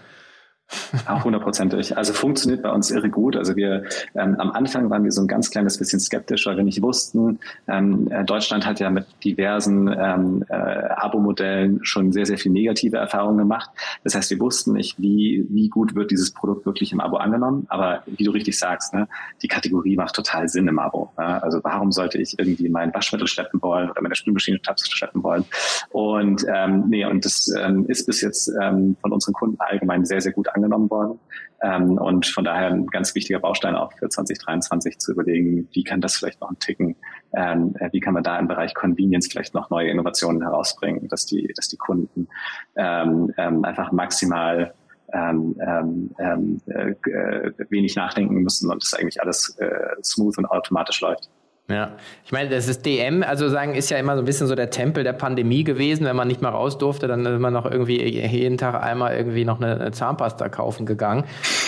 Auch 1.07 1.25
hundertprozentig. 1.25 1.97
Also 1.97 2.13
funktioniert 2.13 2.63
bei 2.63 2.71
uns 2.71 2.91
irre 2.91 3.11
gut. 3.11 3.37
Also 3.37 3.57
wir 3.57 3.85
ähm, 4.15 4.37
am 4.39 4.51
Anfang 4.53 4.91
waren 4.91 5.05
wir 5.05 5.11
so 5.11 5.23
ein 5.23 5.27
ganz 5.27 5.51
kleines 5.51 5.79
bisschen 5.79 6.01
skeptisch, 6.01 6.47
weil 6.47 6.57
wir 6.57 6.65
nicht 6.65 6.83
wussten, 6.83 7.39
ähm, 7.69 8.09
äh, 8.11 8.25
Deutschland 8.25 8.67
hat 8.67 8.81
ja 8.81 8.91
mit 8.91 9.07
diversen 9.25 9.89
ähm, 9.89 10.45
äh, 10.49 10.55
Abo-Modellen 10.55 11.81
schon 11.83 12.13
sehr, 12.13 12.27
sehr 12.27 12.39
viel 12.39 12.53
negative 12.53 12.97
Erfahrungen 12.97 13.39
gemacht. 13.39 13.71
Das 14.05 14.15
heißt, 14.15 14.31
wir 14.31 14.41
wussten 14.41 14.73
nicht, 14.73 15.01
wie, 15.01 15.47
wie 15.51 15.69
gut 15.69 15.95
wird 15.95 16.11
dieses 16.11 16.33
Produkt 16.33 16.67
wirklich 16.67 16.93
im 16.93 17.01
Abo 17.01 17.17
angenommen. 17.17 17.67
Aber 17.69 18.03
wie 18.07 18.25
du 18.25 18.31
richtig 18.31 18.59
sagst, 18.59 18.95
ne, 18.95 19.09
die 19.43 19.49
Kategorie 19.49 19.97
macht 19.97 20.15
total 20.15 20.49
Sinn 20.49 20.69
im 20.69 20.79
Abo. 20.79 21.11
Ne? 21.19 21.43
Also 21.43 21.61
warum 21.63 21.93
sollte 21.93 22.19
ich 22.19 22.39
irgendwie 22.39 22.69
mein 22.69 22.95
Waschmittel 22.95 23.27
schleppen 23.27 23.61
wollen 23.63 23.91
oder 23.91 24.01
meine 24.03 24.15
Spülmaschine 24.15 24.61
schleppen 24.77 25.23
wollen? 25.23 25.45
Und 25.91 26.47
ähm, 26.53 26.85
nee, 26.89 27.05
und 27.05 27.25
das 27.25 27.53
ähm, 27.59 27.87
ist 27.87 28.07
bis 28.07 28.21
jetzt 28.21 28.51
ähm, 28.61 28.97
von 29.01 29.13
unseren 29.13 29.33
Kunden 29.33 29.57
allgemein 29.59 30.05
sehr, 30.05 30.21
sehr 30.21 30.33
gut 30.33 30.52
angenommen 30.55 30.91
worden. 30.91 31.19
Ähm, 31.63 31.99
und 31.99 32.27
von 32.27 32.45
daher 32.45 32.69
ein 32.69 32.87
ganz 32.87 33.15
wichtiger 33.15 33.39
Baustein 33.39 33.75
auch 33.75 33.93
für 33.93 34.09
2023 34.09 34.99
zu 34.99 35.13
überlegen, 35.13 35.69
wie 35.73 35.85
kann 35.85 36.01
das 36.01 36.17
vielleicht 36.17 36.41
noch 36.41 36.51
ein 36.51 36.59
Ticken, 36.59 36.97
ähm, 37.35 37.75
äh, 37.79 37.89
wie 37.93 38.01
kann 38.01 38.15
man 38.15 38.23
da 38.23 38.39
im 38.39 38.49
Bereich 38.49 38.75
Convenience 38.75 39.29
vielleicht 39.31 39.55
noch 39.55 39.71
neue 39.71 39.91
Innovationen 39.91 40.43
herausbringen, 40.43 41.09
dass 41.09 41.27
die, 41.27 41.53
dass 41.55 41.69
die 41.69 41.77
Kunden 41.77 42.29
ähm, 42.77 43.33
ähm, 43.37 43.65
einfach 43.65 43.93
maximal 43.93 44.75
ähm, 45.13 45.57
ähm, 45.61 46.11
ähm 46.19 46.61
äh, 46.67 47.53
wenig 47.69 47.97
nachdenken 47.97 48.37
müssen 48.37 48.71
und 48.71 48.83
das 48.83 48.95
eigentlich 48.95 49.21
alles 49.21 49.57
äh, 49.59 50.03
smooth 50.03 50.39
und 50.39 50.47
automatisch 50.47 51.01
läuft. 51.01 51.29
Ja, 51.73 51.93
ich 52.25 52.33
meine, 52.33 52.51
das 52.51 52.69
ist 52.69 52.85
DM, 52.85 53.23
also 53.23 53.49
sagen, 53.49 53.75
ist 53.75 53.89
ja 53.91 53.97
immer 53.97 54.15
so 54.15 54.23
ein 54.23 54.27
bisschen 54.27 54.47
so 54.47 54.55
der 54.55 54.69
Tempel 54.69 55.05
der 55.05 55.15
Pandemie 55.15 55.65
gewesen. 55.65 56.05
Wenn 56.05 56.17
man 56.17 56.29
nicht 56.29 56.43
mal 56.43 56.51
raus 56.51 56.77
durfte, 56.77 57.09
dann 57.09 57.25
ist 57.25 57.41
man 57.41 57.53
noch 57.53 57.65
irgendwie 57.65 58.03
jeden 58.07 58.59
Tag 58.59 58.83
einmal 58.83 59.17
irgendwie 59.17 59.47
noch 59.47 59.61
eine 59.61 59.91
Zahnpasta 59.91 60.51
kaufen 60.51 60.85
gegangen. 60.85 61.25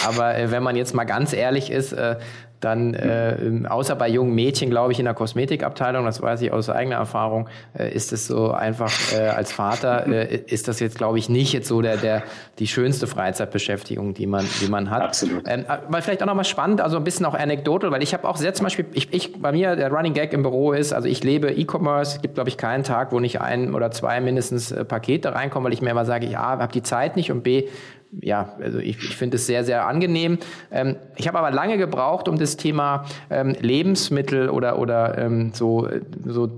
Aber 0.07 0.37
äh, 0.37 0.51
wenn 0.51 0.63
man 0.63 0.77
jetzt 0.77 0.95
mal 0.95 1.05
ganz 1.05 1.33
ehrlich 1.33 1.71
ist, 1.71 1.93
äh, 1.93 2.17
dann, 2.65 2.95
äh, 2.95 3.37
außer 3.69 3.95
bei 3.97 4.09
jungen 4.09 4.35
Mädchen, 4.35 4.71
glaube 4.71 4.93
ich, 4.93 4.99
in 4.99 5.05
der 5.05 5.15
Kosmetikabteilung, 5.15 6.05
das 6.05 6.23
weiß 6.23 6.41
ich 6.43 6.53
aus 6.53 6.71
eigener 6.71 6.97
Erfahrung, 6.97 7.49
äh, 7.79 7.93
ist 7.93 8.13
es 8.13 8.27
so 8.27 8.53
einfach 8.53 8.93
äh, 9.13 9.29
als 9.29 9.53
Vater, 9.53 10.07
äh, 10.09 10.37
ist 10.47 10.69
das 10.69 10.81
jetzt, 10.81 10.97
glaube 10.97 11.19
ich, 11.19 11.29
nicht 11.29 11.53
jetzt 11.53 11.69
so 11.69 11.83
der, 11.83 11.97
der, 11.97 12.23
die 12.59 12.67
schönste 12.67 13.07
Freizeitbeschäftigung, 13.07 14.15
die 14.15 14.27
man, 14.27 14.47
die 14.61 14.69
man 14.69 14.91
hat. 14.91 15.03
Absolut. 15.03 15.45
Ähm, 15.47 15.65
aber 15.69 16.03
vielleicht 16.03 16.23
auch 16.23 16.27
nochmal 16.27 16.45
spannend, 16.45 16.81
also 16.81 16.97
ein 16.97 17.05
bisschen 17.05 17.27
auch 17.27 17.35
anekdotal, 17.35 17.91
weil 17.91 18.03
ich 18.03 18.15
habe 18.15 18.27
auch 18.29 18.37
sehr 18.37 18.55
zum 18.55 18.65
Beispiel, 18.65 18.87
ich, 18.93 19.13
ich, 19.13 19.41
bei 19.41 19.53
mir 19.53 19.77
der 19.77 19.93
Running 19.93 20.15
Gag 20.15 20.33
im 20.33 20.43
Büro 20.43 20.73
ist, 20.73 20.93
also 20.93 21.09
ich 21.09 21.23
lebe 21.23 21.51
E-Commerce, 21.51 22.17
es 22.17 22.23
gibt, 22.23 22.35
glaube 22.35 22.49
ich, 22.49 22.57
keinen 22.57 22.85
Tag, 22.85 23.13
wo 23.13 23.21
nicht 23.21 23.41
ein 23.41 23.75
oder 23.75 23.91
zwei 23.91 24.21
mindestens 24.21 24.73
äh, 24.73 24.85
Pakete 24.85 25.35
reinkommen, 25.35 25.67
weil 25.67 25.73
ich 25.73 25.83
mir 25.83 25.91
immer 25.91 26.05
sage, 26.05 26.27
ich 26.27 26.39
A, 26.39 26.59
habe 26.59 26.73
die 26.73 26.83
Zeit 26.83 27.17
nicht 27.17 27.31
und 27.31 27.43
B, 27.43 27.69
ja, 28.21 28.55
also 28.61 28.79
ich, 28.79 28.99
ich 28.99 29.17
finde 29.17 29.37
es 29.37 29.47
sehr, 29.47 29.65
sehr 29.65 29.87
angenehm. 29.87 30.39
Ähm, 30.71 30.97
ich 31.17 31.29
habe 31.29 31.39
aber 31.39 31.51
lange 31.51 31.79
gebraucht, 31.79 32.29
um 32.29 32.39
das 32.39 32.57
Thema 32.57 33.05
ähm, 33.31 33.57
Lebensmittel 33.61 34.49
oder, 34.49 34.79
oder 34.79 35.19
ähm, 35.19 35.53
so, 35.53 35.89
so 36.25 36.51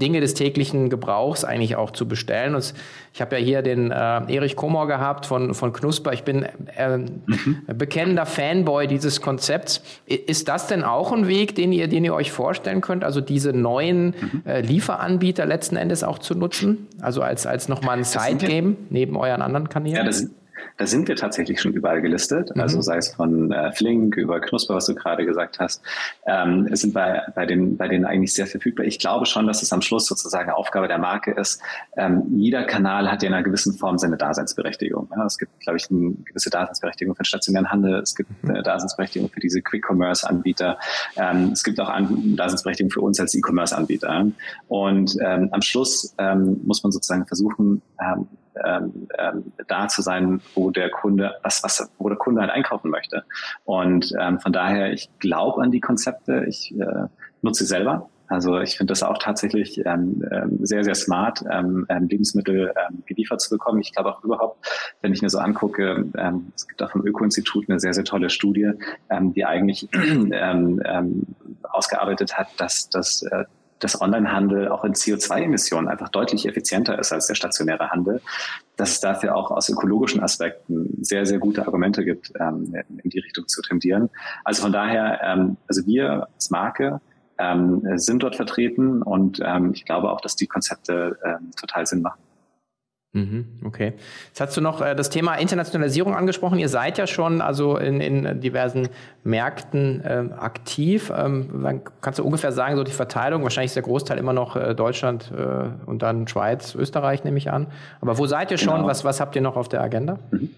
Dinge 0.00 0.20
des 0.20 0.34
täglichen 0.34 0.90
Gebrauchs 0.90 1.44
eigentlich 1.44 1.74
auch 1.76 1.90
zu 1.90 2.06
bestellen. 2.06 2.54
Und 2.54 2.72
ich 3.12 3.20
habe 3.20 3.36
ja 3.36 3.44
hier 3.44 3.62
den 3.62 3.90
äh, 3.90 3.94
Erich 3.94 4.54
Komor 4.54 4.86
gehabt 4.86 5.26
von, 5.26 5.54
von 5.54 5.72
Knusper. 5.72 6.12
Ich 6.12 6.22
bin 6.22 6.46
äh, 6.76 6.98
mhm. 6.98 7.64
bekennender 7.74 8.24
Fanboy 8.24 8.86
dieses 8.86 9.20
Konzepts. 9.20 9.82
Ist 10.06 10.48
das 10.48 10.68
denn 10.68 10.84
auch 10.84 11.10
ein 11.10 11.26
Weg, 11.26 11.56
den 11.56 11.72
ihr, 11.72 11.88
den 11.88 12.04
ihr 12.04 12.14
euch 12.14 12.30
vorstellen 12.30 12.80
könnt? 12.80 13.02
Also 13.02 13.20
diese 13.20 13.52
neuen 13.52 14.14
mhm. 14.20 14.42
äh, 14.46 14.60
Lieferanbieter 14.60 15.46
letzten 15.46 15.76
Endes 15.76 16.04
auch 16.04 16.20
zu 16.20 16.36
nutzen? 16.36 16.86
Also 17.00 17.22
als, 17.22 17.46
als 17.46 17.68
nochmal 17.68 17.98
ein 17.98 18.04
Side-Game 18.04 18.76
neben 18.90 19.16
euren 19.16 19.42
anderen 19.42 19.68
Kanälen? 19.68 19.96
Ja, 19.96 20.04
das, 20.04 20.28
da 20.76 20.86
sind 20.86 21.08
wir 21.08 21.16
tatsächlich 21.16 21.60
schon 21.60 21.72
überall 21.72 22.00
gelistet. 22.00 22.54
Mhm. 22.54 22.62
Also 22.62 22.80
sei 22.80 22.96
es 22.96 23.14
von 23.14 23.52
äh, 23.52 23.72
Flink 23.72 24.16
über 24.16 24.40
Knusper, 24.40 24.74
was 24.74 24.86
du 24.86 24.94
gerade 24.94 25.24
gesagt 25.24 25.58
hast. 25.58 25.82
Ähm, 26.26 26.68
sind 26.74 26.94
bei, 26.94 27.22
bei, 27.34 27.46
den, 27.46 27.76
bei 27.76 27.88
denen 27.88 28.04
eigentlich 28.04 28.34
sehr 28.34 28.46
verfügbar. 28.46 28.86
Ich 28.86 28.98
glaube 28.98 29.26
schon, 29.26 29.46
dass 29.46 29.62
es 29.62 29.72
am 29.72 29.82
Schluss 29.82 30.06
sozusagen 30.06 30.50
Aufgabe 30.50 30.88
der 30.88 30.98
Marke 30.98 31.32
ist. 31.32 31.60
Ähm, 31.96 32.22
jeder 32.30 32.64
Kanal 32.64 33.10
hat 33.10 33.22
ja 33.22 33.28
in 33.28 33.34
einer 33.34 33.42
gewissen 33.42 33.74
Form 33.74 33.98
seine 33.98 34.16
Daseinsberechtigung. 34.16 35.08
Ja, 35.14 35.26
es 35.26 35.38
gibt, 35.38 35.58
glaube 35.60 35.78
ich, 35.78 35.90
eine 35.90 36.12
gewisse 36.24 36.50
Daseinsberechtigung 36.50 37.14
für 37.14 37.22
den 37.22 37.26
stationären 37.26 37.70
Handel. 37.70 38.00
Es 38.00 38.14
gibt 38.14 38.30
mhm. 38.42 38.50
eine 38.50 38.62
Daseinsberechtigung 38.62 39.28
für 39.30 39.40
diese 39.40 39.60
Quick-Commerce-Anbieter. 39.62 40.78
Ähm, 41.16 41.50
es 41.52 41.64
gibt 41.64 41.80
auch 41.80 41.88
eine 41.88 42.08
Daseinsberechtigung 42.36 42.90
für 42.90 43.00
uns 43.00 43.18
als 43.20 43.34
E-Commerce-Anbieter. 43.34 44.26
Und 44.68 45.16
ähm, 45.20 45.48
am 45.52 45.62
Schluss 45.62 46.14
ähm, 46.18 46.60
muss 46.64 46.82
man 46.82 46.92
sozusagen 46.92 47.26
versuchen, 47.26 47.82
ähm, 48.64 49.08
ähm, 49.18 49.52
da 49.66 49.88
zu 49.88 50.02
sein, 50.02 50.40
wo 50.54 50.70
der 50.70 50.90
Kunde, 50.90 51.34
was, 51.42 51.62
was, 51.62 51.90
wo 51.98 52.08
der 52.08 52.18
Kunde 52.18 52.40
halt 52.40 52.50
einkaufen 52.50 52.90
möchte. 52.90 53.24
Und 53.64 54.12
ähm, 54.20 54.40
von 54.40 54.52
daher, 54.52 54.92
ich 54.92 55.10
glaube 55.18 55.62
an 55.62 55.70
die 55.70 55.80
Konzepte, 55.80 56.44
ich 56.46 56.74
äh, 56.78 57.06
nutze 57.42 57.64
sie 57.64 57.68
selber. 57.68 58.08
Also 58.28 58.60
ich 58.60 58.76
finde 58.76 58.92
das 58.92 59.02
auch 59.02 59.16
tatsächlich 59.18 59.84
ähm, 59.86 60.22
ähm, 60.30 60.58
sehr, 60.62 60.84
sehr 60.84 60.94
smart, 60.94 61.42
ähm, 61.50 61.86
ähm, 61.88 62.08
Lebensmittel 62.08 62.74
ähm, 62.76 63.02
geliefert 63.06 63.40
zu 63.40 63.48
bekommen. 63.50 63.80
Ich 63.80 63.94
glaube 63.94 64.10
auch 64.14 64.22
überhaupt, 64.22 64.66
wenn 65.00 65.14
ich 65.14 65.22
mir 65.22 65.30
so 65.30 65.38
angucke, 65.38 66.04
ähm, 66.16 66.52
es 66.54 66.68
gibt 66.68 66.82
auch 66.82 66.90
vom 66.90 67.06
Öko-Institut 67.06 67.68
eine 67.68 67.80
sehr, 67.80 67.94
sehr 67.94 68.04
tolle 68.04 68.28
Studie, 68.28 68.72
ähm, 69.08 69.32
die 69.32 69.46
eigentlich 69.46 69.88
ähm, 69.94 70.82
ähm, 70.84 71.22
ausgearbeitet 71.62 72.36
hat, 72.36 72.48
dass, 72.58 72.90
dass 72.90 73.22
äh, 73.22 73.44
dass 73.78 74.00
Onlinehandel 74.00 74.68
auch 74.68 74.84
in 74.84 74.92
CO2-Emissionen 74.92 75.88
einfach 75.88 76.08
deutlich 76.08 76.46
effizienter 76.46 76.98
ist 76.98 77.12
als 77.12 77.26
der 77.26 77.34
stationäre 77.34 77.90
Handel, 77.90 78.20
dass 78.76 78.92
es 78.92 79.00
dafür 79.00 79.36
auch 79.36 79.50
aus 79.50 79.68
ökologischen 79.68 80.22
Aspekten 80.22 80.98
sehr, 81.02 81.26
sehr 81.26 81.38
gute 81.38 81.66
Argumente 81.66 82.04
gibt, 82.04 82.32
ähm, 82.38 82.74
in 83.02 83.10
die 83.10 83.18
Richtung 83.18 83.48
zu 83.48 83.62
tendieren. 83.62 84.10
Also 84.44 84.62
von 84.62 84.72
daher, 84.72 85.20
ähm, 85.22 85.56
also 85.66 85.86
wir 85.86 86.28
als 86.34 86.50
Marke 86.50 87.00
ähm, 87.38 87.82
sind 87.96 88.22
dort 88.22 88.36
vertreten 88.36 89.02
und 89.02 89.40
ähm, 89.44 89.72
ich 89.72 89.84
glaube 89.84 90.10
auch, 90.10 90.20
dass 90.20 90.36
die 90.36 90.46
Konzepte 90.46 91.16
ähm, 91.24 91.50
total 91.56 91.86
Sinn 91.86 92.02
machen. 92.02 92.20
Mhm, 93.14 93.60
okay. 93.64 93.94
Jetzt 94.28 94.40
hast 94.40 94.56
du 94.56 94.60
noch 94.60 94.82
äh, 94.82 94.94
das 94.94 95.08
Thema 95.08 95.36
Internationalisierung 95.36 96.14
angesprochen. 96.14 96.58
Ihr 96.58 96.68
seid 96.68 96.98
ja 96.98 97.06
schon 97.06 97.40
also 97.40 97.78
in, 97.78 98.02
in 98.02 98.40
diversen 98.40 98.88
Märkten 99.24 100.02
äh, 100.02 100.28
aktiv. 100.38 101.10
Ähm, 101.16 101.80
kannst 102.02 102.18
du 102.18 102.24
ungefähr 102.24 102.52
sagen, 102.52 102.76
so 102.76 102.84
die 102.84 102.92
Verteilung? 102.92 103.42
Wahrscheinlich 103.44 103.70
ist 103.70 103.76
der 103.76 103.82
Großteil 103.82 104.18
immer 104.18 104.34
noch 104.34 104.56
äh, 104.56 104.74
Deutschland 104.74 105.32
äh, 105.34 105.88
und 105.88 106.02
dann 106.02 106.28
Schweiz, 106.28 106.74
Österreich 106.74 107.24
nehme 107.24 107.38
ich 107.38 107.50
an. 107.50 107.68
Aber 108.02 108.18
wo 108.18 108.26
seid 108.26 108.50
ihr 108.50 108.58
schon? 108.58 108.74
Genau. 108.74 108.86
Was, 108.88 109.04
was 109.04 109.20
habt 109.20 109.34
ihr 109.36 109.42
noch 109.42 109.56
auf 109.56 109.70
der 109.70 109.80
Agenda? 109.80 110.18
Mhm. 110.30 110.50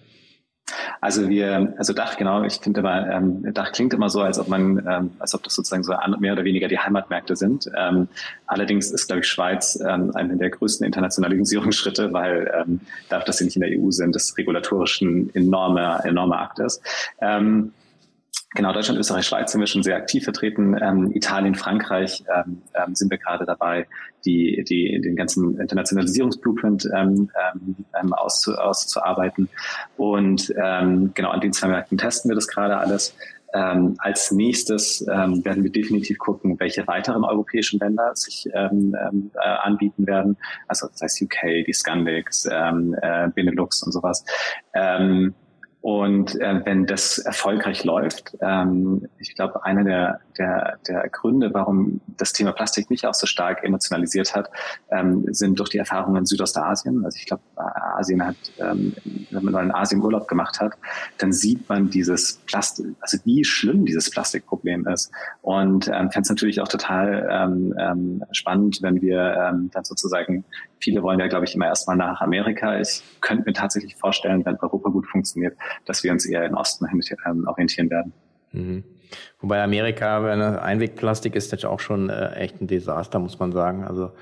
Also 1.00 1.28
wir, 1.28 1.74
also 1.78 1.92
Dach, 1.92 2.16
genau, 2.16 2.42
ich 2.44 2.60
finde 2.60 2.80
immer, 2.80 3.08
ähm, 3.10 3.54
Dach 3.54 3.72
klingt 3.72 3.94
immer 3.94 4.10
so, 4.10 4.20
als 4.20 4.38
ob 4.38 4.48
man, 4.48 4.84
ähm, 4.86 5.10
als 5.18 5.34
ob 5.34 5.42
das 5.42 5.54
sozusagen 5.54 5.82
so 5.82 5.94
mehr 6.18 6.34
oder 6.34 6.44
weniger 6.44 6.68
die 6.68 6.78
Heimatmärkte 6.78 7.36
sind. 7.36 7.70
Ähm, 7.76 8.08
allerdings 8.46 8.90
ist, 8.90 9.06
glaube 9.06 9.20
ich, 9.20 9.26
Schweiz 9.26 9.80
ähm, 9.86 10.14
einer 10.14 10.36
der 10.36 10.50
größten 10.50 10.84
Internationalisierungsschritte, 10.84 12.12
weil 12.12 12.52
ähm, 12.54 12.80
dadurch, 13.08 13.24
dass 13.24 13.38
sie 13.38 13.44
nicht 13.44 13.56
in 13.56 13.62
der 13.62 13.70
EU 13.78 13.90
sind, 13.90 14.14
das 14.14 14.36
regulatorisch 14.36 15.00
ein 15.00 15.34
enormer, 15.34 16.04
enormer 16.04 16.40
Akt 16.40 16.58
ist. 16.58 16.82
Ähm, 17.20 17.72
Genau, 18.52 18.72
Deutschland, 18.72 18.98
Österreich, 18.98 19.26
Schweiz 19.26 19.52
sind 19.52 19.60
wir 19.60 19.68
schon 19.68 19.84
sehr 19.84 19.96
aktiv 19.96 20.24
vertreten. 20.24 20.76
Ähm, 20.82 21.12
Italien, 21.14 21.54
Frankreich 21.54 22.24
ähm, 22.34 22.62
ähm, 22.74 22.96
sind 22.96 23.08
wir 23.08 23.18
gerade 23.18 23.46
dabei, 23.46 23.86
die, 24.24 24.64
die, 24.68 25.00
den 25.00 25.14
ganzen 25.14 25.60
Internationalisierungsblueprint 25.60 26.88
ähm, 26.92 27.30
ähm, 28.00 28.12
auszu, 28.12 28.56
auszuarbeiten. 28.56 29.48
Und 29.96 30.52
ähm, 30.60 31.12
genau 31.14 31.30
an 31.30 31.40
den 31.40 31.52
zwei 31.52 31.68
Märkten 31.68 31.96
testen 31.96 32.28
wir 32.28 32.34
das 32.34 32.48
gerade 32.48 32.76
alles. 32.78 33.14
Ähm, 33.52 33.94
als 33.98 34.32
nächstes 34.32 35.06
ähm, 35.08 35.44
werden 35.44 35.62
wir 35.62 35.70
definitiv 35.70 36.18
gucken, 36.18 36.58
welche 36.58 36.86
weiteren 36.86 37.24
europäischen 37.24 37.78
Länder 37.78 38.14
sich 38.14 38.48
ähm, 38.52 38.96
ähm, 39.00 39.30
äh, 39.34 39.48
anbieten 39.62 40.06
werden. 40.08 40.36
Also 40.66 40.88
das 40.88 41.02
heißt 41.02 41.22
UK, 41.22 41.64
die 41.66 41.72
Scandics, 41.72 42.48
ähm, 42.50 42.96
äh, 43.00 43.28
Benelux 43.28 43.82
und 43.82 43.92
sowas. 43.92 44.24
Ähm, 44.74 45.34
und 45.80 46.38
äh, 46.40 46.60
wenn 46.64 46.86
das 46.86 47.18
erfolgreich 47.18 47.84
läuft, 47.84 48.36
ähm, 48.42 49.08
ich 49.18 49.34
glaube, 49.34 49.64
einer 49.64 49.84
der, 49.84 50.20
der, 50.40 50.78
der 50.88 51.08
Gründe, 51.10 51.50
warum 51.52 52.00
das 52.16 52.32
Thema 52.32 52.52
Plastik 52.52 52.90
mich 52.90 53.06
auch 53.06 53.14
so 53.14 53.26
stark 53.26 53.62
emotionalisiert 53.62 54.34
hat, 54.34 54.50
ähm, 54.90 55.24
sind 55.32 55.60
durch 55.60 55.68
die 55.68 55.78
Erfahrungen 55.78 56.16
in 56.16 56.26
Südostasien. 56.26 57.04
Also 57.04 57.18
ich 57.18 57.26
glaube, 57.26 57.42
Asien 57.56 58.26
hat, 58.26 58.36
ähm, 58.58 58.94
wenn 59.30 59.44
man 59.44 59.66
in 59.66 59.74
Asien 59.74 60.02
Urlaub 60.02 60.26
gemacht 60.26 60.58
hat, 60.60 60.72
dann 61.18 61.32
sieht 61.32 61.68
man 61.68 61.90
dieses 61.90 62.38
Plastik, 62.46 62.86
also 63.00 63.18
wie 63.24 63.44
schlimm 63.44 63.84
dieses 63.84 64.10
Plastikproblem 64.10 64.88
ist. 64.88 65.12
Und 65.42 65.88
ähm, 65.88 66.10
fände 66.10 66.22
es 66.22 66.30
natürlich 66.30 66.60
auch 66.60 66.68
total 66.68 67.28
ähm, 67.30 67.74
ähm, 67.78 68.24
spannend, 68.32 68.78
wenn 68.80 69.02
wir 69.02 69.36
ähm, 69.36 69.70
dann 69.72 69.84
sozusagen, 69.84 70.44
viele 70.80 71.02
wollen 71.02 71.20
ja, 71.20 71.26
glaube 71.26 71.44
ich, 71.44 71.54
immer 71.54 71.66
erstmal 71.66 71.96
nach 71.96 72.22
Amerika. 72.22 72.80
Ich 72.80 73.02
könnte 73.20 73.44
mir 73.44 73.52
tatsächlich 73.52 73.96
vorstellen, 73.96 74.44
wenn 74.46 74.56
Europa 74.56 74.88
gut 74.88 75.06
funktioniert, 75.06 75.56
dass 75.84 76.02
wir 76.02 76.12
uns 76.12 76.24
eher 76.24 76.44
in 76.46 76.54
Osten 76.54 76.86
ähm, 77.26 77.46
orientieren 77.46 77.90
werden. 77.90 78.12
Mhm. 78.52 78.84
Wobei 79.40 79.62
Amerika, 79.62 80.22
wenn 80.24 80.40
Einwegplastik 80.40 81.34
ist, 81.34 81.52
das 81.52 81.64
auch 81.64 81.80
schon 81.80 82.10
äh, 82.10 82.32
echt 82.34 82.60
ein 82.60 82.66
Desaster, 82.66 83.18
muss 83.18 83.38
man 83.38 83.52
sagen. 83.52 83.84
Also 83.84 84.12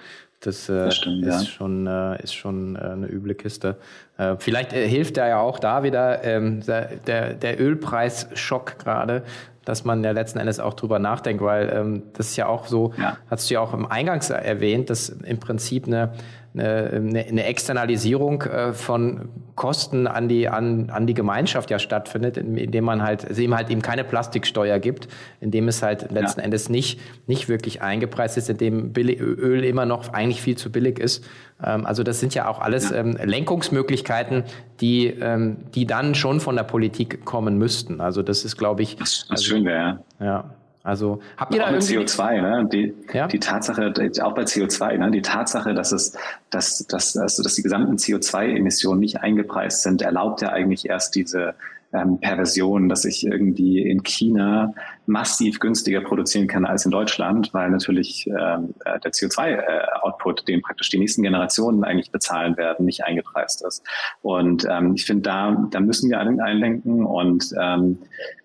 Das, 0.41 0.69
äh, 0.69 0.85
das 0.85 0.97
stimmt, 0.97 1.27
ist, 1.27 1.43
ja. 1.43 1.49
schon, 1.49 1.87
äh, 1.87 2.23
ist 2.23 2.35
schon 2.35 2.77
äh, 2.77 2.79
eine 2.79 3.09
üble 3.09 3.35
Kiste. 3.35 3.77
Äh, 4.19 4.37
vielleicht 4.39 4.73
äh, 4.73 4.87
hilft 4.87 5.17
da 5.17 5.27
ja 5.27 5.41
auch 5.41 5.59
da 5.59 5.83
wieder 5.83 6.23
ähm, 6.23 6.61
der, 6.65 6.97
der, 7.07 7.35
der 7.35 7.61
Ölpreisschock 7.61 8.79
gerade, 8.79 9.25
dass 9.65 9.85
man 9.85 10.05
ja 10.05 10.13
letzten 10.13 10.39
Endes 10.39 10.61
auch 10.61 10.75
drüber 10.75 10.99
nachdenkt, 11.01 11.43
weil 11.43 11.71
ähm, 11.75 12.03
das 12.15 12.29
ist 12.31 12.37
ja 12.37 12.47
auch 12.47 12.67
so, 12.67 12.93
ja. 12.97 13.17
hast 13.29 13.51
du 13.51 13.55
ja 13.55 13.61
auch 13.61 13.75
im 13.75 13.85
Eingangs 13.85 14.31
erwähnt, 14.31 14.91
dass 14.91 15.09
im 15.09 15.41
Prinzip 15.41 15.87
eine, 15.89 16.13
eine, 16.61 17.27
eine 17.29 17.45
Externalisierung 17.45 18.43
äh, 18.43 18.73
von 18.73 19.29
Kosten 19.55 20.07
an 20.07 20.29
die, 20.29 20.49
an, 20.49 20.91
an 20.91 21.07
die 21.07 21.15
Gemeinschaft 21.15 21.71
ja 21.71 21.79
stattfindet, 21.79 22.37
indem 22.37 22.85
man 22.85 23.03
halt, 23.03 23.27
also 23.27 23.43
eben 23.43 23.55
halt 23.55 23.71
eben 23.71 23.83
keine 23.83 24.05
Plastiksteuer 24.05 24.79
gibt, 24.79 25.09
indem 25.41 25.69
es 25.69 25.83
halt 25.83 26.11
letzten 26.13 26.41
ja. 26.41 26.45
Endes 26.45 26.69
nicht, 26.69 27.01
nicht 27.27 27.49
wirklich 27.49 27.83
eingepreist 27.83 28.37
ist, 28.39 28.49
indem 28.49 28.93
billig, 28.93 29.21
Öl 29.21 29.65
immer 29.65 29.85
noch 29.85 30.13
eigentlich 30.13 30.43
viel 30.43 30.57
zu 30.57 30.71
billig 30.71 30.99
ist. 30.99 31.25
Ähm, 31.63 31.87
also 31.87 32.03
das 32.03 32.21
sind 32.21 32.35
ja 32.35 32.49
auch 32.49 32.61
alles 32.61 32.91
ja. 32.91 32.99
Ähm, 32.99 33.19
Lenkungsmöglichkeiten, 33.23 34.45
die, 34.81 35.07
ähm, 35.07 35.57
die 35.75 35.87
dann 35.87 36.15
schon 36.15 36.41
von 36.41 36.55
der 36.57 36.65
Politik 36.65 37.25
kommen 37.25 37.59
müssten. 37.59 38.01
Also 38.01 38.23
das 38.23 38.45
ist, 38.45 38.57
glaube 38.57 38.83
ich. 38.83 39.01
Was, 39.01 39.27
was 39.29 39.31
also, 39.31 39.45
schön 39.45 39.65
wäre. 39.65 40.05
Ja. 40.21 40.55
Also 40.83 41.21
habt 41.37 41.55
ihr 41.55 41.63
auch 41.63 41.67
da 41.67 41.73
mit 41.73 41.83
CO2, 41.83 42.41
ne? 42.41 42.69
Die, 42.73 42.95
ja? 43.13 43.27
die 43.27 43.41
Tatsache, 43.41 43.93
auch 44.23 44.35
bei 44.35 44.43
CO2, 44.43 44.97
ne? 44.97 45.11
Die 45.11 45.23
Tatsache, 45.23 45.75
dass 45.75 45.93
es, 45.93 46.17
dass, 46.51 46.87
dass, 46.87 47.17
also, 47.17 47.43
dass 47.43 47.55
die 47.55 47.63
gesamten 47.63 47.97
CO2-Emissionen 47.97 49.01
nicht 49.01 49.21
eingepreist 49.21 49.83
sind, 49.83 50.03
erlaubt 50.03 50.41
ja 50.41 50.51
eigentlich 50.51 50.89
erst 50.89 51.15
diese 51.15 51.55
ähm, 51.93 52.21
Perversion, 52.21 52.89
dass 52.89 53.05
ich 53.05 53.25
irgendwie 53.25 53.81
in 53.81 54.03
China 54.03 54.75
massiv 55.07 55.59
günstiger 55.59 56.03
produzieren 56.03 56.47
kann 56.47 56.67
als 56.67 56.85
in 56.85 56.91
Deutschland, 56.91 57.55
weil 57.55 57.71
natürlich 57.71 58.27
ähm, 58.27 58.75
äh, 58.85 59.01
der 59.01 59.13
CO2-Output, 59.13 60.47
den 60.49 60.61
praktisch 60.61 60.91
die 60.91 60.99
nächsten 60.99 61.23
Generationen 61.23 61.85
eigentlich 61.85 62.11
bezahlen 62.11 62.57
werden, 62.57 62.85
nicht 62.85 63.05
eingepreist 63.05 63.65
ist. 63.67 63.83
Und 64.21 64.67
ähm, 64.71 64.95
ich 64.95 65.07
finde, 65.07 65.23
da, 65.23 65.67
da 65.71 65.81
müssen 65.81 66.11
wir 66.11 66.21
einlenken 66.21 67.07
und 67.07 67.55
ähm, 67.59 67.99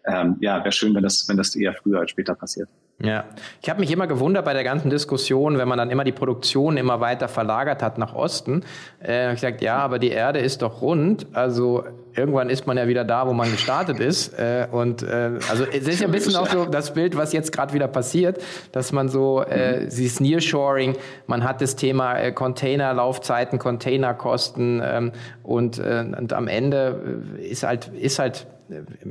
ähm, 0.05 0.37
ja, 0.39 0.59
wäre 0.59 0.71
schön, 0.71 0.95
wenn 0.95 1.03
das, 1.03 1.25
wenn 1.27 1.37
das 1.37 1.55
eher 1.55 1.73
früher 1.73 1.99
als 1.99 2.11
später 2.11 2.35
passiert. 2.35 2.69
Ja, 2.99 3.25
ich 3.61 3.69
habe 3.69 3.79
mich 3.79 3.91
immer 3.91 4.07
gewundert 4.07 4.45
bei 4.45 4.53
der 4.53 4.63
ganzen 4.63 4.89
Diskussion, 4.89 5.57
wenn 5.57 5.67
man 5.67 5.77
dann 5.77 5.89
immer 5.89 6.03
die 6.03 6.11
Produktion 6.11 6.77
immer 6.77 7.01
weiter 7.01 7.27
verlagert 7.27 7.81
hat 7.81 7.97
nach 7.97 8.13
Osten. 8.13 8.63
Äh, 9.03 9.33
ich 9.33 9.41
gesagt, 9.41 9.61
ja, 9.61 9.77
aber 9.77 9.99
die 9.99 10.11
Erde 10.11 10.39
ist 10.39 10.61
doch 10.61 10.81
rund. 10.81 11.27
Also 11.33 11.83
irgendwann 12.15 12.49
ist 12.49 12.67
man 12.67 12.77
ja 12.77 12.87
wieder 12.87 13.03
da, 13.03 13.27
wo 13.27 13.33
man 13.33 13.51
gestartet 13.51 13.99
ist. 13.99 14.37
Äh, 14.37 14.67
und 14.71 15.03
äh, 15.03 15.31
also 15.49 15.65
es 15.65 15.87
ist 15.87 16.01
ja 16.01 16.07
ein 16.07 16.11
bisschen 16.11 16.35
auch 16.35 16.47
so 16.47 16.65
das 16.65 16.93
Bild, 16.93 17.17
was 17.17 17.33
jetzt 17.33 17.51
gerade 17.51 17.73
wieder 17.73 17.87
passiert, 17.87 18.41
dass 18.71 18.91
man 18.91 19.09
so 19.09 19.41
äh, 19.43 19.85
dieses 19.85 20.19
Nearshoring, 20.19 20.95
man 21.27 21.43
hat 21.43 21.61
das 21.61 21.75
Thema 21.75 22.17
äh, 22.17 22.31
Containerlaufzeiten, 22.31 23.59
Containerkosten 23.59 24.81
ähm, 24.83 25.11
und, 25.43 25.79
äh, 25.79 26.05
und 26.17 26.33
am 26.33 26.47
Ende 26.47 27.23
äh, 27.37 27.47
ist 27.47 27.63
halt 27.63 27.89
ist 27.89 28.19
halt 28.19 28.47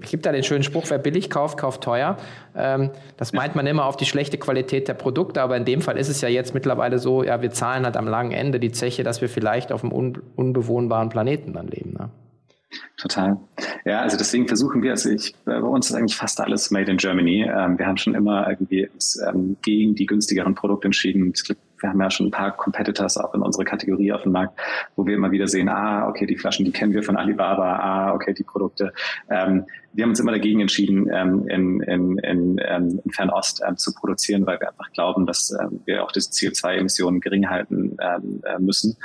es 0.01 0.11
gibt 0.11 0.27
da 0.27 0.33
den 0.33 0.43
schönen 0.43 0.65
Spruch, 0.65 0.85
wer 0.89 0.99
billig 0.99 1.31
kauft, 1.31 1.59
kauft 1.59 1.83
teuer. 1.83 2.17
Ähm, 2.57 2.91
das 3.17 3.33
meint 3.33 3.55
man 3.55 3.67
immer 3.67 3.85
auf 3.85 3.97
die 3.97 4.07
schlechte 4.07 4.39
Qualität 4.39 4.89
der 4.89 4.95
Produkte, 4.95 5.43
aber 5.43 5.57
in 5.57 5.65
dem 5.65 5.83
Fall 5.83 5.99
ist 5.99 6.09
es 6.09 6.21
ja 6.21 6.29
jetzt 6.29 6.55
mittlerweile 6.55 6.99
so, 6.99 7.23
ja, 7.23 7.43
wir 7.43 7.51
zahlen 7.51 7.85
halt 7.85 7.97
am 7.97 8.09
langen 8.09 8.33
Ende 8.33 8.59
die 8.59 8.73
Zeche, 8.73 9.05
dass 9.05 9.21
wir 9.21 9.29
vielleicht 9.29 9.71
auf 9.71 9.85
einem 9.85 9.93
unbewohnbaren 10.37 11.11
Planeten 11.11 11.53
dann 11.53 11.69
leben. 11.69 11.93
Ne? 11.93 12.11
Total. 12.97 13.37
Ja, 13.85 14.01
also 14.01 14.17
deswegen 14.17 14.47
versuchen 14.47 14.83
wir, 14.83 14.93
also 14.93 15.11
ich, 15.11 15.35
bei 15.45 15.61
uns 15.61 15.91
ist 15.91 15.97
eigentlich 15.97 16.17
fast 16.17 16.41
alles 16.41 16.71
made 16.71 16.91
in 16.91 16.97
Germany. 16.97 17.43
Ähm, 17.43 17.79
wir 17.79 17.87
haben 17.87 17.97
schon 17.97 18.15
immer 18.15 18.49
irgendwie 18.49 18.89
ähm, 19.27 19.57
gegen 19.63 19.95
die 19.95 20.07
günstigeren 20.07 20.55
Produkte 20.55 20.87
entschieden. 20.87 21.33
Wir 21.81 21.91
haben 21.91 22.01
ja 22.01 22.11
schon 22.11 22.27
ein 22.27 22.31
paar 22.31 22.57
Competitors 22.57 23.19
auch 23.19 23.35
in 23.35 23.43
unserer 23.43 23.65
Kategorie 23.65 24.13
auf 24.13 24.23
dem 24.23 24.33
Markt, 24.33 24.59
wo 24.95 25.05
wir 25.05 25.17
immer 25.17 25.33
wieder 25.33 25.49
sehen, 25.49 25.69
ah, 25.69 26.09
okay, 26.09 26.27
die 26.27 26.37
Flaschen, 26.37 26.65
die 26.65 26.71
kennen 26.71 26.93
wir 26.93 27.03
von 27.03 27.17
Alibaba, 27.17 27.77
ah, 27.77 28.15
okay, 28.15 28.33
die 28.35 28.45
Produkte. 28.45 28.93
Ähm, 29.29 29.65
wir 29.93 30.05
haben 30.05 30.11
uns 30.11 30.21
immer 30.21 30.33
dagegen 30.33 30.61
entschieden, 30.61 31.11
ähm, 31.13 31.49
in, 31.49 31.81
in, 31.81 32.19
in, 32.19 32.61
ähm, 32.65 33.01
in 33.05 33.11
Fernost 33.11 33.63
ähm, 33.67 33.77
zu 33.77 33.93
produzieren, 33.93 34.47
weil 34.47 34.61
wir 34.61 34.69
einfach 34.69 34.91
glauben, 34.93 35.27
dass 35.27 35.55
wir 35.85 36.05
auch 36.05 36.13
diese 36.13 36.31
CO2-Emissionen 36.31 37.21
gering 37.21 37.51
halten 37.51 37.97
äh, 37.99 38.59
müssen. 38.59 38.97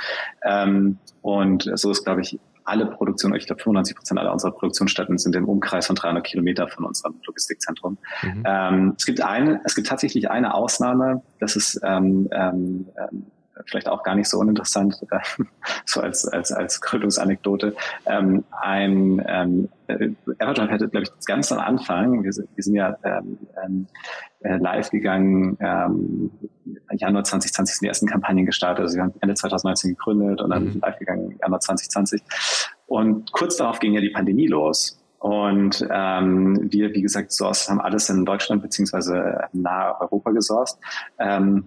Und 1.20 1.70
so 1.74 1.90
ist, 1.90 2.04
glaube 2.04 2.22
ich, 2.22 2.38
alle 2.68 2.86
Produktionen, 2.86 3.34
ich 3.36 3.46
glaube 3.46 3.62
95 3.62 3.96
Prozent 3.96 4.20
aller 4.20 4.32
unserer 4.32 4.52
Produktionsstätten 4.52 5.18
sind 5.18 5.34
im 5.36 5.48
Umkreis 5.48 5.86
von 5.86 5.96
300 5.96 6.24
Kilometer 6.24 6.68
von 6.68 6.84
unserem 6.84 7.14
Logistikzentrum. 7.26 7.98
Mhm. 8.22 8.42
Ähm, 8.44 8.94
es 8.96 9.06
gibt 9.06 9.20
eine, 9.20 9.60
es 9.64 9.74
gibt 9.74 9.88
tatsächlich 9.88 10.30
eine 10.30 10.54
Ausnahme, 10.54 11.22
das 11.40 11.56
ist 11.56 11.80
ähm, 11.84 12.28
ähm, 12.32 12.86
ähm 12.96 13.26
vielleicht 13.66 13.88
auch 13.88 14.02
gar 14.02 14.14
nicht 14.14 14.28
so 14.28 14.38
uninteressant, 14.38 14.96
äh, 15.10 15.18
so 15.84 16.00
als, 16.00 16.26
als, 16.26 16.52
als 16.52 16.80
Gründungsanekdote. 16.80 17.74
Ähm, 18.06 18.44
ein 18.60 19.24
ähm, 19.26 19.68
äh, 19.86 20.10
Everdrive 20.38 20.70
hätte, 20.70 20.88
glaube 20.88 21.04
ich, 21.04 21.26
ganz 21.26 21.50
am 21.52 21.58
Anfang, 21.58 22.22
wir 22.22 22.32
sind, 22.32 22.48
wir 22.54 22.64
sind 22.64 22.74
ja 22.74 22.96
ähm, 23.04 23.38
ähm, 23.64 23.86
äh, 24.40 24.56
live 24.56 24.90
gegangen, 24.90 25.56
ähm, 25.60 26.30
Januar 26.92 27.24
2020 27.24 27.76
sind 27.76 27.84
die 27.84 27.88
ersten 27.88 28.06
Kampagnen 28.06 28.46
gestartet, 28.46 28.84
also 28.84 28.96
wir 28.96 29.02
haben 29.04 29.14
Ende 29.20 29.34
2019 29.34 29.90
gegründet 29.90 30.40
und 30.40 30.50
dann 30.50 30.64
mhm. 30.64 30.80
live 30.80 30.98
gegangen 30.98 31.38
Januar 31.40 31.60
2020. 31.60 32.22
Und 32.86 33.32
kurz 33.32 33.56
darauf 33.56 33.78
ging 33.80 33.92
ja 33.92 34.00
die 34.00 34.10
Pandemie 34.10 34.46
los. 34.46 34.98
Und 35.18 35.86
ähm, 35.90 36.68
wir, 36.70 36.94
wie 36.94 37.02
gesagt, 37.02 37.32
sourced, 37.32 37.68
haben 37.68 37.80
alles 37.80 38.08
in 38.08 38.24
Deutschland 38.24 38.62
beziehungsweise 38.62 39.40
nahe 39.52 40.00
Europa 40.00 40.30
gesourced. 40.30 40.78
Ähm, 41.18 41.64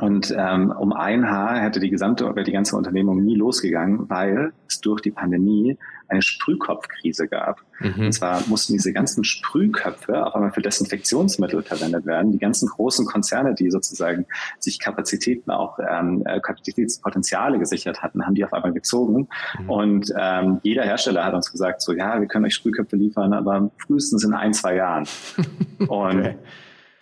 und 0.00 0.34
ähm, 0.36 0.70
um 0.70 0.92
ein 0.92 1.28
Haar 1.28 1.60
hätte 1.60 1.78
die 1.78 1.90
gesamte 1.90 2.26
oder 2.26 2.42
die 2.42 2.52
ganze 2.52 2.76
Unternehmung 2.76 3.22
nie 3.22 3.36
losgegangen, 3.36 4.08
weil 4.08 4.52
es 4.66 4.80
durch 4.80 5.00
die 5.02 5.10
Pandemie 5.10 5.78
eine 6.08 6.22
Sprühkopfkrise 6.22 7.28
gab. 7.28 7.60
Mhm. 7.78 8.06
Und 8.06 8.12
zwar 8.12 8.42
mussten 8.48 8.72
diese 8.72 8.92
ganzen 8.92 9.24
Sprühköpfe 9.24 10.26
auf 10.26 10.34
einmal 10.34 10.52
für 10.52 10.62
Desinfektionsmittel 10.62 11.62
verwendet 11.62 12.06
werden. 12.06 12.32
Die 12.32 12.38
ganzen 12.38 12.68
großen 12.68 13.06
Konzerne, 13.06 13.54
die 13.54 13.70
sozusagen 13.70 14.26
sich 14.58 14.80
Kapazitäten 14.80 15.50
auch 15.50 15.78
ähm, 15.78 16.22
äh, 16.24 16.40
Kapazitätspotenziale 16.40 17.58
gesichert 17.58 18.02
hatten, 18.02 18.24
haben 18.24 18.34
die 18.34 18.44
auf 18.44 18.52
einmal 18.52 18.72
gezogen. 18.72 19.28
Mhm. 19.60 19.70
Und 19.70 20.14
ähm, 20.18 20.60
jeder 20.62 20.84
Hersteller 20.84 21.24
hat 21.24 21.34
uns 21.34 21.50
gesagt, 21.52 21.82
so 21.82 21.92
ja, 21.92 22.20
wir 22.20 22.26
können 22.26 22.44
euch 22.46 22.54
Sprühköpfe 22.54 22.96
liefern, 22.96 23.32
aber 23.32 23.70
frühestens 23.78 24.24
in 24.24 24.34
ein, 24.34 24.52
zwei 24.52 24.76
Jahren. 24.76 25.06
Und 25.88 26.20
okay 26.20 26.36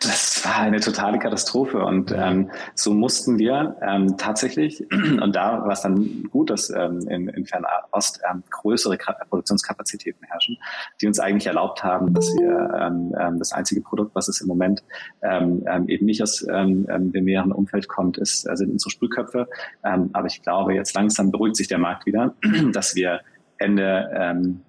das 0.01 0.45
war 0.45 0.59
eine 0.59 0.79
totale 0.79 1.19
Katastrophe 1.19 1.85
und 1.85 2.13
ähm, 2.17 2.51
so 2.75 2.95
mussten 2.95 3.37
wir 3.39 3.77
ähm, 3.83 4.17
tatsächlich, 4.17 4.87
und 4.93 5.35
da 5.35 5.63
war 5.63 5.73
es 5.73 5.81
dann 5.81 6.25
gut, 6.31 6.51
dass 6.51 6.71
ähm, 6.71 7.01
in, 7.09 7.29
in 7.29 7.45
Fernost 7.45 8.21
ähm, 8.31 8.45
größere 8.49 8.97
Produktionskapazitäten 9.29 10.25
herrschen, 10.29 10.57
die 11.01 11.09
uns 11.09 11.19
eigentlich 11.19 11.49
erlaubt 11.49 11.83
haben, 11.83 12.15
dass 12.15 12.27
wir 12.37 12.71
ähm, 12.81 13.13
ähm, 13.19 13.39
das 13.41 13.51
einzige 13.51 13.81
Produkt, 13.81 14.15
was 14.15 14.29
es 14.29 14.41
im 14.41 14.47
Moment 14.47 14.85
ähm, 15.23 15.65
ähm, 15.69 15.89
eben 15.89 16.07
nicht 16.07 16.23
aus 16.23 16.47
ähm, 16.49 16.87
ähm 16.89 17.11
dem 17.11 17.25
näheren 17.25 17.51
Umfeld 17.51 17.89
kommt, 17.89 18.19
ist, 18.19 18.49
äh, 18.49 18.57
sind 18.57 18.71
unsere 18.71 18.91
Sprühköpfe. 18.91 19.49
Ähm, 19.85 20.11
aber 20.13 20.29
ich 20.29 20.43
glaube, 20.43 20.75
jetzt 20.75 20.95
langsam 20.95 21.33
beruhigt 21.33 21.57
sich 21.57 21.67
der 21.67 21.79
Markt 21.79 22.07
wieder, 22.07 22.35
dass 22.73 22.95
wir 22.95 23.21
Ende 23.59 24.09
ähm, 24.15 24.61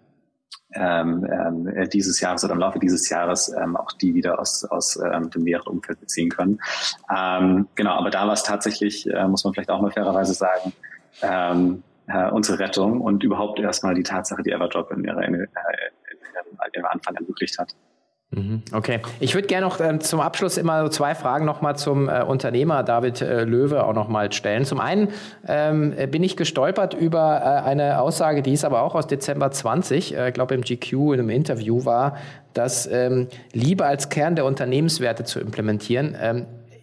ähm, 0.74 1.68
äh, 1.68 1.88
dieses 1.88 2.20
Jahres 2.20 2.44
oder 2.44 2.54
im 2.54 2.60
Laufe 2.60 2.80
dieses 2.80 3.10
Jahres 3.10 3.50
ähm, 3.50 3.76
auch 3.76 3.92
die 3.94 4.14
wieder 4.14 4.40
aus, 4.40 4.66
aus 4.66 4.98
ähm, 4.98 5.30
dem 5.32 5.44
näheren 5.44 5.68
Umfeld 5.68 6.00
beziehen 6.00 6.30
können. 6.30 6.60
Ähm, 7.16 7.68
genau, 7.76 7.92
aber 7.92 8.10
da 8.10 8.28
war 8.28 8.34
es 8.34 8.44
tatsächlich, 8.44 9.10
äh, 9.10 9.28
muss 9.28 9.44
man 9.44 9.54
vielleicht 9.54 9.72
auch 9.72 9.82
mal 9.82 9.92
fairerweise 9.92 10.34
sagen, 10.34 10.74
ähm, 11.22 11.84
äh, 12.08 12.30
unsere 12.32 12.60
Rettung 12.60 13.02
und 13.02 13.24
überhaupt 13.24 13.60
erstmal 13.60 13.96
die 13.96 14.04
Tatsache, 14.04 14.44
die 14.44 14.52
Everdrop 14.52 14.92
in 14.92 15.04
ihrer, 15.04 15.24
in, 15.24 15.34
in, 15.34 15.42
in, 15.42 15.48
in 15.48 16.74
ihrem 16.74 16.86
Anfang 16.86 17.16
ermöglicht 17.16 17.58
hat. 17.58 17.76
Mhm. 18.32 18.62
Okay. 18.72 19.00
Ich 19.20 19.34
würde 19.34 19.48
gerne 19.48 19.66
noch 19.66 19.80
äh, 19.80 19.98
zum 20.00 20.20
Abschluss 20.20 20.58
immer 20.58 20.84
so 20.84 20.90
zwei 20.90 21.16
Fragen 21.16 21.46
nochmal 21.46 21.76
zum 21.78 22.10
äh, 22.10 22.22
Unternehmer 22.22 22.84
David 22.84 23.22
äh, 23.22 23.44
Löwe 23.44 23.84
auch 23.84 23.94
nochmal 23.94 24.32
stellen. 24.32 24.66
Zum 24.66 24.80
einen 24.80 25.10
ähm, 25.48 25.96
bin 26.12 26.22
ich 26.22 26.38
gestolpert 26.38 26.94
über 26.94 27.42
äh, 27.42 27.68
eine 27.68 28.00
Aussage, 28.00 28.44
die 28.44 28.54
ist 28.54 28.66
aber 28.66 28.84
auch 28.84 28.94
aus 28.94 29.08
Dezember 29.08 29.50
20, 29.50 30.16
äh, 30.16 30.28
ich 30.28 30.34
glaube 30.36 30.54
im 30.54 30.62
GQ 30.62 30.94
in 30.94 31.14
einem 31.14 31.30
Interview 31.32 31.86
war, 31.86 32.18
dass 32.54 32.86
ähm, 32.86 33.30
Liebe 33.52 33.86
als 33.86 34.10
Kern 34.10 34.36
der 34.36 34.46
Unternehmenswerte 34.46 35.24
zu 35.24 35.40
implementieren. 35.40 36.16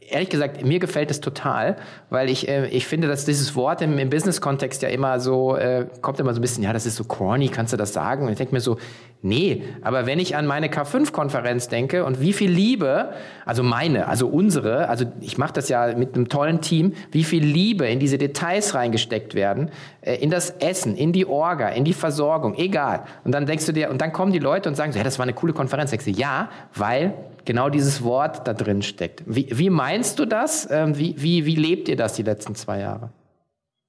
Ehrlich 0.09 0.29
gesagt, 0.29 0.65
mir 0.65 0.79
gefällt 0.79 1.11
es 1.11 1.21
total, 1.21 1.77
weil 2.11 2.31
ich, 2.31 2.49
äh, 2.49 2.69
ich 2.69 2.87
finde, 2.87 3.09
dass 3.09 3.25
dieses 3.25 3.55
Wort 3.57 3.83
im, 3.83 3.99
im 3.99 4.11
Business-Kontext 4.11 4.83
ja 4.83 4.89
immer 4.89 5.21
so, 5.21 5.57
äh, 5.57 5.87
kommt 6.01 6.21
immer 6.21 6.33
so 6.33 6.39
ein 6.39 6.43
bisschen, 6.43 6.63
ja, 6.63 6.73
das 6.73 6.87
ist 6.87 6.97
so 6.97 7.05
corny, 7.05 7.49
kannst 7.49 7.73
du 7.73 7.77
das 7.77 7.93
sagen? 7.93 8.25
Und 8.27 8.33
ich 8.33 8.39
denke 8.39 8.55
mir 8.55 8.61
so, 8.61 8.79
nee, 9.23 9.63
aber 9.83 10.07
wenn 10.07 10.19
ich 10.19 10.37
an 10.37 10.47
meine 10.47 10.69
K5-Konferenz 10.69 11.69
denke 11.69 12.05
und 12.05 12.21
wie 12.21 12.33
viel 12.33 12.51
Liebe, 12.51 13.13
also 13.45 13.63
meine, 13.63 14.09
also 14.09 14.29
unsere, 14.29 14.89
also 14.89 15.05
ich 15.21 15.39
mache 15.39 15.55
das 15.55 15.69
ja 15.69 15.97
mit 15.97 16.15
einem 16.15 16.29
tollen 16.29 16.61
Team, 16.61 16.95
wie 17.11 17.25
viel 17.25 17.45
Liebe 17.45 17.87
in 17.87 17.99
diese 17.99 18.19
Details 18.19 18.75
reingesteckt 18.75 19.35
werden, 19.35 19.71
äh, 20.03 20.17
in 20.17 20.31
das 20.31 20.51
Essen, 20.51 20.97
in 20.97 21.13
die 21.13 21.27
Orga, 21.27 21.71
in 21.71 21.85
die 21.85 21.93
Versorgung, 21.95 22.55
egal. 22.57 23.05
Und 23.25 23.33
dann 23.33 23.47
denkst 23.47 23.67
du 23.67 23.73
dir, 23.73 23.91
und 23.91 24.01
dann 24.01 24.13
kommen 24.13 24.33
die 24.33 24.39
Leute 24.39 24.69
und 24.69 24.77
sagen 24.77 24.93
so, 24.93 24.99
ja, 24.99 25.05
das 25.05 25.19
war 25.19 25.25
eine 25.25 25.35
coole 25.35 25.53
Konferenz. 25.53 25.91
Denkst 25.91 26.07
du, 26.07 26.13
ja, 26.13 26.49
weil 26.75 27.15
genau 27.47 27.71
dieses 27.71 28.03
Wort 28.03 28.47
da 28.47 28.53
drin 28.53 28.83
steckt. 28.83 29.23
Wie, 29.27 29.49
wie 29.51 29.71
meinst 29.71 30.19
du 30.19 30.27
das? 30.27 30.69
Ähm, 30.71 30.99
wie, 30.99 31.15
wie, 31.17 31.47
wie 31.47 31.57
lebt 31.57 31.89
ihr 31.89 31.97
das 31.97 32.15
die 32.15 32.23
letzten 32.23 32.55
zwei 32.55 32.81
Jahre? 32.81 33.11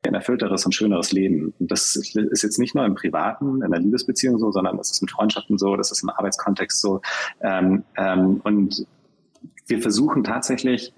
ein 0.06 0.14
erfüllteres 0.14 0.66
und 0.66 0.74
schöneres 0.74 1.12
Leben. 1.12 1.54
Und 1.60 1.72
das 1.72 1.96
ist 1.96 2.44
jetzt 2.44 2.60
nicht 2.60 2.76
nur 2.76 2.86
im 2.86 2.96
Privaten, 2.96 3.62
in 3.62 3.72
der 3.72 3.80
Liebesbeziehung 3.80 4.40
so, 4.40 4.52
sondern 4.52 4.78
das 4.78 4.92
ist 4.92 5.02
mit 5.02 5.12
Freundschaften 5.12 5.58
so, 5.58 5.76
das 5.76 5.92
ist 5.92 6.04
im 6.04 6.10
Arbeitskontext 6.10 6.80
so. 6.80 7.02
Ähm, 7.42 7.84
ähm, 7.98 8.42
und 8.44 8.86
wir 9.68 9.82
versuchen 9.82 10.24
tatsächlich 10.24 10.94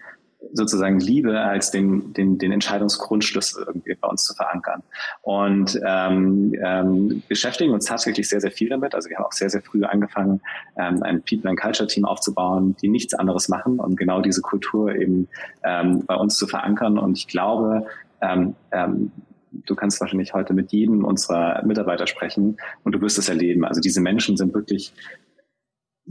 sozusagen 0.53 0.99
Liebe 0.99 1.39
als 1.39 1.71
den, 1.71 2.13
den, 2.13 2.37
den 2.37 2.51
Entscheidungsgrundschlüssel 2.51 3.65
irgendwie 3.67 3.95
bei 3.95 4.07
uns 4.07 4.23
zu 4.23 4.33
verankern. 4.33 4.83
Und 5.21 5.79
ähm, 5.85 6.53
ähm, 6.63 7.23
beschäftigen 7.27 7.73
uns 7.73 7.85
tatsächlich 7.85 8.29
sehr, 8.29 8.41
sehr 8.41 8.51
viel 8.51 8.69
damit. 8.69 8.95
Also 8.95 9.09
wir 9.09 9.17
haben 9.17 9.25
auch 9.25 9.33
sehr, 9.33 9.49
sehr 9.49 9.61
früh 9.61 9.83
angefangen, 9.83 10.41
ähm, 10.77 11.03
ein 11.03 11.21
People 11.23 11.49
and 11.49 11.59
Culture 11.59 11.87
Team 11.87 12.05
aufzubauen, 12.05 12.75
die 12.81 12.87
nichts 12.87 13.13
anderes 13.13 13.49
machen, 13.49 13.79
um 13.79 13.95
genau 13.95 14.21
diese 14.21 14.41
Kultur 14.41 14.95
eben 14.95 15.27
ähm, 15.63 16.03
bei 16.05 16.15
uns 16.15 16.37
zu 16.37 16.47
verankern. 16.47 16.97
Und 16.97 17.17
ich 17.17 17.27
glaube, 17.27 17.85
ähm, 18.21 18.55
ähm, 18.71 19.11
du 19.51 19.75
kannst 19.75 19.99
wahrscheinlich 20.01 20.33
heute 20.33 20.53
mit 20.53 20.71
jedem 20.71 21.05
unserer 21.05 21.63
Mitarbeiter 21.65 22.07
sprechen 22.07 22.57
und 22.83 22.93
du 22.93 23.01
wirst 23.01 23.17
es 23.17 23.29
erleben. 23.29 23.65
Also 23.65 23.81
diese 23.81 24.01
Menschen 24.01 24.37
sind 24.37 24.53
wirklich 24.53 24.93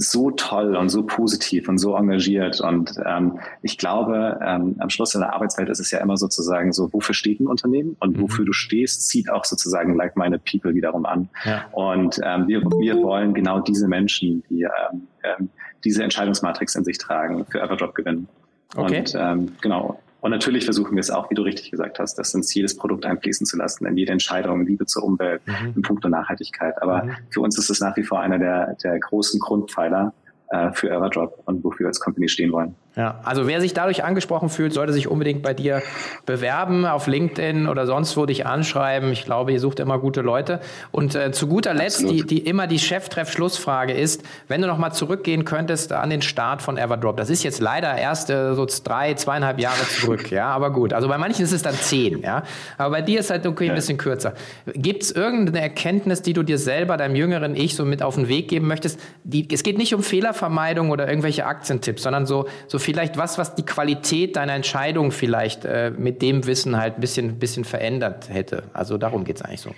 so 0.00 0.30
toll 0.30 0.76
und 0.76 0.90
so 0.90 1.02
positiv 1.04 1.68
und 1.68 1.78
so 1.78 1.96
engagiert. 1.96 2.60
Und 2.60 2.94
ähm, 3.04 3.40
ich 3.62 3.78
glaube, 3.78 4.38
ähm, 4.40 4.76
am 4.78 4.90
Schluss 4.90 5.14
in 5.14 5.20
der 5.20 5.34
Arbeitswelt 5.34 5.68
ist 5.68 5.80
es 5.80 5.90
ja 5.90 5.98
immer 5.98 6.16
sozusagen 6.16 6.72
so, 6.72 6.92
wofür 6.92 7.16
steht 7.16 7.40
ein 7.40 7.48
Unternehmen 7.48 7.96
und 7.98 8.16
mhm. 8.16 8.22
wofür 8.22 8.44
du 8.44 8.52
stehst, 8.52 9.08
zieht 9.08 9.28
auch 9.28 9.44
sozusagen 9.44 9.96
like-minded 9.96 10.44
people 10.44 10.72
wiederum 10.72 11.04
an. 11.04 11.28
Ja. 11.44 11.64
Und 11.72 12.20
ähm, 12.24 12.46
wir, 12.46 12.62
wir 12.62 13.02
wollen 13.02 13.34
genau 13.34 13.58
diese 13.58 13.88
Menschen, 13.88 14.44
die 14.48 14.62
ähm, 14.62 15.08
ähm, 15.24 15.50
diese 15.84 16.04
Entscheidungsmatrix 16.04 16.76
in 16.76 16.84
sich 16.84 16.98
tragen, 16.98 17.44
für 17.46 17.60
Everdrop 17.60 17.94
gewinnen. 17.94 18.28
Okay. 18.76 19.00
Und 19.00 19.16
ähm, 19.18 19.52
genau, 19.60 20.00
und 20.20 20.30
natürlich 20.30 20.64
versuchen 20.64 20.96
wir 20.96 21.00
es 21.00 21.10
auch, 21.10 21.30
wie 21.30 21.34
du 21.34 21.42
richtig 21.42 21.70
gesagt 21.70 21.98
hast, 21.98 22.16
das 22.16 22.34
ins 22.34 22.52
jedes 22.52 22.76
Produkt 22.76 23.06
einfließen 23.06 23.46
zu 23.46 23.56
lassen, 23.56 23.86
in 23.86 23.96
jede 23.96 24.12
Entscheidung, 24.12 24.66
Liebe 24.66 24.84
zur 24.86 25.04
Umwelt, 25.04 25.42
mhm. 25.46 25.74
in 25.76 25.82
puncto 25.82 26.08
Nachhaltigkeit. 26.08 26.80
Aber 26.82 27.04
mhm. 27.04 27.12
für 27.30 27.40
uns 27.40 27.56
ist 27.56 27.70
es 27.70 27.80
nach 27.80 27.96
wie 27.96 28.02
vor 28.02 28.20
einer 28.20 28.38
der, 28.38 28.74
der 28.82 28.98
großen 28.98 29.38
Grundpfeiler 29.38 30.12
äh, 30.50 30.72
für 30.72 30.90
Everdrop 30.90 31.40
und 31.44 31.62
wofür 31.62 31.80
wir 31.80 31.86
als 31.88 32.00
Company 32.00 32.28
stehen 32.28 32.50
wollen. 32.50 32.74
Ja, 32.98 33.20
also 33.22 33.46
wer 33.46 33.60
sich 33.60 33.74
dadurch 33.74 34.02
angesprochen 34.02 34.48
fühlt, 34.48 34.72
sollte 34.72 34.92
sich 34.92 35.06
unbedingt 35.06 35.40
bei 35.40 35.54
dir 35.54 35.82
bewerben, 36.26 36.84
auf 36.84 37.06
LinkedIn 37.06 37.68
oder 37.68 37.86
sonst 37.86 38.16
wo 38.16 38.26
dich 38.26 38.44
anschreiben. 38.44 39.12
Ich 39.12 39.24
glaube, 39.24 39.52
ihr 39.52 39.60
sucht 39.60 39.78
immer 39.78 40.00
gute 40.00 40.20
Leute. 40.20 40.58
Und 40.90 41.14
äh, 41.14 41.30
zu 41.30 41.46
guter 41.46 41.74
Letzt, 41.74 42.10
die, 42.10 42.26
die 42.26 42.38
immer 42.40 42.66
die 42.66 42.80
Cheftreff-Schlussfrage 42.80 43.92
ist, 43.92 44.24
wenn 44.48 44.62
du 44.62 44.66
nochmal 44.66 44.92
zurückgehen 44.92 45.44
könntest 45.44 45.92
an 45.92 46.10
den 46.10 46.22
Start 46.22 46.60
von 46.60 46.76
Everdrop. 46.76 47.16
Das 47.16 47.30
ist 47.30 47.44
jetzt 47.44 47.60
leider 47.60 47.96
erst 47.96 48.30
äh, 48.30 48.54
so 48.54 48.66
drei, 48.82 49.14
zweieinhalb 49.14 49.60
Jahre 49.60 49.86
zurück, 49.86 50.32
ja, 50.32 50.48
aber 50.48 50.72
gut. 50.72 50.92
Also 50.92 51.06
bei 51.06 51.18
manchen 51.18 51.44
ist 51.44 51.52
es 51.52 51.62
dann 51.62 51.74
zehn, 51.74 52.20
ja. 52.22 52.42
Aber 52.78 52.96
bei 52.96 53.02
dir 53.02 53.20
ist 53.20 53.30
halt 53.30 53.46
okay, 53.46 53.68
ein 53.68 53.76
bisschen 53.76 53.98
kürzer. 53.98 54.34
Gibt 54.74 55.04
es 55.04 55.12
irgendeine 55.12 55.60
Erkenntnis, 55.60 56.22
die 56.22 56.32
du 56.32 56.42
dir 56.42 56.58
selber, 56.58 56.96
deinem 56.96 57.14
jüngeren 57.14 57.54
Ich, 57.54 57.76
so 57.76 57.84
mit 57.84 58.02
auf 58.02 58.16
den 58.16 58.26
Weg 58.26 58.48
geben 58.48 58.66
möchtest? 58.66 58.98
Die, 59.22 59.46
es 59.52 59.62
geht 59.62 59.78
nicht 59.78 59.94
um 59.94 60.02
Fehlervermeidung 60.02 60.90
oder 60.90 61.06
irgendwelche 61.06 61.46
Aktientipps, 61.46 62.02
sondern 62.02 62.26
so, 62.26 62.48
so 62.66 62.80
vielleicht 62.88 63.18
was, 63.18 63.36
was 63.36 63.54
die 63.54 63.66
Qualität 63.66 64.36
deiner 64.36 64.54
Entscheidung 64.54 65.10
vielleicht 65.10 65.66
äh, 65.66 65.90
mit 65.90 66.22
dem 66.22 66.46
Wissen 66.46 66.78
halt 66.78 66.94
ein 66.94 67.00
bisschen, 67.02 67.38
bisschen 67.38 67.64
verändert 67.64 68.30
hätte. 68.30 68.62
Also 68.72 68.96
darum 68.96 69.24
geht 69.24 69.36
es 69.36 69.42
eigentlich 69.42 69.60
so. 69.60 69.74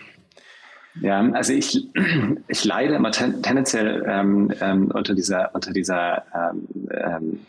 Ja, 1.01 1.21
also 1.33 1.53
ich, 1.53 1.89
ich 2.47 2.65
leide 2.65 2.95
immer 2.95 3.11
ten, 3.11 3.43
tendenziell 3.43 4.05
ähm, 4.07 4.53
ähm, 4.61 4.93
unter 4.95 5.15
dieser, 5.15 5.53
unter 5.57 5.73
dieser 5.73 6.23
ähm, 6.33 6.69
ähm, 6.93 7.41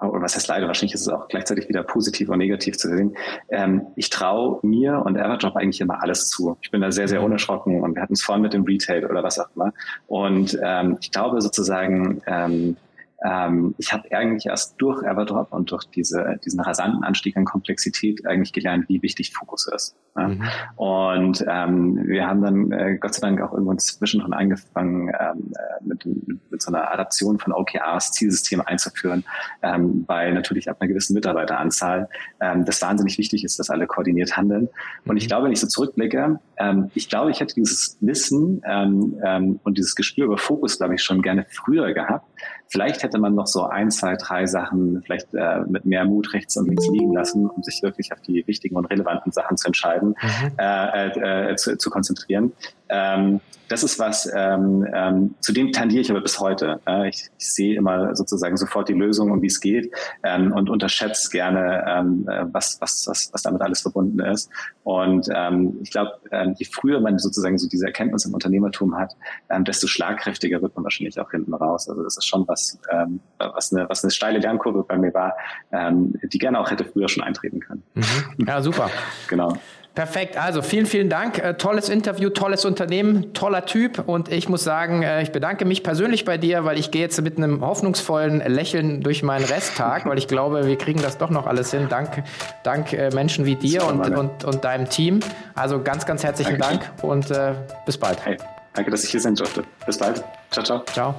oder 0.00 0.22
was 0.22 0.36
heißt 0.36 0.46
leider, 0.46 0.68
wahrscheinlich 0.68 0.94
ist 0.94 1.00
es 1.00 1.08
auch 1.08 1.26
gleichzeitig 1.26 1.68
wieder 1.68 1.82
positiv 1.82 2.28
und 2.28 2.38
negativ 2.38 2.76
zu 2.76 2.88
sehen. 2.88 3.16
Ähm, 3.48 3.86
ich 3.96 4.10
traue 4.10 4.60
mir 4.62 5.02
und 5.04 5.16
Everdrop 5.16 5.56
eigentlich 5.56 5.80
immer 5.80 6.04
alles 6.04 6.28
zu. 6.28 6.56
Ich 6.62 6.70
bin 6.70 6.82
da 6.82 6.92
sehr, 6.92 7.08
sehr 7.08 7.18
mhm. 7.18 7.26
unerschrocken 7.26 7.82
und 7.82 7.96
wir 7.96 8.02
hatten 8.02 8.12
es 8.12 8.22
vorhin 8.22 8.42
mit 8.42 8.52
dem 8.52 8.62
Retail 8.62 9.06
oder 9.06 9.24
was 9.24 9.40
auch 9.40 9.48
immer. 9.56 9.72
Und 10.06 10.56
ähm, 10.62 10.98
ich 11.00 11.10
glaube 11.10 11.40
sozusagen, 11.40 12.22
ähm, 12.28 12.76
ähm, 13.24 13.74
ich 13.78 13.92
habe 13.92 14.10
eigentlich 14.12 14.46
erst 14.46 14.74
durch 14.78 15.02
Everdrop 15.02 15.52
und 15.52 15.70
durch 15.70 15.84
diese, 15.86 16.38
diesen 16.44 16.60
rasanten 16.60 17.04
Anstieg 17.04 17.36
an 17.36 17.46
Komplexität 17.46 18.26
eigentlich 18.26 18.52
gelernt, 18.52 18.88
wie 18.88 19.00
wichtig 19.02 19.32
Fokus 19.32 19.66
ist. 19.66 19.96
Ja? 20.14 20.28
Mhm. 20.28 20.42
Und 20.76 21.44
ähm, 21.48 22.04
wir 22.06 22.26
haben 22.26 22.42
dann 22.42 22.72
äh, 22.72 22.98
Gott 22.98 23.14
sei 23.14 23.26
Dank 23.26 23.40
auch 23.40 23.52
irgendwann 23.52 23.78
zwischendrin 23.78 24.34
angefangen, 24.34 25.08
ähm, 25.08 25.52
äh, 25.54 25.84
mit, 25.84 26.04
mit, 26.50 26.62
so 26.62 26.70
einer 26.70 26.92
Adaption 26.92 27.38
von 27.38 27.52
OKRs 27.54 28.12
Zielsysteme 28.12 28.66
einzuführen, 28.66 29.24
ähm, 29.62 30.04
weil 30.06 30.34
natürlich 30.34 30.68
ab 30.68 30.76
einer 30.80 30.88
gewissen 30.88 31.14
Mitarbeiteranzahl 31.14 32.08
ähm, 32.40 32.66
das 32.66 32.82
wahnsinnig 32.82 33.16
wichtig 33.16 33.42
ist, 33.44 33.58
dass 33.58 33.70
alle 33.70 33.86
koordiniert 33.86 34.36
handeln. 34.36 34.68
Und 35.06 35.16
ich 35.16 35.24
mhm. 35.24 35.28
glaube, 35.28 35.44
wenn 35.46 35.52
ich 35.52 35.60
so 35.60 35.66
zurückblicke, 35.66 36.38
ähm, 36.58 36.90
ich 36.94 37.08
glaube, 37.08 37.30
ich 37.30 37.40
hätte 37.40 37.54
dieses 37.54 37.96
Wissen 38.00 38.60
ähm, 38.66 39.18
ähm, 39.24 39.60
und 39.64 39.78
dieses 39.78 39.94
Gespür 39.94 40.26
über 40.26 40.36
Fokus, 40.38 40.76
glaube 40.76 40.94
ich, 40.94 41.02
schon 41.02 41.22
gerne 41.22 41.46
früher 41.48 41.92
gehabt. 41.94 42.26
Vielleicht 42.68 43.02
hätte 43.02 43.13
man 43.20 43.34
noch 43.34 43.46
so 43.46 43.64
ein, 43.64 43.90
zwei, 43.90 44.16
drei 44.16 44.46
Sachen 44.46 45.02
vielleicht 45.02 45.32
äh, 45.34 45.60
mit 45.68 45.84
mehr 45.84 46.04
Mut 46.04 46.32
rechts 46.32 46.56
und 46.56 46.68
links 46.68 46.88
liegen 46.88 47.12
lassen, 47.12 47.48
um 47.48 47.62
sich 47.62 47.82
wirklich 47.82 48.12
auf 48.12 48.20
die 48.20 48.46
wichtigen 48.46 48.76
und 48.76 48.86
relevanten 48.86 49.32
Sachen 49.32 49.56
zu 49.56 49.66
entscheiden, 49.66 50.10
mhm. 50.20 50.52
äh, 50.58 51.08
äh, 51.08 51.52
äh 51.52 51.56
zu, 51.56 51.76
zu 51.76 51.90
konzentrieren. 51.90 52.52
Ähm, 52.94 53.40
das 53.68 53.82
ist 53.82 53.98
was, 53.98 54.30
ähm, 54.34 54.86
ähm, 54.94 55.34
zu 55.40 55.52
dem 55.52 55.72
tendiere 55.72 56.02
ich 56.02 56.10
aber 56.10 56.20
bis 56.20 56.38
heute. 56.38 56.80
Äh, 56.86 57.08
ich, 57.08 57.28
ich 57.38 57.52
sehe 57.52 57.76
immer 57.76 58.14
sozusagen 58.14 58.56
sofort 58.56 58.88
die 58.88 58.92
Lösung 58.92 59.30
und 59.30 59.42
wie 59.42 59.46
es 59.46 59.58
geht 59.60 59.90
ähm, 60.22 60.52
und 60.52 60.68
unterschätze 60.68 61.30
gerne, 61.30 61.84
ähm, 61.88 62.28
äh, 62.28 62.44
was, 62.52 62.76
was, 62.80 63.06
was, 63.08 63.30
was 63.32 63.42
damit 63.42 63.62
alles 63.62 63.80
verbunden 63.80 64.20
ist. 64.20 64.50
Und 64.82 65.28
ähm, 65.34 65.78
ich 65.82 65.90
glaube, 65.90 66.12
ähm, 66.30 66.54
je 66.58 66.66
früher 66.70 67.00
man 67.00 67.18
sozusagen 67.18 67.56
so 67.56 67.68
diese 67.68 67.86
Erkenntnis 67.86 68.26
im 68.26 68.34
Unternehmertum 68.34 68.96
hat, 68.96 69.16
ähm, 69.48 69.64
desto 69.64 69.86
schlagkräftiger 69.86 70.60
wird 70.60 70.76
man 70.76 70.84
wahrscheinlich 70.84 71.18
auch 71.18 71.30
hinten 71.30 71.54
raus. 71.54 71.88
Also 71.88 72.02
das 72.02 72.18
ist 72.18 72.26
schon 72.26 72.46
was, 72.46 72.78
ähm, 72.90 73.20
was, 73.38 73.72
eine, 73.72 73.88
was 73.88 74.04
eine 74.04 74.10
steile 74.10 74.40
Lernkurve 74.40 74.84
bei 74.86 74.98
mir 74.98 75.14
war, 75.14 75.34
ähm, 75.72 76.14
die 76.22 76.38
gerne 76.38 76.60
auch 76.60 76.70
hätte 76.70 76.84
früher 76.84 77.08
schon 77.08 77.24
eintreten 77.24 77.60
können. 77.60 77.82
Mhm. 77.94 78.46
Ja, 78.46 78.60
super. 78.60 78.90
genau. 79.26 79.56
Perfekt, 79.94 80.36
also 80.36 80.60
vielen, 80.60 80.86
vielen 80.86 81.08
Dank. 81.08 81.38
Äh, 81.38 81.54
tolles 81.54 81.88
Interview, 81.88 82.28
tolles 82.28 82.64
Unternehmen, 82.64 83.32
toller 83.32 83.64
Typ. 83.64 84.02
Und 84.08 84.28
ich 84.28 84.48
muss 84.48 84.64
sagen, 84.64 85.02
äh, 85.02 85.22
ich 85.22 85.30
bedanke 85.30 85.64
mich 85.64 85.84
persönlich 85.84 86.24
bei 86.24 86.36
dir, 86.36 86.64
weil 86.64 86.78
ich 86.78 86.90
gehe 86.90 87.02
jetzt 87.02 87.20
mit 87.22 87.36
einem 87.36 87.60
hoffnungsvollen 87.60 88.40
Lächeln 88.40 89.02
durch 89.02 89.22
meinen 89.22 89.44
Resttag, 89.44 90.06
weil 90.06 90.18
ich 90.18 90.26
glaube, 90.26 90.66
wir 90.66 90.76
kriegen 90.76 91.00
das 91.00 91.16
doch 91.18 91.30
noch 91.30 91.46
alles 91.46 91.70
hin. 91.70 91.86
Dank, 91.88 92.24
dank 92.64 92.92
äh, 92.92 93.10
Menschen 93.14 93.44
wie 93.44 93.54
dir 93.54 93.86
und, 93.86 94.00
und, 94.00 94.44
und 94.44 94.64
deinem 94.64 94.88
Team. 94.88 95.20
Also 95.54 95.80
ganz, 95.80 96.06
ganz 96.06 96.24
herzlichen 96.24 96.58
Dankeschön. 96.58 96.90
Dank 96.90 97.04
und 97.04 97.30
äh, 97.30 97.52
bis 97.86 97.96
bald. 97.96 98.24
Hey, 98.26 98.36
danke, 98.72 98.90
dass 98.90 99.04
ich 99.04 99.10
hier 99.10 99.20
sein 99.20 99.36
durfte. 99.36 99.62
Bis 99.86 99.98
bald. 99.98 100.24
Ciao, 100.50 100.64
ciao. 100.64 100.82
Ciao. 100.92 101.14